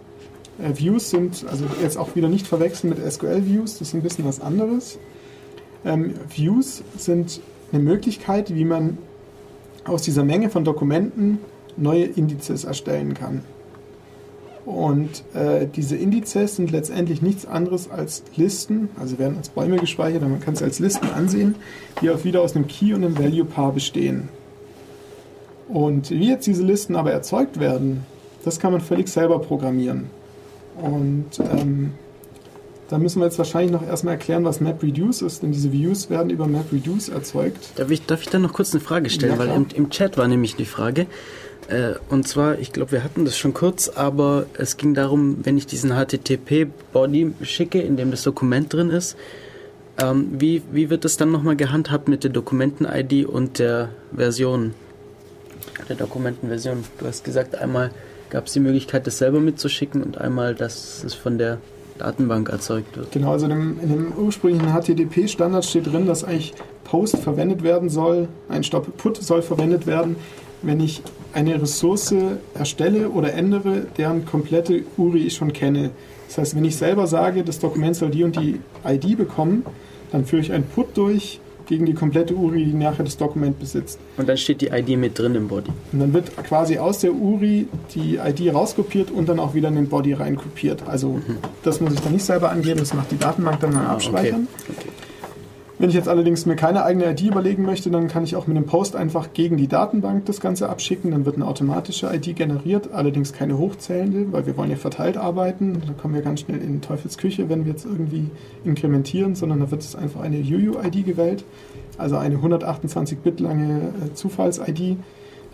[0.61, 4.25] Äh, Views sind, also jetzt auch wieder nicht verwechseln mit SQL-Views, das ist ein bisschen
[4.25, 4.99] was anderes.
[5.85, 7.41] Ähm, Views sind
[7.73, 8.99] eine Möglichkeit, wie man
[9.85, 11.39] aus dieser Menge von Dokumenten
[11.77, 13.43] neue Indizes erstellen kann.
[14.65, 20.23] Und äh, diese Indizes sind letztendlich nichts anderes als Listen, also werden als Bäume gespeichert,
[20.23, 21.57] aber man kann es als Listen ansehen,
[22.01, 24.31] die auch wieder aus einem Key und einem Value-Paar bestehen.
[25.69, 28.07] Und wie jetzt diese Listen aber erzeugt werden,
[28.45, 30.07] das kann man völlig selber programmieren.
[30.81, 31.93] Und ähm,
[32.89, 36.31] da müssen wir jetzt wahrscheinlich noch erstmal erklären, was MapReduce ist, denn diese Views werden
[36.31, 37.71] über MapReduce erzeugt.
[37.77, 39.33] Darf ich, darf ich da noch kurz eine Frage stellen?
[39.33, 41.07] Ja, Weil im, im Chat war nämlich die Frage.
[41.69, 45.57] Äh, und zwar, ich glaube, wir hatten das schon kurz, aber es ging darum, wenn
[45.57, 49.17] ich diesen HTTP-Body schicke, in dem das Dokument drin ist,
[49.99, 54.75] ähm, wie, wie wird das dann nochmal gehandhabt mit der Dokumenten-ID und der Version?
[55.89, 56.85] Der Dokumentenversion.
[56.99, 57.91] Du hast gesagt, einmal
[58.29, 61.59] gab es die Möglichkeit, das selber mitzuschicken und einmal, dass es von der
[61.99, 63.13] Datenbank erzeugt wird.
[63.13, 66.55] Genau, also in dem, in dem ursprünglichen HTTP-Standard steht drin, dass eigentlich
[66.85, 70.17] Post verwendet werden soll, ein Stopp Put soll verwendet werden,
[70.63, 71.03] wenn ich
[71.33, 72.15] eine Ressource
[72.55, 75.91] erstelle oder ändere, deren komplette URI ich schon kenne.
[76.29, 79.65] Das heißt, wenn ich selber sage, das Dokument soll die und die ID bekommen,
[80.11, 83.99] dann führe ich ein Put durch gegen die komplette URI, die nachher das Dokument besitzt.
[84.17, 85.71] Und dann steht die ID mit drin im Body.
[85.93, 89.75] Und dann wird quasi aus der URI die ID rauskopiert und dann auch wieder in
[89.77, 90.83] den Body reinkopiert.
[90.87, 91.21] Also
[91.63, 94.47] das muss ich dann nicht selber angeben, das macht die Datenbank dann mal Ah, abspeichern.
[94.69, 94.89] okay.
[95.85, 98.57] Wenn ich jetzt allerdings mir keine eigene ID überlegen möchte, dann kann ich auch mit
[98.57, 101.11] dem Post einfach gegen die Datenbank das Ganze abschicken.
[101.11, 105.83] Dann wird eine automatische ID generiert, allerdings keine hochzählende, weil wir wollen ja verteilt arbeiten.
[105.87, 108.31] Da kommen wir ganz schnell in Teufels Küche, wenn wir jetzt irgendwie
[108.65, 111.45] inkrementieren, sondern da wird es einfach eine UU-ID gewählt,
[111.99, 114.97] also eine 128-Bit lange äh, Zufalls-ID,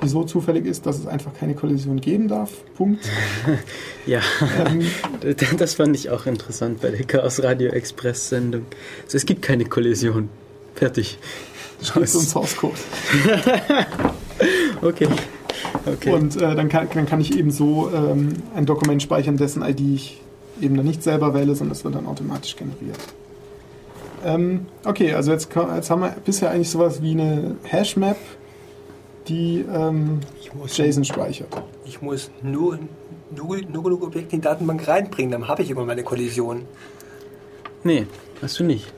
[0.03, 2.51] die so zufällig ist, dass es einfach keine Kollision geben darf.
[2.77, 3.09] Punkt.
[4.07, 4.21] Ja,
[4.67, 4.87] Ähm,
[5.59, 8.65] das fand ich auch interessant bei der Chaos Radio Express Sendung.
[9.05, 10.31] Also es gibt keine Kollision.
[10.75, 11.19] Fertig.
[11.81, 12.75] so im Source Code.
[14.83, 15.07] Okay.
[15.85, 16.13] Okay.
[16.13, 19.81] Und äh, dann, kann, dann kann ich eben so ähm, ein Dokument speichern, dessen ID
[19.81, 20.21] ich
[20.61, 22.99] eben dann nicht selber wähle, sondern es wird dann automatisch generiert.
[24.25, 28.19] Ähm, okay, also jetzt, jetzt haben wir bisher eigentlich sowas wie eine Hashmap,
[29.31, 31.49] die ähm, Ich muss, JSON speichert.
[31.85, 32.79] ich muss nur,
[33.35, 36.67] nur, nur genug Objekte in die Datenbank reinbringen, dann habe ich immer meine Kollision.
[37.85, 38.07] nee,
[38.43, 38.93] hast du nicht.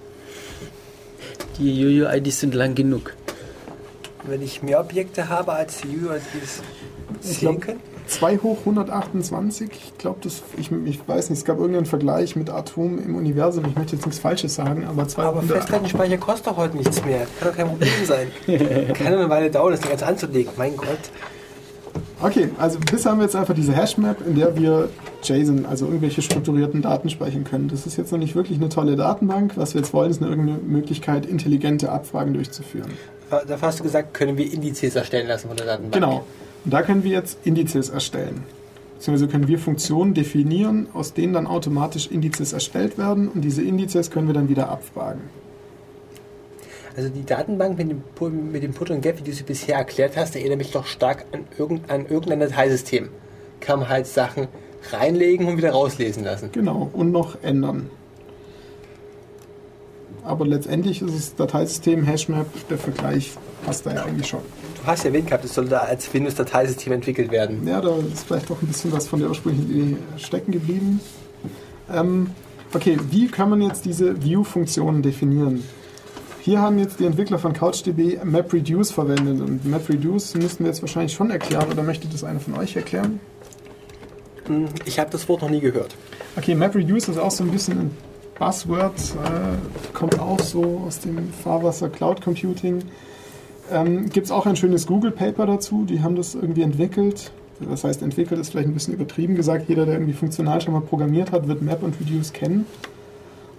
[1.59, 3.15] Die UUIDs sind lang genug.
[4.25, 6.63] Wenn ich mehr Objekte habe, als die UIDs
[7.23, 7.81] Ich sehen können,
[8.13, 12.51] 2 hoch 128, ich glaube, das, ich, ich weiß nicht, es gab irgendeinen Vergleich mit
[12.51, 16.57] Atomen im Universum, ich möchte jetzt nichts Falsches sagen, aber 2 aber Festplattenspeicher kostet doch
[16.57, 17.27] heute nichts mehr.
[17.39, 18.29] Kann doch kein Problem sein.
[18.95, 20.53] Kann eine Weile dauern, das Ding ganz anzulegen.
[20.57, 20.89] Mein Gott.
[22.21, 24.89] Okay, also bisher haben wir jetzt einfach diese Hashmap, in der wir
[25.25, 27.69] JSON, also irgendwelche strukturierten Daten speichern können.
[27.69, 29.57] Das ist jetzt noch nicht wirklich eine tolle Datenbank.
[29.57, 32.93] Was wir jetzt wollen, ist eine irgendeine Möglichkeit, intelligente Abfragen durchzuführen.
[33.31, 35.95] Da hast du gesagt, können wir Indizes erstellen lassen von der Datenbank.
[35.95, 36.25] Genau.
[36.65, 38.45] Und da können wir jetzt Indizes erstellen.
[38.95, 44.13] Beziehungsweise können wir Funktionen definieren, aus denen dann automatisch Indizes erstellt werden und diese Indizes
[44.13, 45.23] können wir dann wieder abfragen.
[46.97, 50.17] Also die Datenbank mit dem, mit dem Put und Get, wie du sie bisher erklärt
[50.17, 53.09] hast, erinnert mich doch stark an, irgend, an irgendein Dateisystem.
[53.61, 54.47] Kann man halt Sachen
[54.91, 56.51] reinlegen und wieder rauslesen lassen.
[56.53, 57.91] Genau, und noch ändern.
[60.23, 63.33] Aber letztendlich ist das Dateisystem Hashmap, der Vergleich
[63.65, 64.43] passt da ja eigentlich schon.
[64.83, 67.67] Du hast ja erwähnt gehabt, es soll da als Windows-Dateisystem entwickelt werden.
[67.69, 71.01] Ja, da ist vielleicht doch ein bisschen was von der ursprünglichen Idee stecken geblieben.
[71.93, 72.31] Ähm,
[72.75, 75.63] okay, wie kann man jetzt diese View-Funktionen definieren?
[76.41, 81.13] Hier haben jetzt die Entwickler von CouchDB MapReduce verwendet und MapReduce müssten wir jetzt wahrscheinlich
[81.13, 83.21] schon erklären oder möchte das einer von euch erklären?
[84.47, 85.95] Hm, Ich habe das Wort noch nie gehört.
[86.37, 87.91] Okay, MapReduce ist auch so ein bisschen ein
[88.37, 92.83] Buzzword, äh, kommt auch so aus dem Fahrwasser Cloud Computing.
[93.71, 97.33] Ähm, Gibt es auch ein schönes Google-Paper dazu, die haben das irgendwie entwickelt.
[97.61, 99.69] Das heißt, entwickelt ist vielleicht ein bisschen übertrieben gesagt.
[99.69, 102.67] Jeder, der irgendwie funktional schon mal programmiert hat, wird Map und Reduce kennen.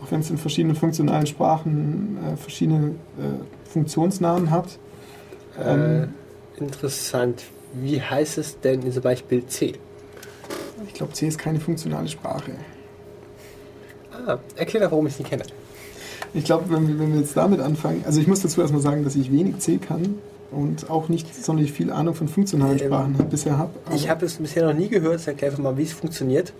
[0.03, 4.77] Auch wenn es in verschiedenen funktionalen Sprachen äh, verschiedene äh, Funktionsnamen hat.
[5.63, 6.09] Ähm,
[6.57, 7.43] Äh, interessant.
[7.73, 9.75] Wie heißt es denn in zum Beispiel C?
[10.85, 12.51] ich glaube, C ist keine funktionale Sprache.
[14.27, 15.43] Ah, erklär doch, warum ich nicht kenne.
[16.34, 19.03] Ich glaube, wenn, wir- wenn wir jetzt damit anfangen, also ich muss dazu erstmal sagen,
[19.03, 20.15] dass ich wenig C kann
[20.51, 23.72] und auch nicht sonderlich viel Ahnung von funktionalen Ähm, Sprachen bisher habe.
[23.95, 25.19] Ich habe es bisher noch nie gehört.
[25.19, 26.53] Sag einfach mal, wie es funktioniert.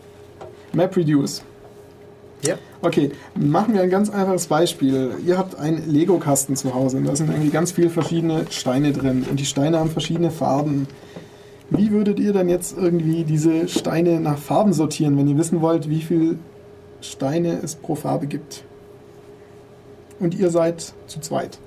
[0.74, 1.42] MapReduce.
[2.46, 2.56] Ja.
[2.82, 5.12] Okay, machen wir ein ganz einfaches Beispiel.
[5.26, 9.26] Ihr habt einen Lego-Kasten zu Hause und da sind irgendwie ganz viele verschiedene Steine drin
[9.30, 10.88] und die Steine haben verschiedene Farben.
[11.70, 15.90] Wie würdet ihr dann jetzt irgendwie diese Steine nach Farben sortieren, wenn ihr wissen wollt,
[15.90, 16.36] wie viele
[17.02, 18.66] Steine es pro Farbe gibt?
[20.20, 21.58] Und ihr seid zu zweit.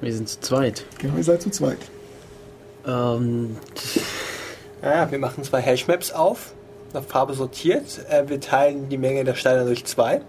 [0.00, 0.84] Wir sind zu zweit.
[0.98, 1.78] Genau, ihr seid zu zweit.
[2.86, 3.56] Ähm,
[4.82, 6.54] Ah, wir machen zwei Hashmaps auf,
[6.94, 8.00] nach Farbe sortiert.
[8.08, 10.22] Äh, wir teilen die Menge der Steine durch zwei.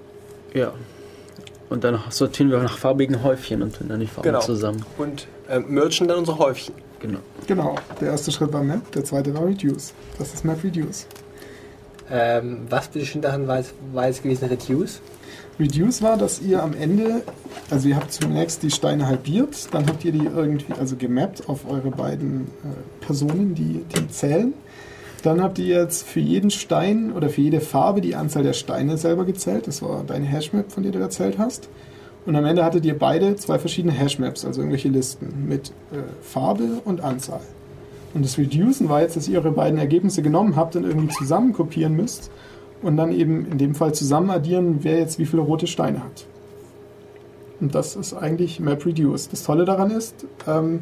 [0.54, 0.74] ja.
[1.70, 4.42] Und dann sortieren wir nach farbigen Häufchen und tun dann die Farben Genau.
[4.42, 4.84] zusammen.
[4.98, 6.76] Und äh, mergen dann unsere Häufchen.
[7.00, 7.20] Genau.
[7.48, 9.94] Genau, der erste Schritt war Map, der zweite war Reduce.
[10.20, 11.08] Das ist Map Reduce.
[12.12, 13.60] Ähm, was bitte schön daran war
[14.10, 15.00] es gewesen, Reduce?
[15.62, 17.22] Reduce war, dass ihr am Ende,
[17.70, 21.70] also ihr habt zunächst die Steine halbiert, dann habt ihr die irgendwie, also gemappt auf
[21.70, 24.54] eure beiden äh, Personen, die, die zählen.
[25.22, 28.98] Dann habt ihr jetzt für jeden Stein oder für jede Farbe die Anzahl der Steine
[28.98, 29.68] selber gezählt.
[29.68, 31.70] Das war deine Hashmap, von der du erzählt hast.
[32.26, 36.82] Und am Ende hattet ihr beide zwei verschiedene Hashmaps, also irgendwelche Listen mit äh, Farbe
[36.86, 37.42] und Anzahl.
[38.14, 41.54] Und das Reducen war jetzt, dass ihr eure beiden Ergebnisse genommen habt und irgendwie zusammen
[41.54, 42.32] kopieren müsst
[42.82, 46.26] und dann eben in dem Fall zusammen addieren, wer jetzt wie viele rote Steine hat.
[47.60, 49.30] Und das ist eigentlich MapReduce.
[49.30, 50.82] Das Tolle daran ist, ähm,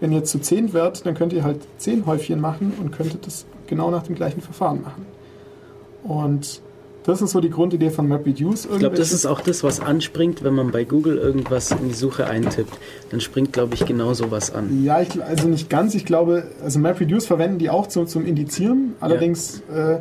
[0.00, 3.46] wenn ihr zu 10 werdet, dann könnt ihr halt 10 Häufchen machen und könntet das
[3.66, 5.06] genau nach dem gleichen Verfahren machen.
[6.02, 6.60] Und
[7.04, 8.66] das ist so die Grundidee von MapReduce.
[8.72, 11.94] Ich glaube, das ist auch das, was anspringt, wenn man bei Google irgendwas in die
[11.94, 12.76] Suche eintippt.
[13.10, 14.82] Dann springt, glaube ich, genau sowas an.
[14.84, 15.94] Ja, ich, also nicht ganz.
[15.94, 18.94] Ich glaube, also MapReduce verwenden die auch zum, zum Indizieren.
[18.98, 19.98] Allerdings äh,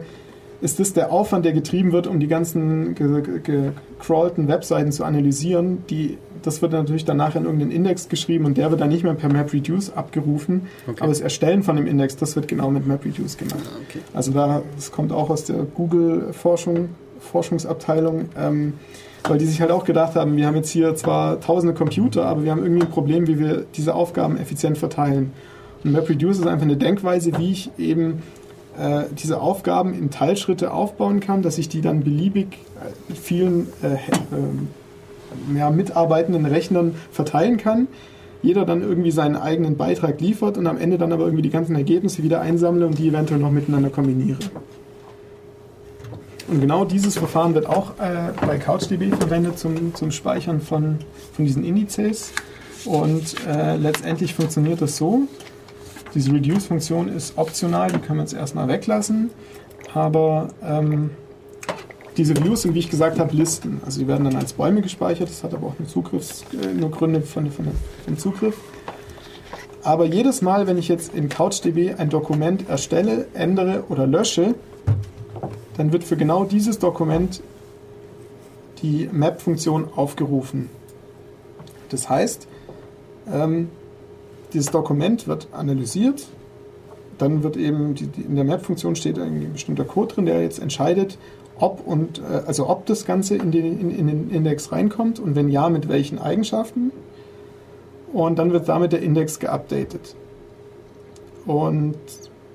[0.62, 5.04] ist das der Aufwand, der getrieben wird, um die ganzen ge- ge- gecrawlten Webseiten zu
[5.04, 5.80] analysieren.
[5.90, 9.14] Die, das wird natürlich danach in irgendeinen Index geschrieben und der wird dann nicht mehr
[9.14, 10.68] per MapReduce abgerufen.
[10.88, 10.98] Okay.
[11.00, 13.70] Aber das Erstellen von dem Index, das wird genau mit MapReduce gemacht.
[13.90, 14.00] Okay.
[14.14, 18.74] Also da, das kommt auch aus der Google-Forschung, Forschungsabteilung, ähm,
[19.28, 22.44] weil die sich halt auch gedacht haben, wir haben jetzt hier zwar tausende Computer, aber
[22.44, 25.32] wir haben irgendwie ein Problem, wie wir diese Aufgaben effizient verteilen.
[25.84, 28.22] Und MapReduce ist einfach eine Denkweise, wie ich eben
[28.80, 33.98] äh, diese Aufgaben in Teilschritte aufbauen kann, dass ich die dann beliebig äh, vielen äh,
[34.36, 34.70] ähm,
[35.56, 37.88] ja, mitarbeitenden Rechnern verteilen kann.
[38.42, 41.76] Jeder dann irgendwie seinen eigenen Beitrag liefert und am Ende dann aber irgendwie die ganzen
[41.76, 44.40] Ergebnisse wieder einsammle und die eventuell noch miteinander kombiniere.
[46.48, 51.00] Und genau dieses Verfahren wird auch äh, bei CouchDB verwendet zum, zum Speichern von,
[51.34, 52.34] von diesen Indizes.
[52.86, 55.22] Und äh, letztendlich funktioniert das so.
[56.16, 59.30] Diese Reduce-Funktion ist optional, die können wir jetzt erstmal weglassen.
[59.94, 61.12] Aber ähm,
[62.18, 63.82] diese Views sind, wie ich gesagt habe, Listen.
[63.86, 65.30] Also die werden dann als Bäume gespeichert.
[65.30, 67.68] Das hat aber auch nur, Zugriffs, äh, nur Gründe von, von,
[68.06, 68.58] vom Zugriff.
[69.84, 74.56] Aber jedes Mal, wenn ich jetzt in CouchDB ein Dokument erstelle, ändere oder lösche,
[75.78, 77.42] dann wird für genau dieses Dokument
[78.82, 80.70] die Map-Funktion aufgerufen.
[81.90, 82.48] Das heißt,
[83.32, 83.70] ähm,
[84.56, 86.26] dieses Dokument wird analysiert,
[87.18, 90.60] dann wird eben die, die, in der Map-Funktion steht ein bestimmter Code drin, der jetzt
[90.60, 91.18] entscheidet,
[91.60, 95.36] ob und äh, also ob das Ganze in den, in, in den Index reinkommt und
[95.36, 96.92] wenn ja, mit welchen Eigenschaften.
[98.12, 100.16] Und dann wird damit der Index geupdatet.
[101.46, 101.96] Und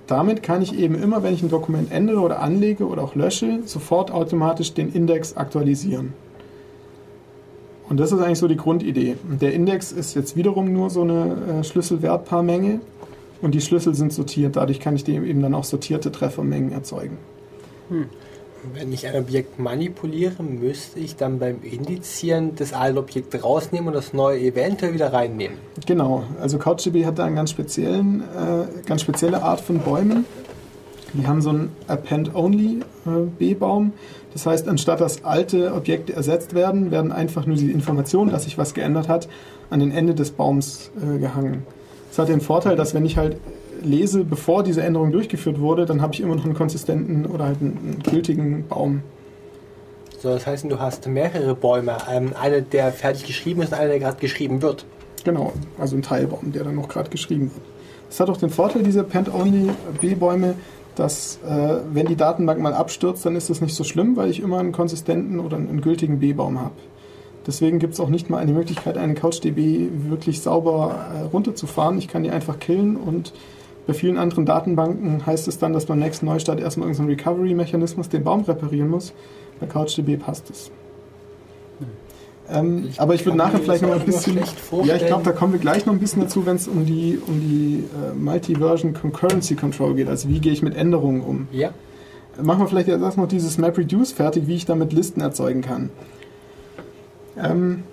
[0.07, 3.61] damit kann ich eben immer, wenn ich ein Dokument ändere oder anlege oder auch lösche,
[3.67, 6.15] sofort automatisch den Index aktualisieren.
[7.91, 9.17] Und das ist eigentlich so die Grundidee.
[9.29, 12.81] Und der Index ist jetzt wiederum nur so eine äh, Schlüsselwertpaarmenge
[13.43, 14.55] und die Schlüssel sind sortiert.
[14.55, 17.19] Dadurch kann ich eben dann auch sortierte Treffermengen erzeugen.
[18.73, 23.95] Wenn ich ein Objekt manipuliere, müsste ich dann beim Indizieren das alte Objekt rausnehmen und
[23.95, 25.57] das neue eventuell wieder reinnehmen.
[25.85, 30.25] Genau, also CouchDB hat da eine ganz, speziellen, äh, ganz spezielle Art von Bäumen.
[31.15, 33.93] Die haben so einen Append-Only-B-Baum.
[34.33, 38.59] Das heißt, anstatt dass alte Objekte ersetzt werden, werden einfach nur die Informationen, dass sich
[38.59, 39.29] was geändert hat,
[39.71, 41.65] an den Ende des Baums äh, gehangen.
[42.11, 43.39] Das hat den Vorteil, dass wenn ich halt
[43.83, 47.61] lese, bevor diese Änderung durchgeführt wurde, dann habe ich immer noch einen konsistenten oder halt
[47.61, 49.03] einen, einen gültigen Baum.
[50.21, 51.97] So, das heißt, du hast mehrere Bäume.
[52.11, 54.85] Ähm, einer, der fertig geschrieben ist und einer, der gerade geschrieben wird.
[55.25, 57.65] Genau, also ein Teilbaum, der dann noch gerade geschrieben wird.
[58.09, 60.57] Das hat auch den Vorteil, diese Pend-Only-B-Bäume,
[60.97, 64.41] dass äh, wenn die Datenbank mal abstürzt, dann ist das nicht so schlimm, weil ich
[64.41, 66.75] immer einen konsistenten oder einen gültigen B-Baum habe.
[67.47, 71.99] Deswegen gibt es auch nicht mal eine Möglichkeit, einen CouchDB wirklich sauber äh, runterzufahren.
[71.99, 73.33] Ich kann die einfach killen und
[73.87, 78.23] bei vielen anderen Datenbanken heißt es dann, dass beim nächsten Neustart erstmal irgendein Recovery-Mechanismus den
[78.23, 79.13] Baum reparieren muss.
[79.59, 80.71] Bei CouchDB passt es.
[82.53, 84.39] Ähm, aber ich würde nachher vielleicht noch ein bisschen.
[84.85, 87.19] Ja, ich glaube, da kommen wir gleich noch ein bisschen dazu, wenn es um die,
[87.25, 90.09] um die äh, Multi-Version Concurrency Control geht.
[90.09, 91.49] Also wie gehe ich mit Änderungen um.
[91.53, 91.71] Ja.
[92.41, 95.91] Machen wir vielleicht erst noch dieses MapReduce fertig, wie ich damit Listen erzeugen kann.
[97.37, 97.85] Ähm,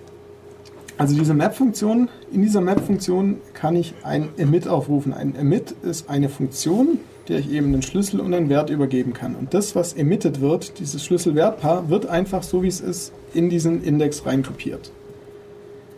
[0.98, 5.14] also diese Map-Funktion, in dieser Map-Funktion kann ich ein Emit aufrufen.
[5.14, 9.36] Ein Emit ist eine Funktion, der ich eben einen Schlüssel und einen Wert übergeben kann.
[9.36, 13.84] Und das, was emitted wird, dieses Schlüssel-Wert-Paar, wird einfach so, wie es ist, in diesen
[13.84, 14.92] Index reinkopiert.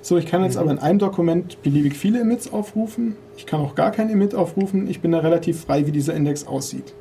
[0.02, 3.16] So, ich kann jetzt aber in einem Dokument beliebig viele Emits aufrufen.
[3.38, 4.90] Ich kann auch gar kein Emit aufrufen.
[4.90, 6.94] Ich bin da relativ frei, wie dieser Index aussieht.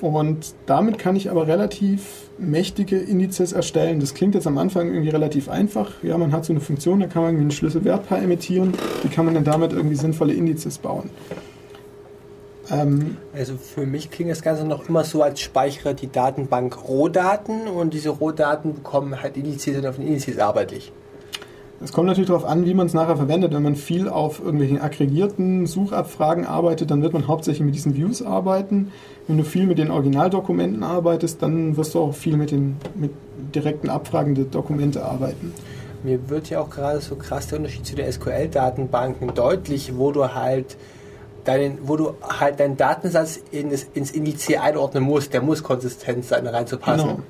[0.00, 4.00] Und damit kann ich aber relativ mächtige Indizes erstellen.
[4.00, 5.92] Das klingt jetzt am Anfang irgendwie relativ einfach.
[6.02, 8.74] Ja, man hat so eine Funktion, da kann man irgendwie ein Schlüsselwertpaar emittieren.
[9.02, 11.10] Wie kann man denn damit irgendwie sinnvolle Indizes bauen?
[12.70, 17.68] Ähm, Also für mich klingt das Ganze noch immer so, als speichere die Datenbank Rohdaten
[17.68, 20.92] und diese Rohdaten bekommen halt Indizes und auf den Indizes arbeite ich.
[21.80, 23.54] Es kommt natürlich darauf an, wie man es nachher verwendet.
[23.54, 28.20] Wenn man viel auf irgendwelchen aggregierten Suchabfragen arbeitet, dann wird man hauptsächlich mit diesen Views
[28.20, 28.90] arbeiten.
[29.28, 33.12] Wenn du viel mit den Originaldokumenten arbeitest, dann wirst du auch viel mit den mit
[33.54, 35.54] direkten Abfragen der Dokumente arbeiten.
[36.02, 40.34] Mir wird ja auch gerade so krass der Unterschied zu den SQL-Datenbanken deutlich, wo du
[40.34, 40.76] halt
[41.48, 45.32] deinen, wo du halt deinen Datensatz in das, ins Indiz einordnen musst.
[45.32, 47.08] Der muss konsistent sein, reinzupassen.
[47.08, 47.20] Genau.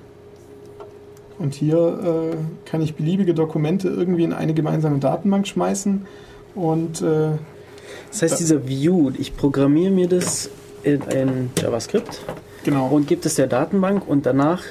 [1.38, 6.04] Und hier äh, kann ich beliebige Dokumente irgendwie in eine gemeinsame Datenbank schmeißen
[6.56, 7.30] und äh,
[8.10, 10.50] Das heißt, dieser View, ich programmiere mir das
[10.82, 12.20] in, in JavaScript
[12.64, 12.86] genau.
[12.88, 14.62] und gebe es der Datenbank und danach,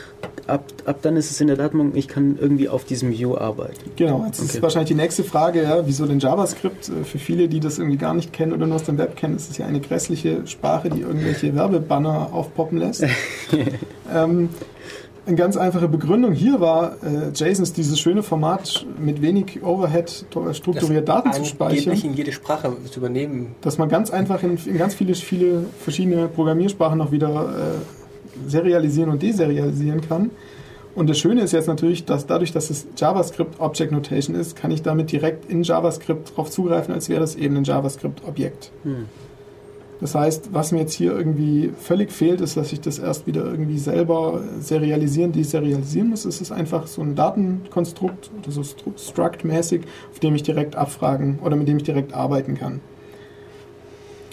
[0.48, 3.92] ab, ab dann ist es in der Datenbank, ich kann irgendwie auf diesem View arbeiten.
[3.96, 4.62] Genau, jetzt ist Okay.
[4.62, 6.90] wahrscheinlich die nächste Frage, ja, wieso denn JavaScript?
[6.90, 9.36] Äh, Für viele, die das irgendwie gar nicht kennen oder nur aus dem Web kennen,
[9.36, 13.04] ist es ja eine grässliche Sprache, die irgendwelche Werbebanner aufpoppen lässt.
[14.14, 14.50] ähm,
[15.28, 20.26] eine ganz einfache Begründung hier war, äh, JSON ist dieses schöne Format, mit wenig Overhead
[20.54, 21.78] strukturiert Daten zu speichern.
[21.78, 23.56] angeblich in jede Sprache zu übernehmen.
[23.62, 29.12] dass man ganz einfach in, in ganz viele, viele verschiedene Programmiersprachen noch wieder äh, serialisieren
[29.12, 30.32] und deserialisieren kann.
[30.95, 34.72] Und das Schöne ist jetzt natürlich, dass dadurch, dass es JavaScript Object Notation ist, kann
[34.72, 38.72] ich damit direkt in JavaScript darauf zugreifen, als wäre das eben ein JavaScript-Objekt.
[39.99, 43.44] Das heißt, was mir jetzt hier irgendwie völlig fehlt, ist, dass ich das erst wieder
[43.44, 46.26] irgendwie selber serialisieren, deserialisieren muss.
[46.26, 51.40] Es ist einfach so ein Datenkonstrukt oder so Stru- Struct-mäßig, auf dem ich direkt abfragen
[51.44, 52.80] oder mit dem ich direkt arbeiten kann.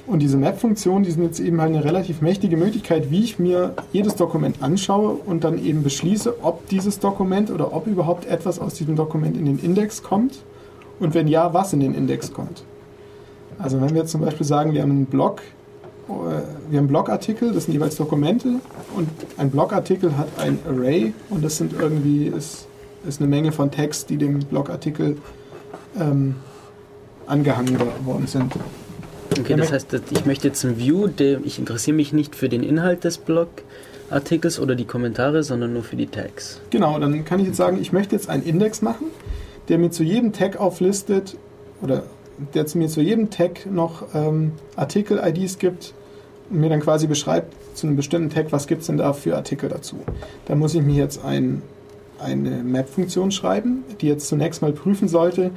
[0.07, 3.73] Und diese Map-Funktionen, die sind jetzt eben halt eine relativ mächtige Möglichkeit, wie ich mir
[3.91, 8.74] jedes Dokument anschaue und dann eben beschließe, ob dieses Dokument oder ob überhaupt etwas aus
[8.74, 10.43] diesem Dokument in den Index kommt
[11.01, 12.65] und wenn ja, was in den Index kommt.
[13.59, 15.43] Also wenn wir jetzt zum Beispiel sagen, wir haben einen Blog,
[16.09, 16.13] äh,
[16.71, 18.61] wir haben Blogartikel, das sind jeweils Dokumente
[18.97, 22.67] und ein Blogartikel hat ein Array und das sind irgendwie ist,
[23.07, 25.17] ist eine Menge von Text, die dem Blogartikel
[25.99, 26.37] ähm,
[27.27, 28.53] angehangen worden sind.
[29.39, 32.63] Okay, das heißt, ich möchte jetzt ein View, der, ich interessiere mich nicht für den
[32.63, 36.61] Inhalt des Blogartikels oder die Kommentare, sondern nur für die Tags.
[36.71, 39.07] Genau, dann kann ich jetzt sagen, ich möchte jetzt einen Index machen,
[39.69, 41.37] der mir zu jedem Tag auflistet
[41.83, 42.05] oder
[42.55, 45.94] der zu mir zu jedem Tag noch ähm, Artikel-IDs gibt
[46.51, 49.36] und mir dann quasi beschreibt zu einem bestimmten Tag, was gibt es denn da für
[49.36, 49.97] Artikel dazu.
[50.47, 51.62] Da muss ich mir jetzt ein,
[52.19, 55.51] eine Map-Funktion schreiben, die jetzt zunächst mal prüfen sollte,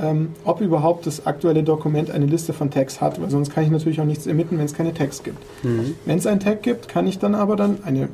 [0.00, 3.70] ähm, ob überhaupt das aktuelle Dokument eine Liste von Tags hat, weil sonst kann ich
[3.70, 5.38] natürlich auch nichts emitten, wenn es keine Tags gibt.
[6.06, 8.08] Wenn es einen Tag gibt, kann ich dann aber dann eine,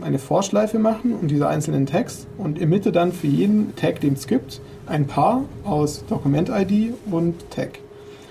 [0.00, 4.26] eine Vorschleife machen um diese einzelnen Tags und emitte dann für jeden Tag, den es
[4.26, 7.78] gibt, ein Paar aus Dokument-ID und Tag.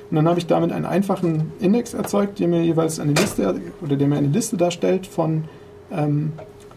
[0.09, 3.95] Und dann habe ich damit einen einfachen Index erzeugt, der mir jeweils eine Liste oder
[3.95, 5.45] der mir eine Liste darstellt von
[5.91, 6.33] ähm,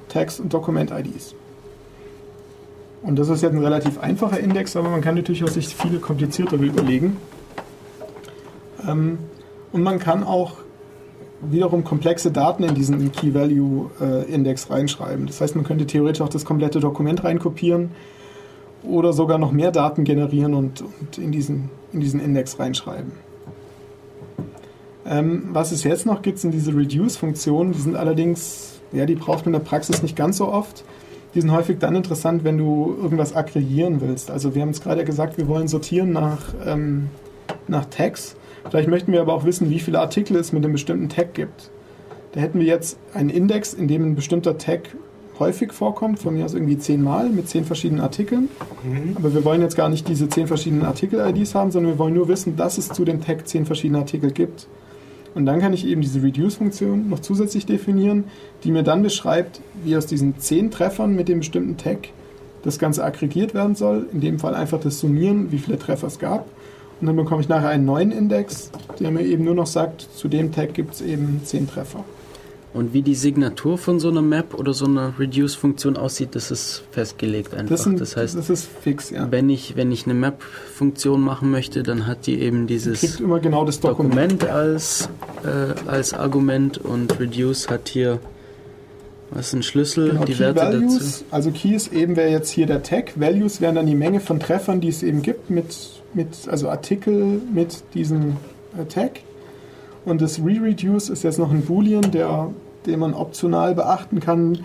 [0.09, 1.35] Tags und Dokument-IDs.
[3.03, 5.99] Und das ist jetzt ein relativ einfacher Index, aber man kann natürlich auch sich viele
[5.99, 7.19] kompliziertere überlegen.
[8.89, 9.19] Ähm,
[9.73, 10.53] und man kann auch
[11.43, 15.27] wiederum komplexe Daten in diesen Key-Value-Index reinschreiben.
[15.27, 17.91] Das heißt, man könnte theoretisch auch das komplette Dokument reinkopieren
[18.87, 23.13] oder sogar noch mehr Daten generieren und, und in, diesen, in diesen Index reinschreiben.
[25.09, 27.73] Ähm, was es jetzt noch gibt, sind diese Reduce-Funktionen.
[27.73, 30.85] Die sind allerdings, ja, die braucht man in der Praxis nicht ganz so oft.
[31.35, 34.31] Die sind häufig dann interessant, wenn du irgendwas aggregieren willst.
[34.31, 37.09] Also wir haben es gerade gesagt, wir wollen sortieren nach, ähm,
[37.69, 38.37] nach Tags.
[38.71, 41.71] Vielleicht möchten wir aber auch wissen, wie viele Artikel es mit einem bestimmten Tag gibt.
[42.33, 44.97] Da hätten wir jetzt einen Index, in dem ein bestimmter Tag
[45.39, 48.49] häufig vorkommt, von mir aus irgendwie zehnmal mit zehn verschiedenen Artikeln.
[49.17, 52.29] Aber wir wollen jetzt gar nicht diese zehn verschiedenen Artikel-IDs haben, sondern wir wollen nur
[52.29, 54.67] wissen, dass es zu dem Tag zehn verschiedene Artikel gibt.
[55.35, 58.25] Und dann kann ich eben diese Reduce-Funktion noch zusätzlich definieren,
[58.65, 62.09] die mir dann beschreibt, wie aus diesen zehn Treffern mit dem bestimmten Tag
[62.63, 64.07] das Ganze aggregiert werden soll.
[64.13, 66.49] In dem Fall einfach das Summieren, wie viele Treffer es gab.
[67.01, 70.29] Und dann bekomme ich nachher einen neuen Index, der mir eben nur noch sagt, zu
[70.29, 72.03] dem Tag gibt es eben zehn Treffer.
[72.77, 76.85] Und wie die Signatur von so einer Map oder so einer Reduce-Funktion aussieht, das ist
[76.91, 77.71] festgelegt einfach.
[77.71, 79.31] Das, sind, das heißt, das ist fix, ja.
[79.31, 83.41] wenn ich, wenn ich eine Map-Funktion machen möchte, dann hat die eben dieses Kriegt immer
[83.41, 84.43] genau das Dokument.
[84.43, 85.09] Dokument als,
[85.43, 88.21] äh, als Argument und Reduce hat hier
[89.31, 91.25] was ist ein Schlüssel, Genau, die Key Werte Values, dazu.
[91.31, 93.19] also Keys eben wäre jetzt hier der Tag.
[93.19, 95.75] Values wären dann die Menge von Treffern, die es eben gibt mit,
[96.13, 98.37] mit also Artikel mit diesem
[98.79, 99.21] äh, Tag.
[100.05, 102.51] Und das Re-Reduce ist jetzt noch ein Boolean, der,
[102.87, 104.59] den man optional beachten kann.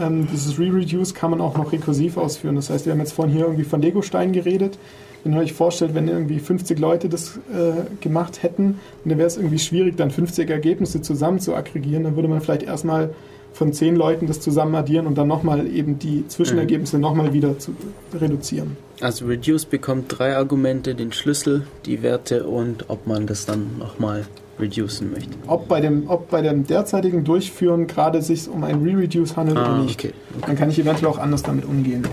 [0.00, 2.56] Ähm, dieses Re-Reduce kann man auch noch rekursiv ausführen.
[2.56, 4.78] Das heißt, wir haben jetzt vorhin hier irgendwie von Legostein geredet.
[5.24, 9.36] Wenn ihr euch vorstellt, wenn irgendwie 50 Leute das äh, gemacht hätten, dann wäre es
[9.36, 12.04] irgendwie schwierig, dann 50 Ergebnisse zusammen zu aggregieren.
[12.04, 13.10] Dann würde man vielleicht erstmal
[13.52, 17.74] von 10 Leuten das zusammen addieren und dann nochmal eben die Zwischenergebnisse nochmal wieder zu
[18.18, 18.76] reduzieren.
[19.00, 24.24] Also Reduce bekommt drei Argumente, den Schlüssel, die Werte und ob man das dann nochmal
[24.62, 25.30] reducen möchte.
[25.46, 29.74] Ob bei dem, ob bei dem derzeitigen Durchführen gerade sich um ein Re-Reduce handelt Ah,
[29.74, 30.00] oder nicht.
[30.02, 30.14] okay.
[30.46, 32.06] Dann kann ich eventuell auch anders damit umgehen.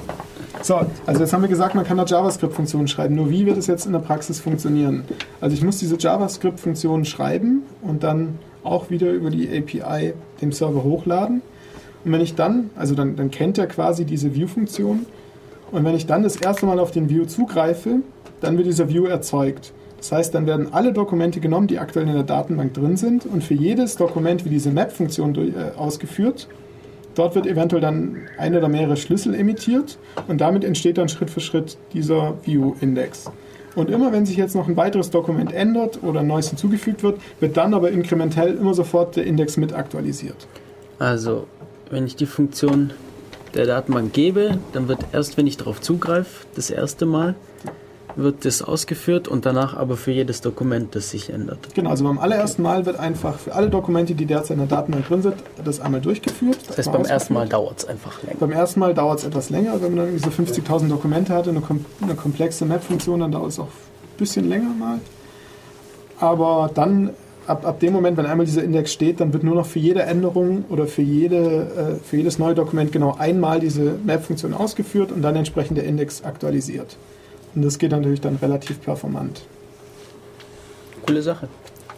[0.62, 3.16] So, also jetzt haben wir gesagt, man kann da JavaScript-Funktionen schreiben.
[3.16, 5.04] Nur wie wird es jetzt in der Praxis funktionieren?
[5.40, 10.84] Also ich muss diese JavaScript-Funktionen schreiben und dann auch wieder über die API dem Server
[10.84, 11.42] hochladen.
[12.04, 15.06] Und wenn ich dann, also dann, dann kennt er quasi diese View-Funktion.
[15.72, 18.00] Und wenn ich dann das erste Mal auf den View zugreife,
[18.42, 19.72] dann wird dieser View erzeugt.
[20.00, 23.44] Das heißt, dann werden alle Dokumente genommen, die aktuell in der Datenbank drin sind und
[23.44, 26.48] für jedes Dokument wie diese Map-Funktion äh, ausgeführt.
[27.16, 29.98] Dort wird eventuell dann ein oder mehrere Schlüssel emittiert
[30.28, 33.30] und damit entsteht dann Schritt für Schritt dieser View-Index.
[33.76, 37.20] Und immer wenn sich jetzt noch ein weiteres Dokument ändert oder ein neues hinzugefügt wird,
[37.40, 40.48] wird dann aber inkrementell immer sofort der Index mit aktualisiert.
[40.98, 41.46] Also,
[41.90, 42.92] wenn ich die Funktion
[43.54, 47.36] der Datenbank gebe, dann wird erst, wenn ich darauf zugreife, das erste Mal,
[48.16, 51.60] wird das ausgeführt und danach aber für jedes Dokument, das sich ändert.
[51.76, 55.08] Genau, also beim allerersten Mal wird einfach für alle Dokumente, die derzeit in der Datenbank
[55.08, 56.58] drin sind, das einmal durchgeführt.
[56.68, 58.38] Das heißt, beim ersten Mal dauert es einfach länger.
[58.40, 61.58] Beim ersten Mal dauert es etwas länger, wenn man dann so 50.000 Dokumente hat und
[61.58, 65.00] eine, kom eine komplexe Map-Funktion, dann dauert es auch ein bisschen länger mal.
[66.20, 67.12] Aber dann,
[67.48, 70.04] ab, ab dem Moment, wenn einmal dieser Index steht, dann wird nur noch für jede
[70.04, 75.22] Änderung oder für, jede, äh, für jedes neue Dokument genau einmal diese Map-Funktion ausgeführt und
[75.22, 76.98] dann entsprechend der Index aktualisiert.
[77.60, 79.42] Und das geht natürlich dann relativ performant.
[81.06, 81.50] Coole Sache.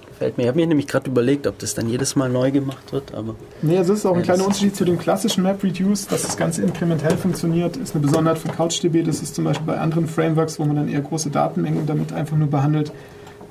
[0.07, 0.45] Gefällt mir.
[0.45, 3.35] Ich habe mir nämlich gerade überlegt, ob das dann jedes Mal neu gemacht wird, aber
[3.61, 7.15] Nee, das ist auch ein kleiner Unterschied zu dem klassischen MapReduce, dass das Ganze inkrementell
[7.15, 9.03] funktioniert, ist eine Besonderheit von CouchDB.
[9.03, 12.35] Das ist zum Beispiel bei anderen Frameworks, wo man dann eher große Datenmengen damit einfach
[12.35, 12.91] nur behandelt.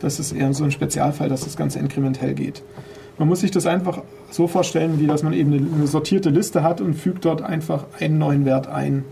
[0.01, 2.65] Das ist eher so ein Spezialfall, dass das Ganze inkrementell geht.
[3.19, 6.81] Man muss sich das einfach so vorstellen, wie dass man eben eine sortierte Liste hat
[6.81, 9.05] und fügt dort einfach einen neuen Wert ein.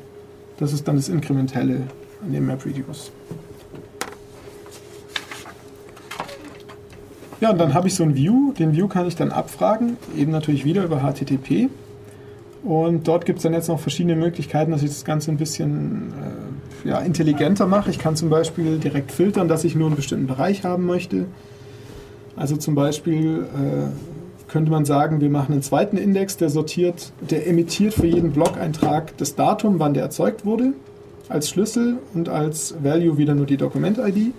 [0.59, 1.83] Das ist dann das Inkrementelle
[2.23, 3.13] an dem MapReduce.
[7.41, 8.53] Ja, und dann habe ich so ein View.
[8.53, 11.69] Den View kann ich dann abfragen, eben natürlich wieder über HTTP.
[12.65, 16.13] Und dort gibt es dann jetzt noch verschiedene Möglichkeiten, dass ich das Ganze ein bisschen
[16.85, 17.91] äh, ja, intelligenter mache.
[17.91, 21.27] Ich kann zum Beispiel direkt filtern, dass ich nur einen bestimmten Bereich haben möchte.
[22.35, 27.47] Also zum Beispiel äh, könnte man sagen, wir machen einen zweiten Index, der sortiert, der
[27.47, 30.73] emittiert für jeden Blog-Eintrag das Datum, wann der erzeugt wurde,
[31.29, 34.33] als Schlüssel und als Value wieder nur die Dokument-ID.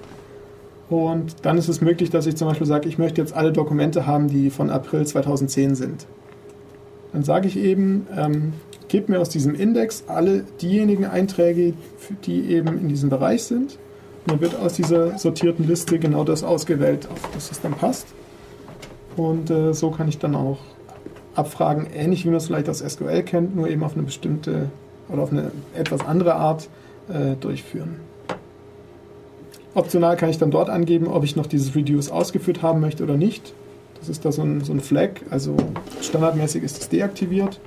[0.89, 4.07] Und dann ist es möglich, dass ich zum Beispiel sage, ich möchte jetzt alle Dokumente
[4.07, 6.07] haben, die von April 2010 sind.
[7.13, 8.53] Dann sage ich eben, ähm,
[8.87, 11.73] gib mir aus diesem Index alle diejenigen Einträge,
[12.25, 13.77] die eben in diesem Bereich sind.
[14.25, 18.07] Und dann wird aus dieser sortierten Liste genau das ausgewählt, auf das es dann passt.
[19.15, 20.59] Und äh, so kann ich dann auch
[21.35, 24.69] abfragen, ähnlich wie man es vielleicht aus SQL kennt, nur eben auf eine bestimmte
[25.09, 26.69] oder auf eine etwas andere Art
[27.09, 27.99] äh, durchführen.
[29.73, 33.17] Optional kann ich dann dort angeben, ob ich noch dieses Reduce ausgeführt haben möchte oder
[33.17, 33.53] nicht.
[33.99, 35.55] Das ist da so ein, so ein Flag, also
[36.01, 37.59] standardmäßig ist es deaktiviert.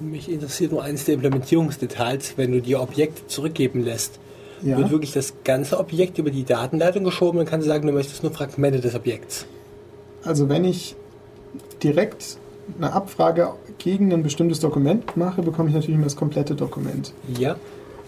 [0.00, 4.18] Mich interessiert nur eines der Implementierungsdetails, wenn du dir Objekte zurückgeben lässt.
[4.62, 4.78] Ja.
[4.78, 8.22] Wird wirklich das ganze Objekt über die Datenleitung geschoben und kannst du sagen, du möchtest
[8.22, 9.46] nur Fragmente des Objekts.
[10.24, 10.96] Also wenn ich
[11.82, 12.38] direkt
[12.78, 17.12] eine Abfrage gegen ein bestimmtes Dokument mache, bekomme ich natürlich immer das komplette Dokument.
[17.38, 17.56] Ja.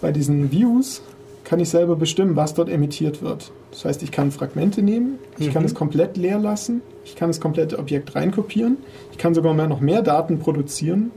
[0.00, 1.02] Bei diesen Views
[1.44, 3.52] kann ich selber bestimmen, was dort emittiert wird.
[3.70, 5.66] Das heißt, ich kann Fragmente nehmen, ich kann Mhm.
[5.66, 8.78] es komplett leer lassen, ich kann das komplette Objekt reinkopieren,
[9.12, 11.10] ich kann sogar noch mehr Daten produzieren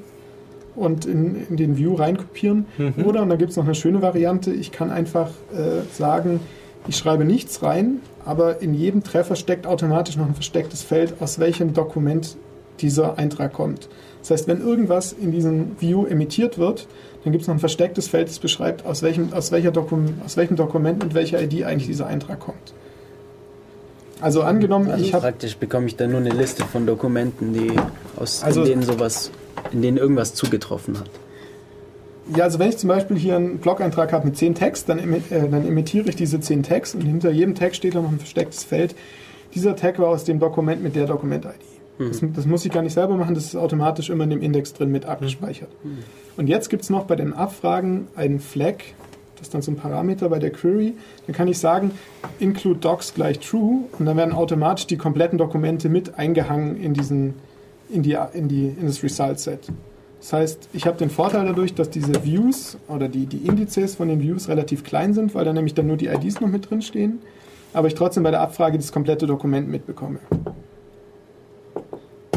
[0.76, 2.65] und in, in den View reinkopieren.
[2.78, 3.06] Mhm.
[3.06, 6.41] Oder, und da gibt es noch eine schöne Variante, ich kann einfach äh, sagen,
[6.88, 11.40] ich schreibe nichts rein, aber in jedem Treffer steckt automatisch noch ein verstecktes Feld, aus
[11.40, 12.38] welchem Dokument
[12.80, 13.88] dieser Eintrag kommt.
[14.28, 16.88] Das heißt, wenn irgendwas in diesem View emittiert wird,
[17.24, 20.36] dann gibt es noch ein verstecktes Feld, das beschreibt, aus welchem, aus, welcher Dokum, aus
[20.36, 22.74] welchem Dokument mit welcher ID eigentlich dieser Eintrag kommt.
[24.20, 27.72] Also angenommen, ich habe praktisch bekomme ich dann nur eine Liste von Dokumenten, die
[28.18, 29.32] aus Also- in denen sowas,
[29.72, 31.10] in denen irgendwas zugetroffen hat.
[32.36, 35.22] Ja, also wenn ich zum Beispiel hier einen Blog-Eintrag habe mit 10 Text, dann, äh,
[35.30, 38.66] dann emittiere ich diese 10 Tags und hinter jedem Tag steht dann noch ein verstecktes
[38.66, 38.94] Feld.
[39.56, 41.77] Dieser Tag war aus dem Dokument mit der Dokument-ID.
[41.99, 44.74] Das, das muss ich gar nicht selber machen, das ist automatisch immer in dem Index
[44.74, 45.69] drin mit abgespeichert.
[46.36, 48.76] Und jetzt gibt es noch bei den Abfragen einen Flag,
[49.36, 50.94] das ist dann so ein Parameter bei der Query.
[51.26, 51.91] Dann kann ich sagen,
[52.40, 57.36] include docs gleich true und dann werden automatisch die kompletten Dokumente mit eingehangen in, diesen,
[57.90, 59.68] in, die, in, die, in das Result-Set.
[60.19, 64.07] Das heißt, ich habe den Vorteil dadurch, dass diese Views oder die, die Indizes von
[64.07, 66.82] den Views relativ klein sind, weil da nämlich dann nur die IDs noch mit drin
[66.82, 67.19] stehen,
[67.74, 70.19] aber ich trotzdem bei der Abfrage das komplette Dokument mitbekomme.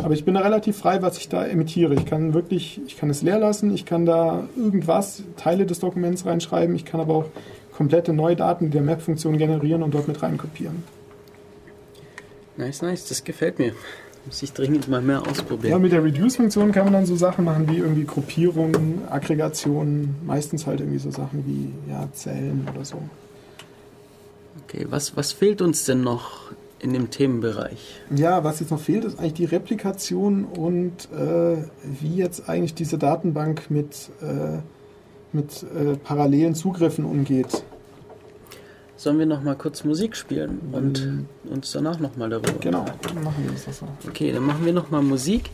[0.03, 1.95] Aber ich bin da relativ frei, was ich da emittiere.
[1.95, 6.27] Ich kann wirklich, ich kann es leer lassen, ich kann da irgendwas, Teile des Dokuments
[6.27, 7.27] reinschreiben, ich kann aber auch
[7.77, 10.83] komplette neue Daten der Map-Funktion generieren und dort mit reinkopieren.
[12.57, 13.73] Nice, nice, das gefällt mir.
[14.27, 15.81] Muss ich dringend mal mehr Ja, ausprobieren.
[15.81, 20.81] mit der Reduce-Funktion kann man dann so Sachen machen wie irgendwie Gruppierungen, Aggregationen, meistens halt
[20.81, 22.99] irgendwie so Sachen wie ja, Zellen oder so.
[24.69, 26.40] Okay, was, was fehlt uns denn noch
[26.81, 28.01] in dem Themenbereich?
[28.15, 32.99] Ja, was jetzt noch fehlt, ist eigentlich die Replikation und äh, wie jetzt eigentlich diese
[32.99, 34.59] Datenbank mit, äh,
[35.33, 37.63] mit äh, parallelen Zugriffen umgeht.
[38.97, 42.85] Sollen wir noch mal kurz Musik spielen und uns danach noch mal darüber Genau,
[43.25, 43.87] machen wir das so.
[44.07, 45.51] Okay, dann machen wir noch mal Musik.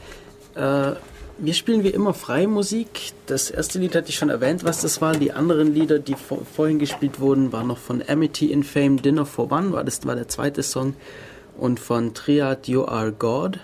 [1.39, 3.13] Wir spielen wie immer freie Musik.
[3.27, 5.13] Das erste Lied hatte ich schon erwähnt, was das war.
[5.13, 9.27] Die anderen Lieder, die vor, vorhin gespielt wurden, waren noch von Amity in Fame Dinner
[9.27, 10.95] for One, war das war der zweite Song.
[11.59, 13.59] Und von Triad You Are God.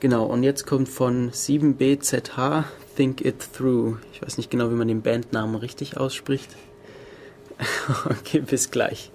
[0.00, 2.64] Genau, und jetzt kommt von 7BZH
[2.96, 3.98] Think It Through.
[4.12, 6.50] Ich weiß nicht genau, wie man den Bandnamen richtig ausspricht.
[8.04, 9.12] Okay, bis gleich.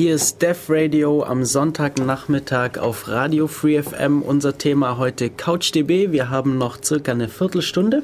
[0.00, 4.22] Hier ist Def Radio am Sonntagnachmittag auf Radio Free FM.
[4.22, 6.10] Unser Thema heute CouchDB.
[6.10, 8.02] Wir haben noch circa eine Viertelstunde.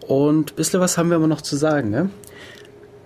[0.00, 1.90] Und ein bisschen was haben wir aber noch zu sagen.
[1.90, 2.08] Ne?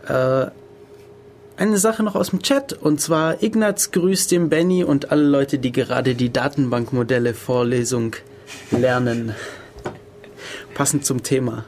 [0.07, 2.73] Äh, eine Sache noch aus dem Chat.
[2.73, 8.15] Und zwar Ignaz grüßt den Benny und alle Leute, die gerade die Datenbankmodelle Vorlesung
[8.71, 9.35] lernen.
[10.75, 11.65] Passend zum Thema.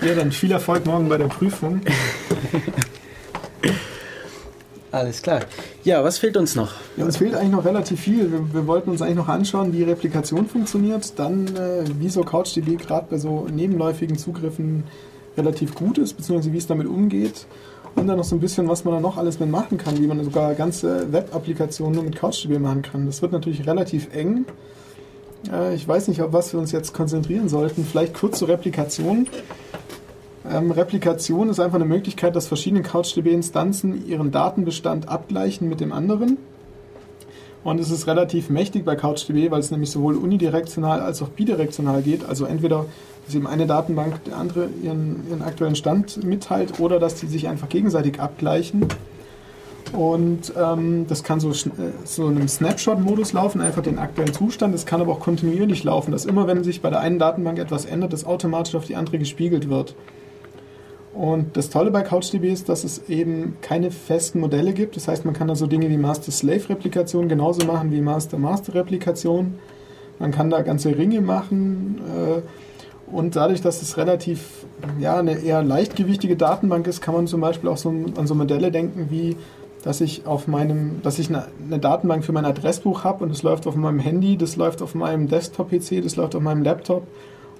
[0.00, 1.80] Ja, dann viel Erfolg morgen bei der Prüfung.
[4.96, 5.40] Alles klar.
[5.84, 6.72] Ja, was fehlt uns noch?
[6.96, 8.32] Ja, uns fehlt eigentlich noch relativ viel.
[8.32, 13.06] Wir, wir wollten uns eigentlich noch anschauen, wie Replikation funktioniert, dann äh, wieso CouchDB gerade
[13.10, 14.84] bei so nebenläufigen Zugriffen
[15.36, 17.46] relativ gut ist, beziehungsweise wie es damit umgeht.
[17.94, 20.06] Und dann noch so ein bisschen, was man da noch alles mit machen kann, wie
[20.06, 23.04] man sogar ganze Web-Applikationen nur mit CouchDB machen kann.
[23.04, 24.46] Das wird natürlich relativ eng.
[25.52, 27.84] Äh, ich weiß nicht, auf was wir uns jetzt konzentrieren sollten.
[27.84, 29.26] Vielleicht kurz zur Replikation.
[30.50, 36.38] Ähm, Replikation ist einfach eine Möglichkeit, dass verschiedene CouchDB-Instanzen ihren Datenbestand abgleichen mit dem anderen.
[37.64, 42.00] Und es ist relativ mächtig bei CouchDB, weil es nämlich sowohl unidirektional als auch bidirektional
[42.00, 42.24] geht.
[42.24, 42.86] Also entweder,
[43.24, 47.48] dass eben eine Datenbank der andere ihren, ihren aktuellen Stand mitteilt oder dass die sich
[47.48, 48.86] einfach gegenseitig abgleichen.
[49.92, 54.72] Und ähm, das kann so, äh, so in einem Snapshot-Modus laufen, einfach den aktuellen Zustand.
[54.72, 57.84] Es kann aber auch kontinuierlich laufen, dass immer, wenn sich bei der einen Datenbank etwas
[57.84, 59.96] ändert, das automatisch auf die andere gespiegelt wird.
[61.16, 64.96] Und das Tolle bei CouchDB ist, dass es eben keine festen Modelle gibt.
[64.96, 69.54] Das heißt, man kann da so Dinge wie Master-Slave-Replikation genauso machen wie Master-Master-Replikation.
[70.18, 72.00] Man kann da ganze Ringe machen.
[72.14, 72.42] Äh,
[73.10, 74.66] und dadurch, dass es relativ
[74.98, 78.70] ja, eine eher leichtgewichtige Datenbank ist, kann man zum Beispiel auch so an so Modelle
[78.70, 79.36] denken wie
[79.86, 81.46] dass ich auf meinem, dass ich eine,
[81.78, 85.28] Datenbank für mein Adressbuch habe und es läuft auf meinem Handy, das läuft auf meinem
[85.28, 87.06] Desktop-PC, das läuft auf meinem Laptop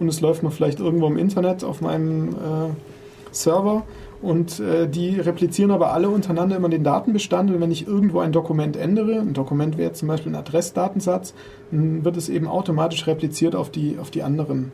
[0.01, 2.96] und es läuft noch vielleicht irgendwo im Internet auf meinem äh,
[3.37, 3.85] Server
[4.23, 8.33] und äh, die replizieren aber alle untereinander immer den Datenbestand und wenn ich irgendwo ein
[8.33, 11.35] Dokument ändere, ein Dokument wäre zum Beispiel ein Adressdatensatz,
[11.71, 14.73] dann wird es eben automatisch repliziert auf die, auf die anderen.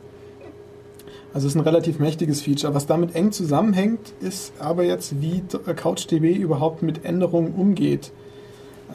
[1.33, 2.75] Also es ist ein relativ mächtiges Feature.
[2.75, 8.11] Was damit eng zusammenhängt, ist aber jetzt, wie CouchDB überhaupt mit Änderungen umgeht.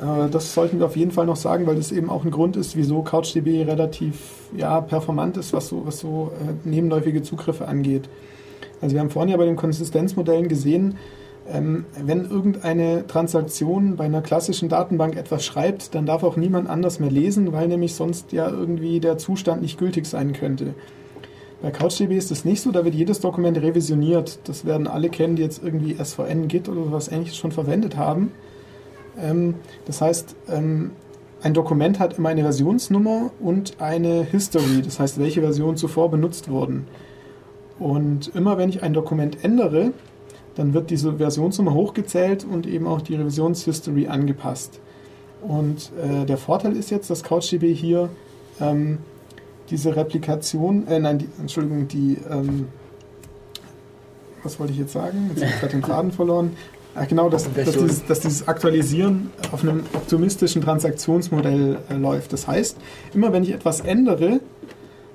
[0.00, 2.56] Äh, Das sollten wir auf jeden Fall noch sagen, weil das eben auch ein Grund
[2.56, 4.14] ist, wieso CouchDB relativ
[4.56, 8.08] ja, performant ist, was so, was so äh, nebenläufige Zugriffe angeht.
[8.80, 10.96] Also wir haben vorhin ja bei den Konsistenzmodellen gesehen,
[11.50, 17.00] ähm, wenn irgendeine Transaktion bei einer klassischen Datenbank etwas schreibt, dann darf auch niemand anders
[17.00, 20.74] mehr lesen, weil nämlich sonst ja irgendwie der Zustand nicht gültig sein könnte.
[21.62, 24.38] Bei CouchDB ist das nicht so, da wird jedes Dokument revisioniert.
[24.44, 28.30] Das werden alle kennen, die jetzt irgendwie SVN, Git oder was ähnliches schon verwendet haben.
[29.20, 29.55] Ähm,
[29.86, 30.92] das heißt, ähm,
[31.40, 36.50] ein Dokument hat immer eine Versionsnummer und eine History, das heißt, welche Versionen zuvor benutzt
[36.50, 36.86] wurden.
[37.78, 39.92] Und immer wenn ich ein Dokument ändere,
[40.56, 44.80] dann wird diese Versionsnummer hochgezählt und eben auch die Revisionshistory angepasst.
[45.46, 48.09] Und äh, der Vorteil ist jetzt, dass CouchDB hier
[48.60, 48.98] ähm,
[49.70, 52.66] diese Replikation, äh, nein, die, Entschuldigung, die, ähm,
[54.42, 55.30] was wollte ich jetzt sagen?
[55.30, 56.56] Jetzt habe ich gerade den Faden verloren.
[56.94, 62.32] Ach, genau, dass, dass, dieses, dass dieses Aktualisieren auf einem optimistischen Transaktionsmodell äh, läuft.
[62.32, 62.76] Das heißt,
[63.14, 64.40] immer wenn ich etwas ändere,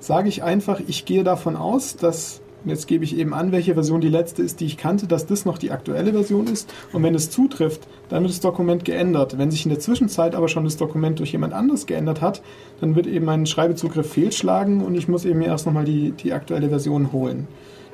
[0.00, 4.00] sage ich einfach, ich gehe davon aus, dass, jetzt gebe ich eben an, welche Version
[4.00, 6.72] die letzte ist, die ich kannte, dass das noch die aktuelle Version ist.
[6.92, 9.38] Und wenn es zutrifft, dann wird das Dokument geändert.
[9.38, 12.42] Wenn sich in der Zwischenzeit aber schon das Dokument durch jemand anderes geändert hat,
[12.80, 16.68] dann wird eben mein Schreibezugriff fehlschlagen und ich muss eben erst nochmal die, die aktuelle
[16.68, 17.48] Version holen.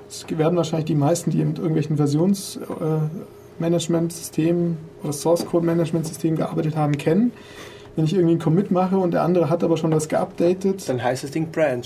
[0.08, 6.98] Das werden wahrscheinlich die meisten, die mit irgendwelchen Versionsmanagementsystemen oder Source Code Management-Systemen gearbeitet haben,
[6.98, 7.32] kennen.
[7.96, 11.02] Wenn ich irgendwie einen Commit mache und der andere hat aber schon was geupdatet, Dann
[11.02, 11.84] heißt das Ding Branch.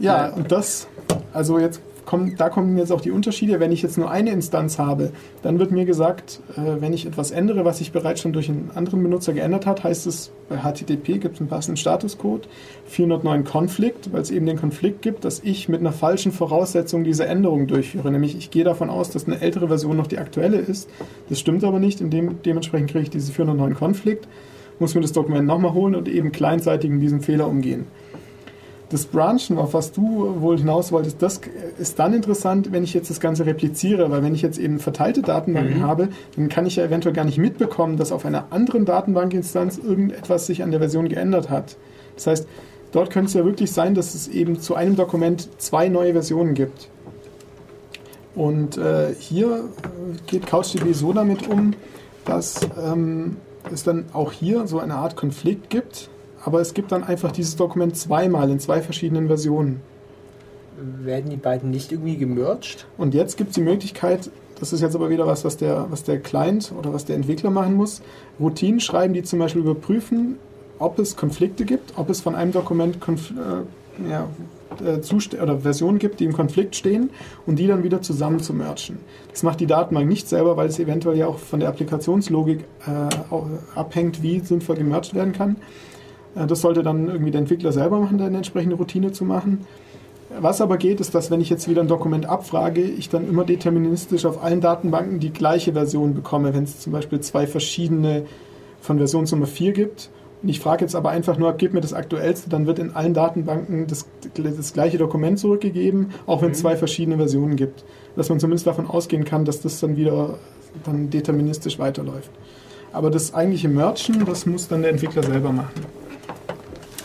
[0.00, 0.88] Ja, und das,
[1.32, 3.60] also jetzt kommen, da kommen jetzt auch die Unterschiede.
[3.60, 5.12] Wenn ich jetzt nur eine Instanz habe,
[5.42, 8.72] dann wird mir gesagt, äh, wenn ich etwas ändere, was sich bereits schon durch einen
[8.74, 12.48] anderen Benutzer geändert hat, heißt es, bei HTTP gibt es einen passenden Statuscode,
[12.86, 17.26] 409 Konflikt, weil es eben den Konflikt gibt, dass ich mit einer falschen Voraussetzung diese
[17.26, 18.10] Änderung durchführe.
[18.10, 20.90] Nämlich ich gehe davon aus, dass eine ältere Version noch die aktuelle ist.
[21.28, 22.00] Das stimmt aber nicht.
[22.00, 24.26] Dem, dementsprechend kriege ich diese 409 Konflikt,
[24.80, 27.86] muss mir das Dokument nochmal holen und eben kleinseitig mit diesem Fehler umgehen.
[28.90, 31.40] Das Branchen, auf was du wohl hinaus wolltest, das
[31.78, 35.22] ist dann interessant, wenn ich jetzt das Ganze repliziere, weil wenn ich jetzt eben verteilte
[35.22, 39.78] Datenbanken habe, dann kann ich ja eventuell gar nicht mitbekommen, dass auf einer anderen Datenbankinstanz
[39.78, 41.76] irgendetwas sich an der Version geändert hat.
[42.16, 42.48] Das heißt,
[42.90, 46.54] dort könnte es ja wirklich sein, dass es eben zu einem Dokument zwei neue Versionen
[46.54, 46.88] gibt.
[48.34, 51.74] Und äh, hier äh, geht CouchDB so damit um,
[52.24, 53.36] dass ähm,
[53.72, 56.10] es dann auch hier so eine Art Konflikt gibt,
[56.44, 59.80] aber es gibt dann einfach dieses Dokument zweimal in zwei verschiedenen Versionen.
[61.02, 62.86] werden die beiden nicht irgendwie gemerged?
[62.96, 66.04] Und jetzt gibt es die Möglichkeit, das ist jetzt aber wieder was, was der, was
[66.04, 68.02] der Client oder was der Entwickler machen muss,
[68.38, 70.36] Routinen schreiben, die zum Beispiel überprüfen,
[70.78, 74.28] ob es Konflikte gibt, ob es von einem Dokument Konf äh, ja,
[74.80, 77.10] äh, oder Versionen gibt, die im Konflikt stehen
[77.46, 78.98] und die dann wieder zusammen zu merchen.
[79.30, 83.78] Das macht die Datenbank nicht selber, weil es eventuell ja auch von der Applikationslogik äh,
[83.78, 85.56] abhängt, wie sinnvoll gemercht werden kann.
[86.34, 89.66] Äh, das sollte dann irgendwie der Entwickler selber machen, da eine entsprechende Routine zu machen.
[90.38, 93.44] Was aber geht, ist, dass wenn ich jetzt wieder ein Dokument abfrage, ich dann immer
[93.44, 98.24] deterministisch auf allen Datenbanken die gleiche Version bekomme, wenn es zum Beispiel zwei verschiedene
[98.80, 100.10] von Versionsnummer 4 gibt.
[100.42, 103.12] Und ich frage jetzt aber einfach nur, gib mir das aktuellste, dann wird in allen
[103.12, 107.84] Datenbanken das, das gleiche Dokument zurückgegeben, auch wenn es zwei verschiedene Versionen gibt.
[108.14, 110.38] Dass man zumindest davon ausgehen kann, dass das dann wieder
[110.84, 112.30] dann deterministisch weiterläuft.
[112.92, 115.99] Aber das eigentliche Merchen, das muss dann der Entwickler selber machen.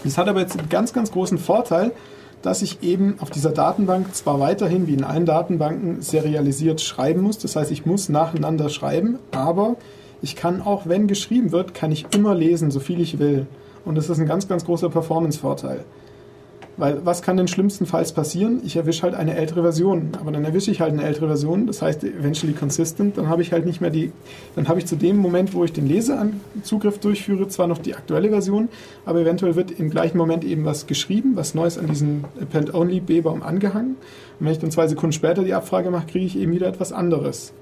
[0.05, 1.91] Das hat aber jetzt einen ganz, ganz großen Vorteil,
[2.43, 7.39] dass ich eben auf dieser Datenbank zwar weiterhin wie in allen Datenbanken serialisiert schreiben muss,
[7.39, 9.77] das heißt, ich muss nacheinander schreiben, aber
[10.21, 13.47] ich kann auch, wenn geschrieben wird, kann ich immer lesen, so viel ich will.
[13.83, 15.83] Und das ist ein ganz, ganz großer Performance-Vorteil.
[16.77, 18.61] Weil was kann denn schlimmstenfalls passieren?
[18.65, 21.81] Ich erwische halt eine ältere Version, aber dann erwische ich halt eine ältere Version, das
[21.81, 24.11] heißt eventually consistent, dann habe ich halt nicht mehr die,
[24.55, 28.29] dann habe ich zu dem Moment, wo ich den Leseanzugriff durchführe, zwar noch die aktuelle
[28.29, 28.67] Version,
[29.05, 33.41] aber eventuell wird im gleichen Moment eben was geschrieben, was Neues an diesen Append-Only B-Baum
[33.41, 33.95] angehangen.
[34.39, 36.91] Und wenn ich dann zwei Sekunden später die Abfrage mache, kriege ich eben wieder etwas
[36.91, 37.53] anderes.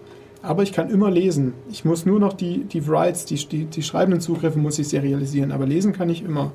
[0.41, 1.53] Aber ich kann immer lesen.
[1.71, 5.51] Ich muss nur noch die, die Writes, die, die, die schreibenden Zugriffe muss ich serialisieren,
[5.51, 6.51] aber lesen kann ich immer.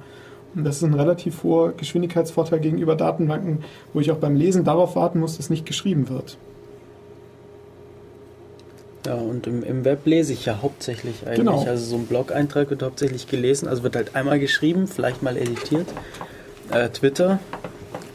[0.54, 4.96] Und das ist ein relativ hoher Geschwindigkeitsvorteil gegenüber Datenbanken, wo ich auch beim Lesen darauf
[4.96, 6.38] warten muss, dass nicht geschrieben wird.
[9.06, 11.38] Ja, und im, im Web lese ich ja hauptsächlich eigentlich.
[11.38, 11.64] Genau.
[11.64, 15.86] Also so ein Blog-Eintrag wird hauptsächlich gelesen, also wird halt einmal geschrieben, vielleicht mal editiert.
[16.70, 17.38] Äh, Twitter,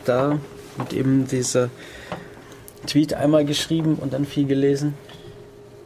[0.05, 0.39] da
[0.77, 1.69] wird eben dieser
[2.85, 4.93] Tweet einmal geschrieben und dann viel gelesen.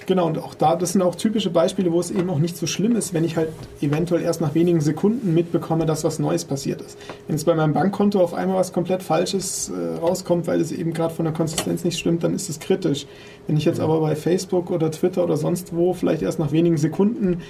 [0.07, 2.65] Genau, und auch da, das sind auch typische Beispiele, wo es eben auch nicht so
[2.65, 3.49] schlimm ist, wenn ich halt
[3.81, 6.97] eventuell erst nach wenigen Sekunden mitbekomme, dass was Neues passiert ist.
[7.27, 10.93] Wenn jetzt bei meinem Bankkonto auf einmal was komplett Falsches äh, rauskommt, weil es eben
[10.93, 13.05] gerade von der Konsistenz nicht stimmt, dann ist es kritisch.
[13.47, 16.77] Wenn ich jetzt aber bei Facebook oder Twitter oder sonst wo vielleicht erst nach wenigen
[16.77, 17.41] Sekunden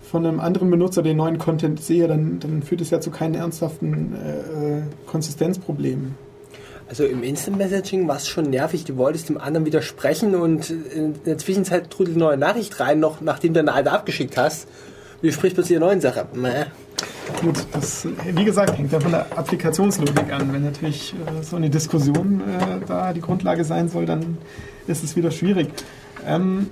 [0.00, 3.34] von einem anderen Benutzer den neuen Content sehe, dann, dann führt es ja zu keinen
[3.34, 6.29] ernsthaften äh, äh, Konsistenzproblemen.
[6.90, 8.84] Also im Instant Messaging war es schon nervig.
[8.84, 13.20] Du wolltest dem anderen widersprechen und in der Zwischenzeit trudelt eine neue Nachricht rein, noch
[13.20, 14.66] nachdem du eine alte abgeschickt hast.
[15.22, 16.26] Widerspricht plötzlich der neuen Sache.
[16.34, 16.64] Mäh.
[17.42, 20.52] Gut, das, wie gesagt, hängt ja von der Applikationslogik an.
[20.52, 24.38] Wenn natürlich äh, so eine Diskussion äh, da die Grundlage sein soll, dann
[24.88, 25.68] ist es wieder schwierig.
[26.26, 26.70] Ähm,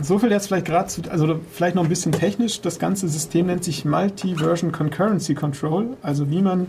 [0.00, 2.62] so viel jetzt vielleicht gerade zu, also vielleicht noch ein bisschen technisch.
[2.62, 6.68] Das ganze System nennt sich Multi-Version Concurrency Control, also wie man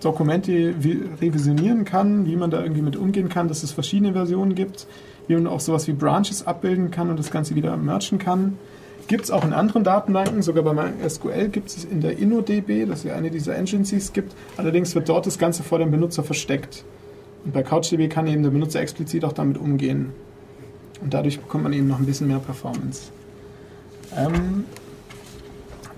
[0.00, 4.54] Dokumente vi- revisionieren kann, wie man da irgendwie mit umgehen kann, dass es verschiedene Versionen
[4.54, 4.86] gibt,
[5.26, 8.58] wie man auch sowas wie Branches abbilden kann und das Ganze wieder merchen kann.
[9.08, 13.00] Gibt es auch in anderen Datenbanken, sogar bei MySQL gibt es in der InnoDB, das
[13.00, 14.34] ist ja eine dieser Engines, die es gibt.
[14.56, 16.84] Allerdings wird dort das Ganze vor dem Benutzer versteckt.
[17.44, 20.12] Und bei CouchDB kann eben der Benutzer explizit auch damit umgehen.
[21.00, 23.10] Und dadurch bekommt man eben noch ein bisschen mehr Performance.
[24.16, 24.64] Ähm,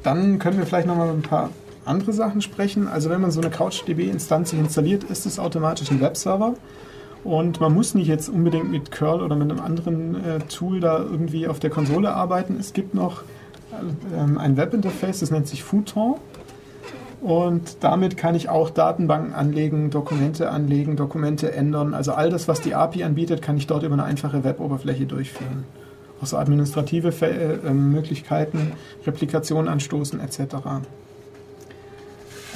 [0.02, 1.51] dann können wir vielleicht noch mal ein paar
[1.85, 2.89] andere Sachen sprechen.
[2.89, 6.55] Also wenn man so eine CouchDB-Instanz installiert, ist es automatisch ein Webserver.
[7.24, 10.98] Und man muss nicht jetzt unbedingt mit curl oder mit einem anderen äh, Tool da
[10.98, 12.57] irgendwie auf der Konsole arbeiten.
[12.59, 13.23] Es gibt noch
[14.16, 16.16] ähm, ein Webinterface, das nennt sich Futon.
[17.20, 21.93] Und damit kann ich auch Datenbanken anlegen, Dokumente anlegen, Dokumente ändern.
[21.93, 25.65] Also all das, was die API anbietet, kann ich dort über eine einfache Web-Oberfläche durchführen.
[26.23, 28.73] Auch so administrative äh, äh, Möglichkeiten,
[29.07, 30.57] Replikation anstoßen etc.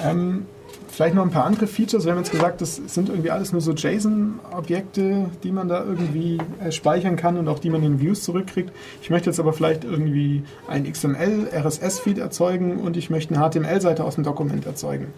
[0.02, 0.46] Ähm,
[0.88, 2.04] vielleicht noch ein paar andere Features.
[2.04, 6.38] Wir haben jetzt gesagt, das sind irgendwie alles nur so JSON-Objekte, die man da irgendwie
[6.62, 8.72] äh, speichern kann und auch die man in Views zurückkriegt.
[9.02, 14.04] Ich möchte jetzt aber vielleicht irgendwie ein XML, RSS-Feed erzeugen und ich möchte eine HTML-Seite
[14.04, 15.08] aus dem Dokument erzeugen.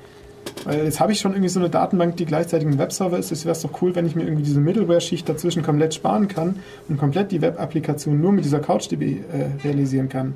[0.65, 3.31] Weil jetzt habe ich schon irgendwie so eine Datenbank, die gleichzeitig ein Webserver ist.
[3.31, 6.57] Es wäre doch cool, wenn ich mir irgendwie diese Middleware-Schicht dazwischen komplett sparen kann
[6.89, 10.35] und komplett die Web-Applikation nur mit dieser CouchDB äh, realisieren kann.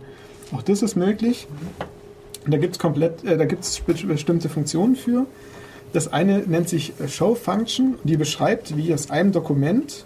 [0.52, 1.46] Auch das ist möglich.
[2.50, 5.26] Und da gibt es komplett, äh, da gibt es bestimmte Funktionen für.
[5.92, 10.04] Das eine nennt sich äh, Show Function, die beschreibt, wie aus einem Dokument,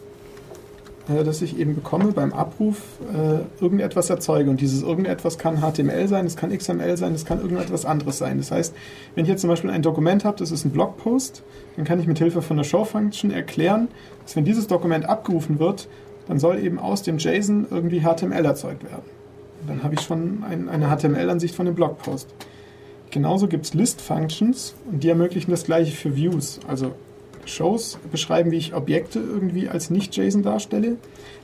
[1.08, 2.82] äh, das ich eben bekomme beim Abruf,
[3.14, 4.50] äh, irgendetwas erzeuge.
[4.50, 8.36] Und dieses irgendetwas kann HTML sein, es kann XML sein, es kann irgendetwas anderes sein.
[8.36, 8.74] Das heißt,
[9.14, 11.42] wenn ich jetzt zum Beispiel ein Dokument habe, das ist ein Blogpost,
[11.76, 13.88] dann kann ich mit Hilfe von der Show Function erklären,
[14.22, 15.88] dass wenn dieses Dokument abgerufen wird,
[16.28, 19.23] dann soll eben aus dem JSON irgendwie HTML erzeugt werden.
[19.66, 22.28] Dann habe ich schon ein, eine HTML-Ansicht von dem Blogpost.
[23.10, 26.58] Genauso gibt es List-Functions und die ermöglichen das gleiche für Views.
[26.66, 26.92] Also
[27.46, 30.96] Shows beschreiben, wie ich Objekte irgendwie als nicht-JSON darstelle.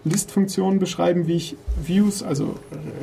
[0.04, 2.54] List-Funktionen beschreiben, wie ich Views, also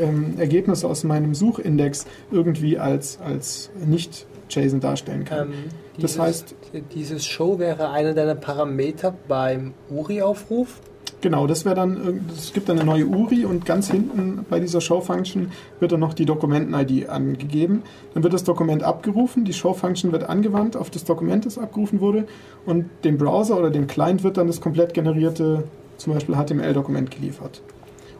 [0.01, 5.49] ähm, Ergebnisse aus meinem Suchindex irgendwie als, als nicht-JSON darstellen kann.
[5.49, 5.53] Ähm,
[6.01, 6.55] Das dieses, heißt-
[6.93, 10.79] dieses Show wäre einer deiner Parameter beim URI-Aufruf.
[11.21, 14.59] Genau, das wäre dann, irgend- es gibt dann eine neue URI und ganz hinten bei
[14.59, 17.81] dieser Show-Function wird dann noch die Dokumenten-ID angegeben.
[18.13, 22.27] Dann wird das Dokument abgerufen, die Show-Function wird angewandt auf das Dokument, das abgerufen wurde
[22.67, 25.63] und dem Browser oder dem Client wird dann das komplett generierte,
[25.97, 27.61] zum Beispiel HTML-Dokument geliefert.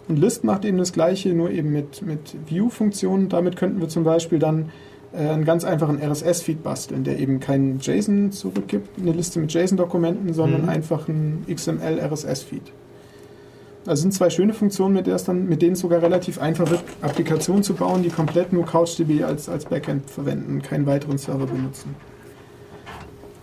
[0.07, 3.30] Und List macht eben das gleiche, nur eben mit, mit View-Funktionen.
[3.30, 4.69] Damit könnten wir zum Beispiel dann
[5.14, 10.34] äh, einen ganz einfachen RSS-Feed basteln, der eben keinen JSON zurückgibt, eine Liste mit JSON-Dokumenten,
[10.34, 10.69] sondern Mhm.
[10.69, 12.64] einfach einen XML-RSS-Feed.
[13.88, 16.70] Also sind zwei schöne Funktionen, mit, der es dann, mit denen es sogar relativ einfach
[16.70, 21.46] wird, Applikationen zu bauen, die komplett nur CouchDB als, als Backend verwenden, keinen weiteren Server
[21.46, 21.96] benutzen.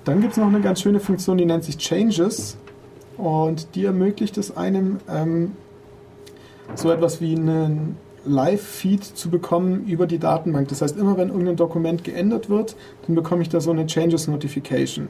[0.04, 2.58] Dann gibt es noch eine ganz schöne Funktion, die nennt sich Changes
[3.16, 5.52] und die ermöglicht es einem, ähm,
[6.74, 7.96] so etwas wie einen
[8.26, 10.68] Live-Feed zu bekommen über die Datenbank.
[10.68, 12.76] Das heißt, immer wenn irgendein Dokument geändert wird,
[13.06, 15.08] dann bekomme ich da so eine Changes Notification.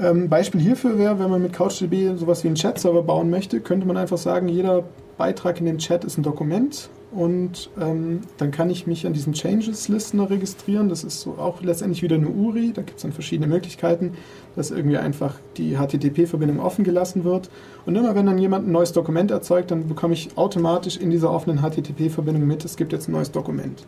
[0.00, 3.86] Ähm, Beispiel hierfür wäre, wenn man mit CouchDB sowas wie einen Chat-Server bauen möchte, könnte
[3.86, 4.84] man einfach sagen, jeder
[5.16, 9.32] Beitrag in dem Chat ist ein Dokument und ähm, dann kann ich mich an diesen
[9.32, 10.88] Changes-Listener registrieren.
[10.88, 12.72] Das ist so auch letztendlich wieder eine URI.
[12.72, 14.12] Da gibt es dann verschiedene Möglichkeiten,
[14.54, 17.50] dass irgendwie einfach die HTTP-Verbindung offen gelassen wird.
[17.86, 21.32] Und immer wenn dann jemand ein neues Dokument erzeugt, dann bekomme ich automatisch in dieser
[21.32, 23.86] offenen HTTP-Verbindung mit, es gibt jetzt ein neues Dokument.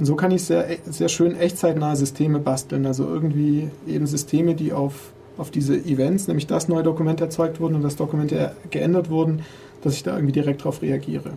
[0.00, 2.86] Und so kann ich sehr, sehr schön echtzeitnahe Systeme basteln.
[2.86, 7.74] Also irgendwie eben Systeme, die auf, auf diese Events, nämlich das neue Dokument erzeugt wurden
[7.74, 9.42] und das Dokument ge- geändert wurden,
[9.82, 11.32] dass ich da irgendwie direkt darauf reagiere.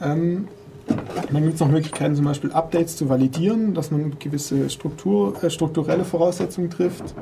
[0.00, 0.48] Ähm,
[1.30, 5.50] dann gibt es noch Möglichkeiten, zum Beispiel Updates zu validieren, dass man gewisse Struktur, äh,
[5.50, 7.14] strukturelle Voraussetzungen trifft.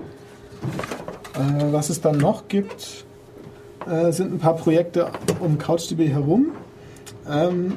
[1.34, 3.06] Äh, was es dann noch gibt,
[3.90, 5.08] äh, sind ein paar Projekte
[5.40, 6.52] um CouchDB herum.
[7.28, 7.72] Ähm,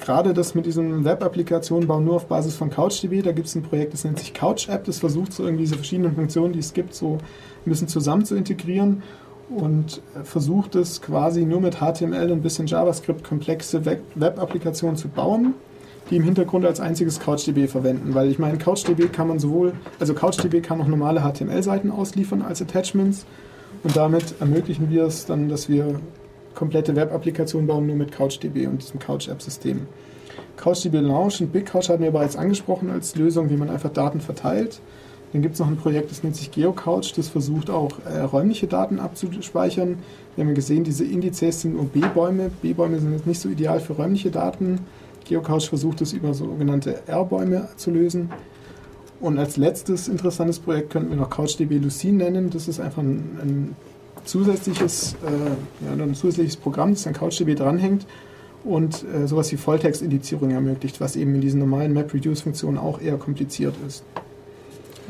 [0.00, 3.22] gerade das mit diesen Web-Applikationen bauen nur auf Basis von CouchDB.
[3.22, 4.84] Da gibt es ein Projekt, das nennt sich CouchApp.
[4.84, 7.18] Das versucht so irgendwie diese verschiedenen Funktionen, die es gibt, so
[7.66, 9.02] ein bisschen zusammen zu integrieren
[9.48, 14.96] und äh, versucht es quasi nur mit HTML und ein bisschen JavaScript komplexe Web- Web-Applikationen
[14.96, 15.54] zu bauen,
[16.10, 18.14] die im Hintergrund als einziges CouchDB verwenden.
[18.14, 22.62] Weil ich meine, CouchDB kann man sowohl, also CouchDB kann auch normale HTML-Seiten ausliefern als
[22.62, 23.26] Attachments
[23.82, 26.00] und damit ermöglichen wir es dann, dass wir
[26.54, 29.86] komplette Web-Applikationen bauen, nur mit CouchDB und diesem Couch-App-System.
[30.56, 34.80] CouchDB Launch und BigCouch hatten wir bereits angesprochen als Lösung, wie man einfach Daten verteilt.
[35.32, 38.68] Dann gibt es noch ein Projekt, das nennt sich GeoCouch, das versucht auch äh, räumliche
[38.68, 39.98] Daten abzuspeichern.
[40.36, 42.50] Wir haben ja gesehen, diese Indizes sind nur B-Bäume.
[42.62, 44.78] B-Bäume sind jetzt nicht so ideal für räumliche Daten.
[45.24, 48.30] GeoCouch versucht es über sogenannte R-Bäume zu lösen.
[49.20, 52.50] Und als letztes interessantes Projekt könnten wir noch CouchDB Lucene nennen.
[52.50, 53.76] Das ist einfach ein, ein
[54.24, 58.06] zusätzliches, äh, ja, ein zusätzliches Programm, das an CouchDB dranhängt
[58.64, 63.74] und äh, sowas wie Volltextindizierung ermöglicht, was eben in diesen normalen MapReduce-Funktionen auch eher kompliziert
[63.86, 64.02] ist.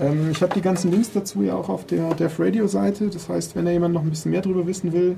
[0.00, 3.08] Ähm, ich habe die ganzen Links dazu ja auch auf der Dev Radio-Seite.
[3.08, 5.16] Das heißt, wenn da jemand noch ein bisschen mehr darüber wissen will,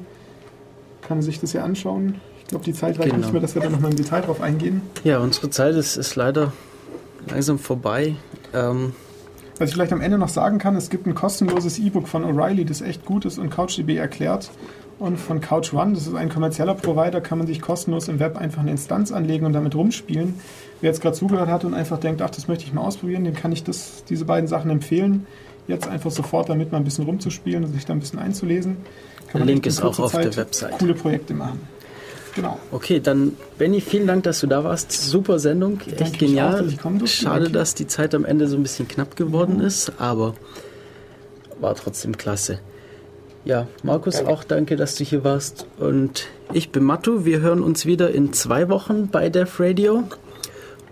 [1.03, 2.17] kann er sich das ja anschauen.
[2.43, 3.19] Ich glaube, die Zeit reicht Genau.
[3.23, 4.83] nicht mehr, dass wir da nochmal im Detail drauf eingehen.
[5.03, 6.53] Ja, unsere Zeit ist, ist leider
[7.29, 8.17] langsam vorbei.
[8.55, 8.93] Ähm,
[9.59, 12.67] Was ich vielleicht am Ende noch sagen kann, es gibt ein kostenloses E-Book von O'Reilly,
[12.67, 14.51] das echt gut ist und CouchDB erklärt.
[14.99, 18.39] Und von Couch One, das ist ein kommerzieller Provider, kann man sich kostenlos im Web
[18.39, 20.35] einfach eine Instanz anlegen und damit rumspielen.
[20.81, 23.35] Wer jetzt gerade zugehört hat und einfach denkt, ach, das möchte ich mal ausprobieren, dem
[23.35, 25.27] kann ich das, diese beiden Sachen empfehlen.
[25.69, 28.79] Jetzt einfach sofort damit mal ein bisschen rumzuspielen und sich da ein bisschen einzulesen.
[29.29, 30.79] Kann Der Link ist auch auf der Zeit Website.
[30.79, 31.61] Coole Projekte machen.
[32.37, 32.61] Genau.
[32.71, 34.93] okay, dann Benny, vielen Dank, dass du da warst.
[34.93, 36.63] Super Sendung, echt danke mich auch, genial.
[36.63, 37.15] dass ich.
[37.15, 40.35] Schade, dass die Zeit am Ende so ein bisschen knapp geworden ist, aber
[41.61, 42.61] war trotzdem klasse.
[43.47, 44.31] Ja, Markus, Danke.
[44.33, 45.67] auch danke, dass du hier warst.
[45.79, 47.25] Und ich bin Mattu.
[47.25, 50.03] Wir hören uns wieder in zwei Wochen bei Dev Radio.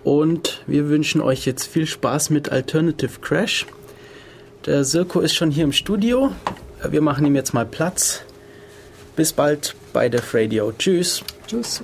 [0.05, 3.65] Und wir wünschen euch jetzt viel Spaß mit Alternative Crash.
[4.65, 6.31] Der Sirko ist schon hier im Studio.
[6.89, 8.21] Wir machen ihm jetzt mal Platz.
[9.17, 10.73] Bis bald bei Dev Radio.
[10.77, 11.23] Tschüss.
[11.47, 11.81] Tschüss.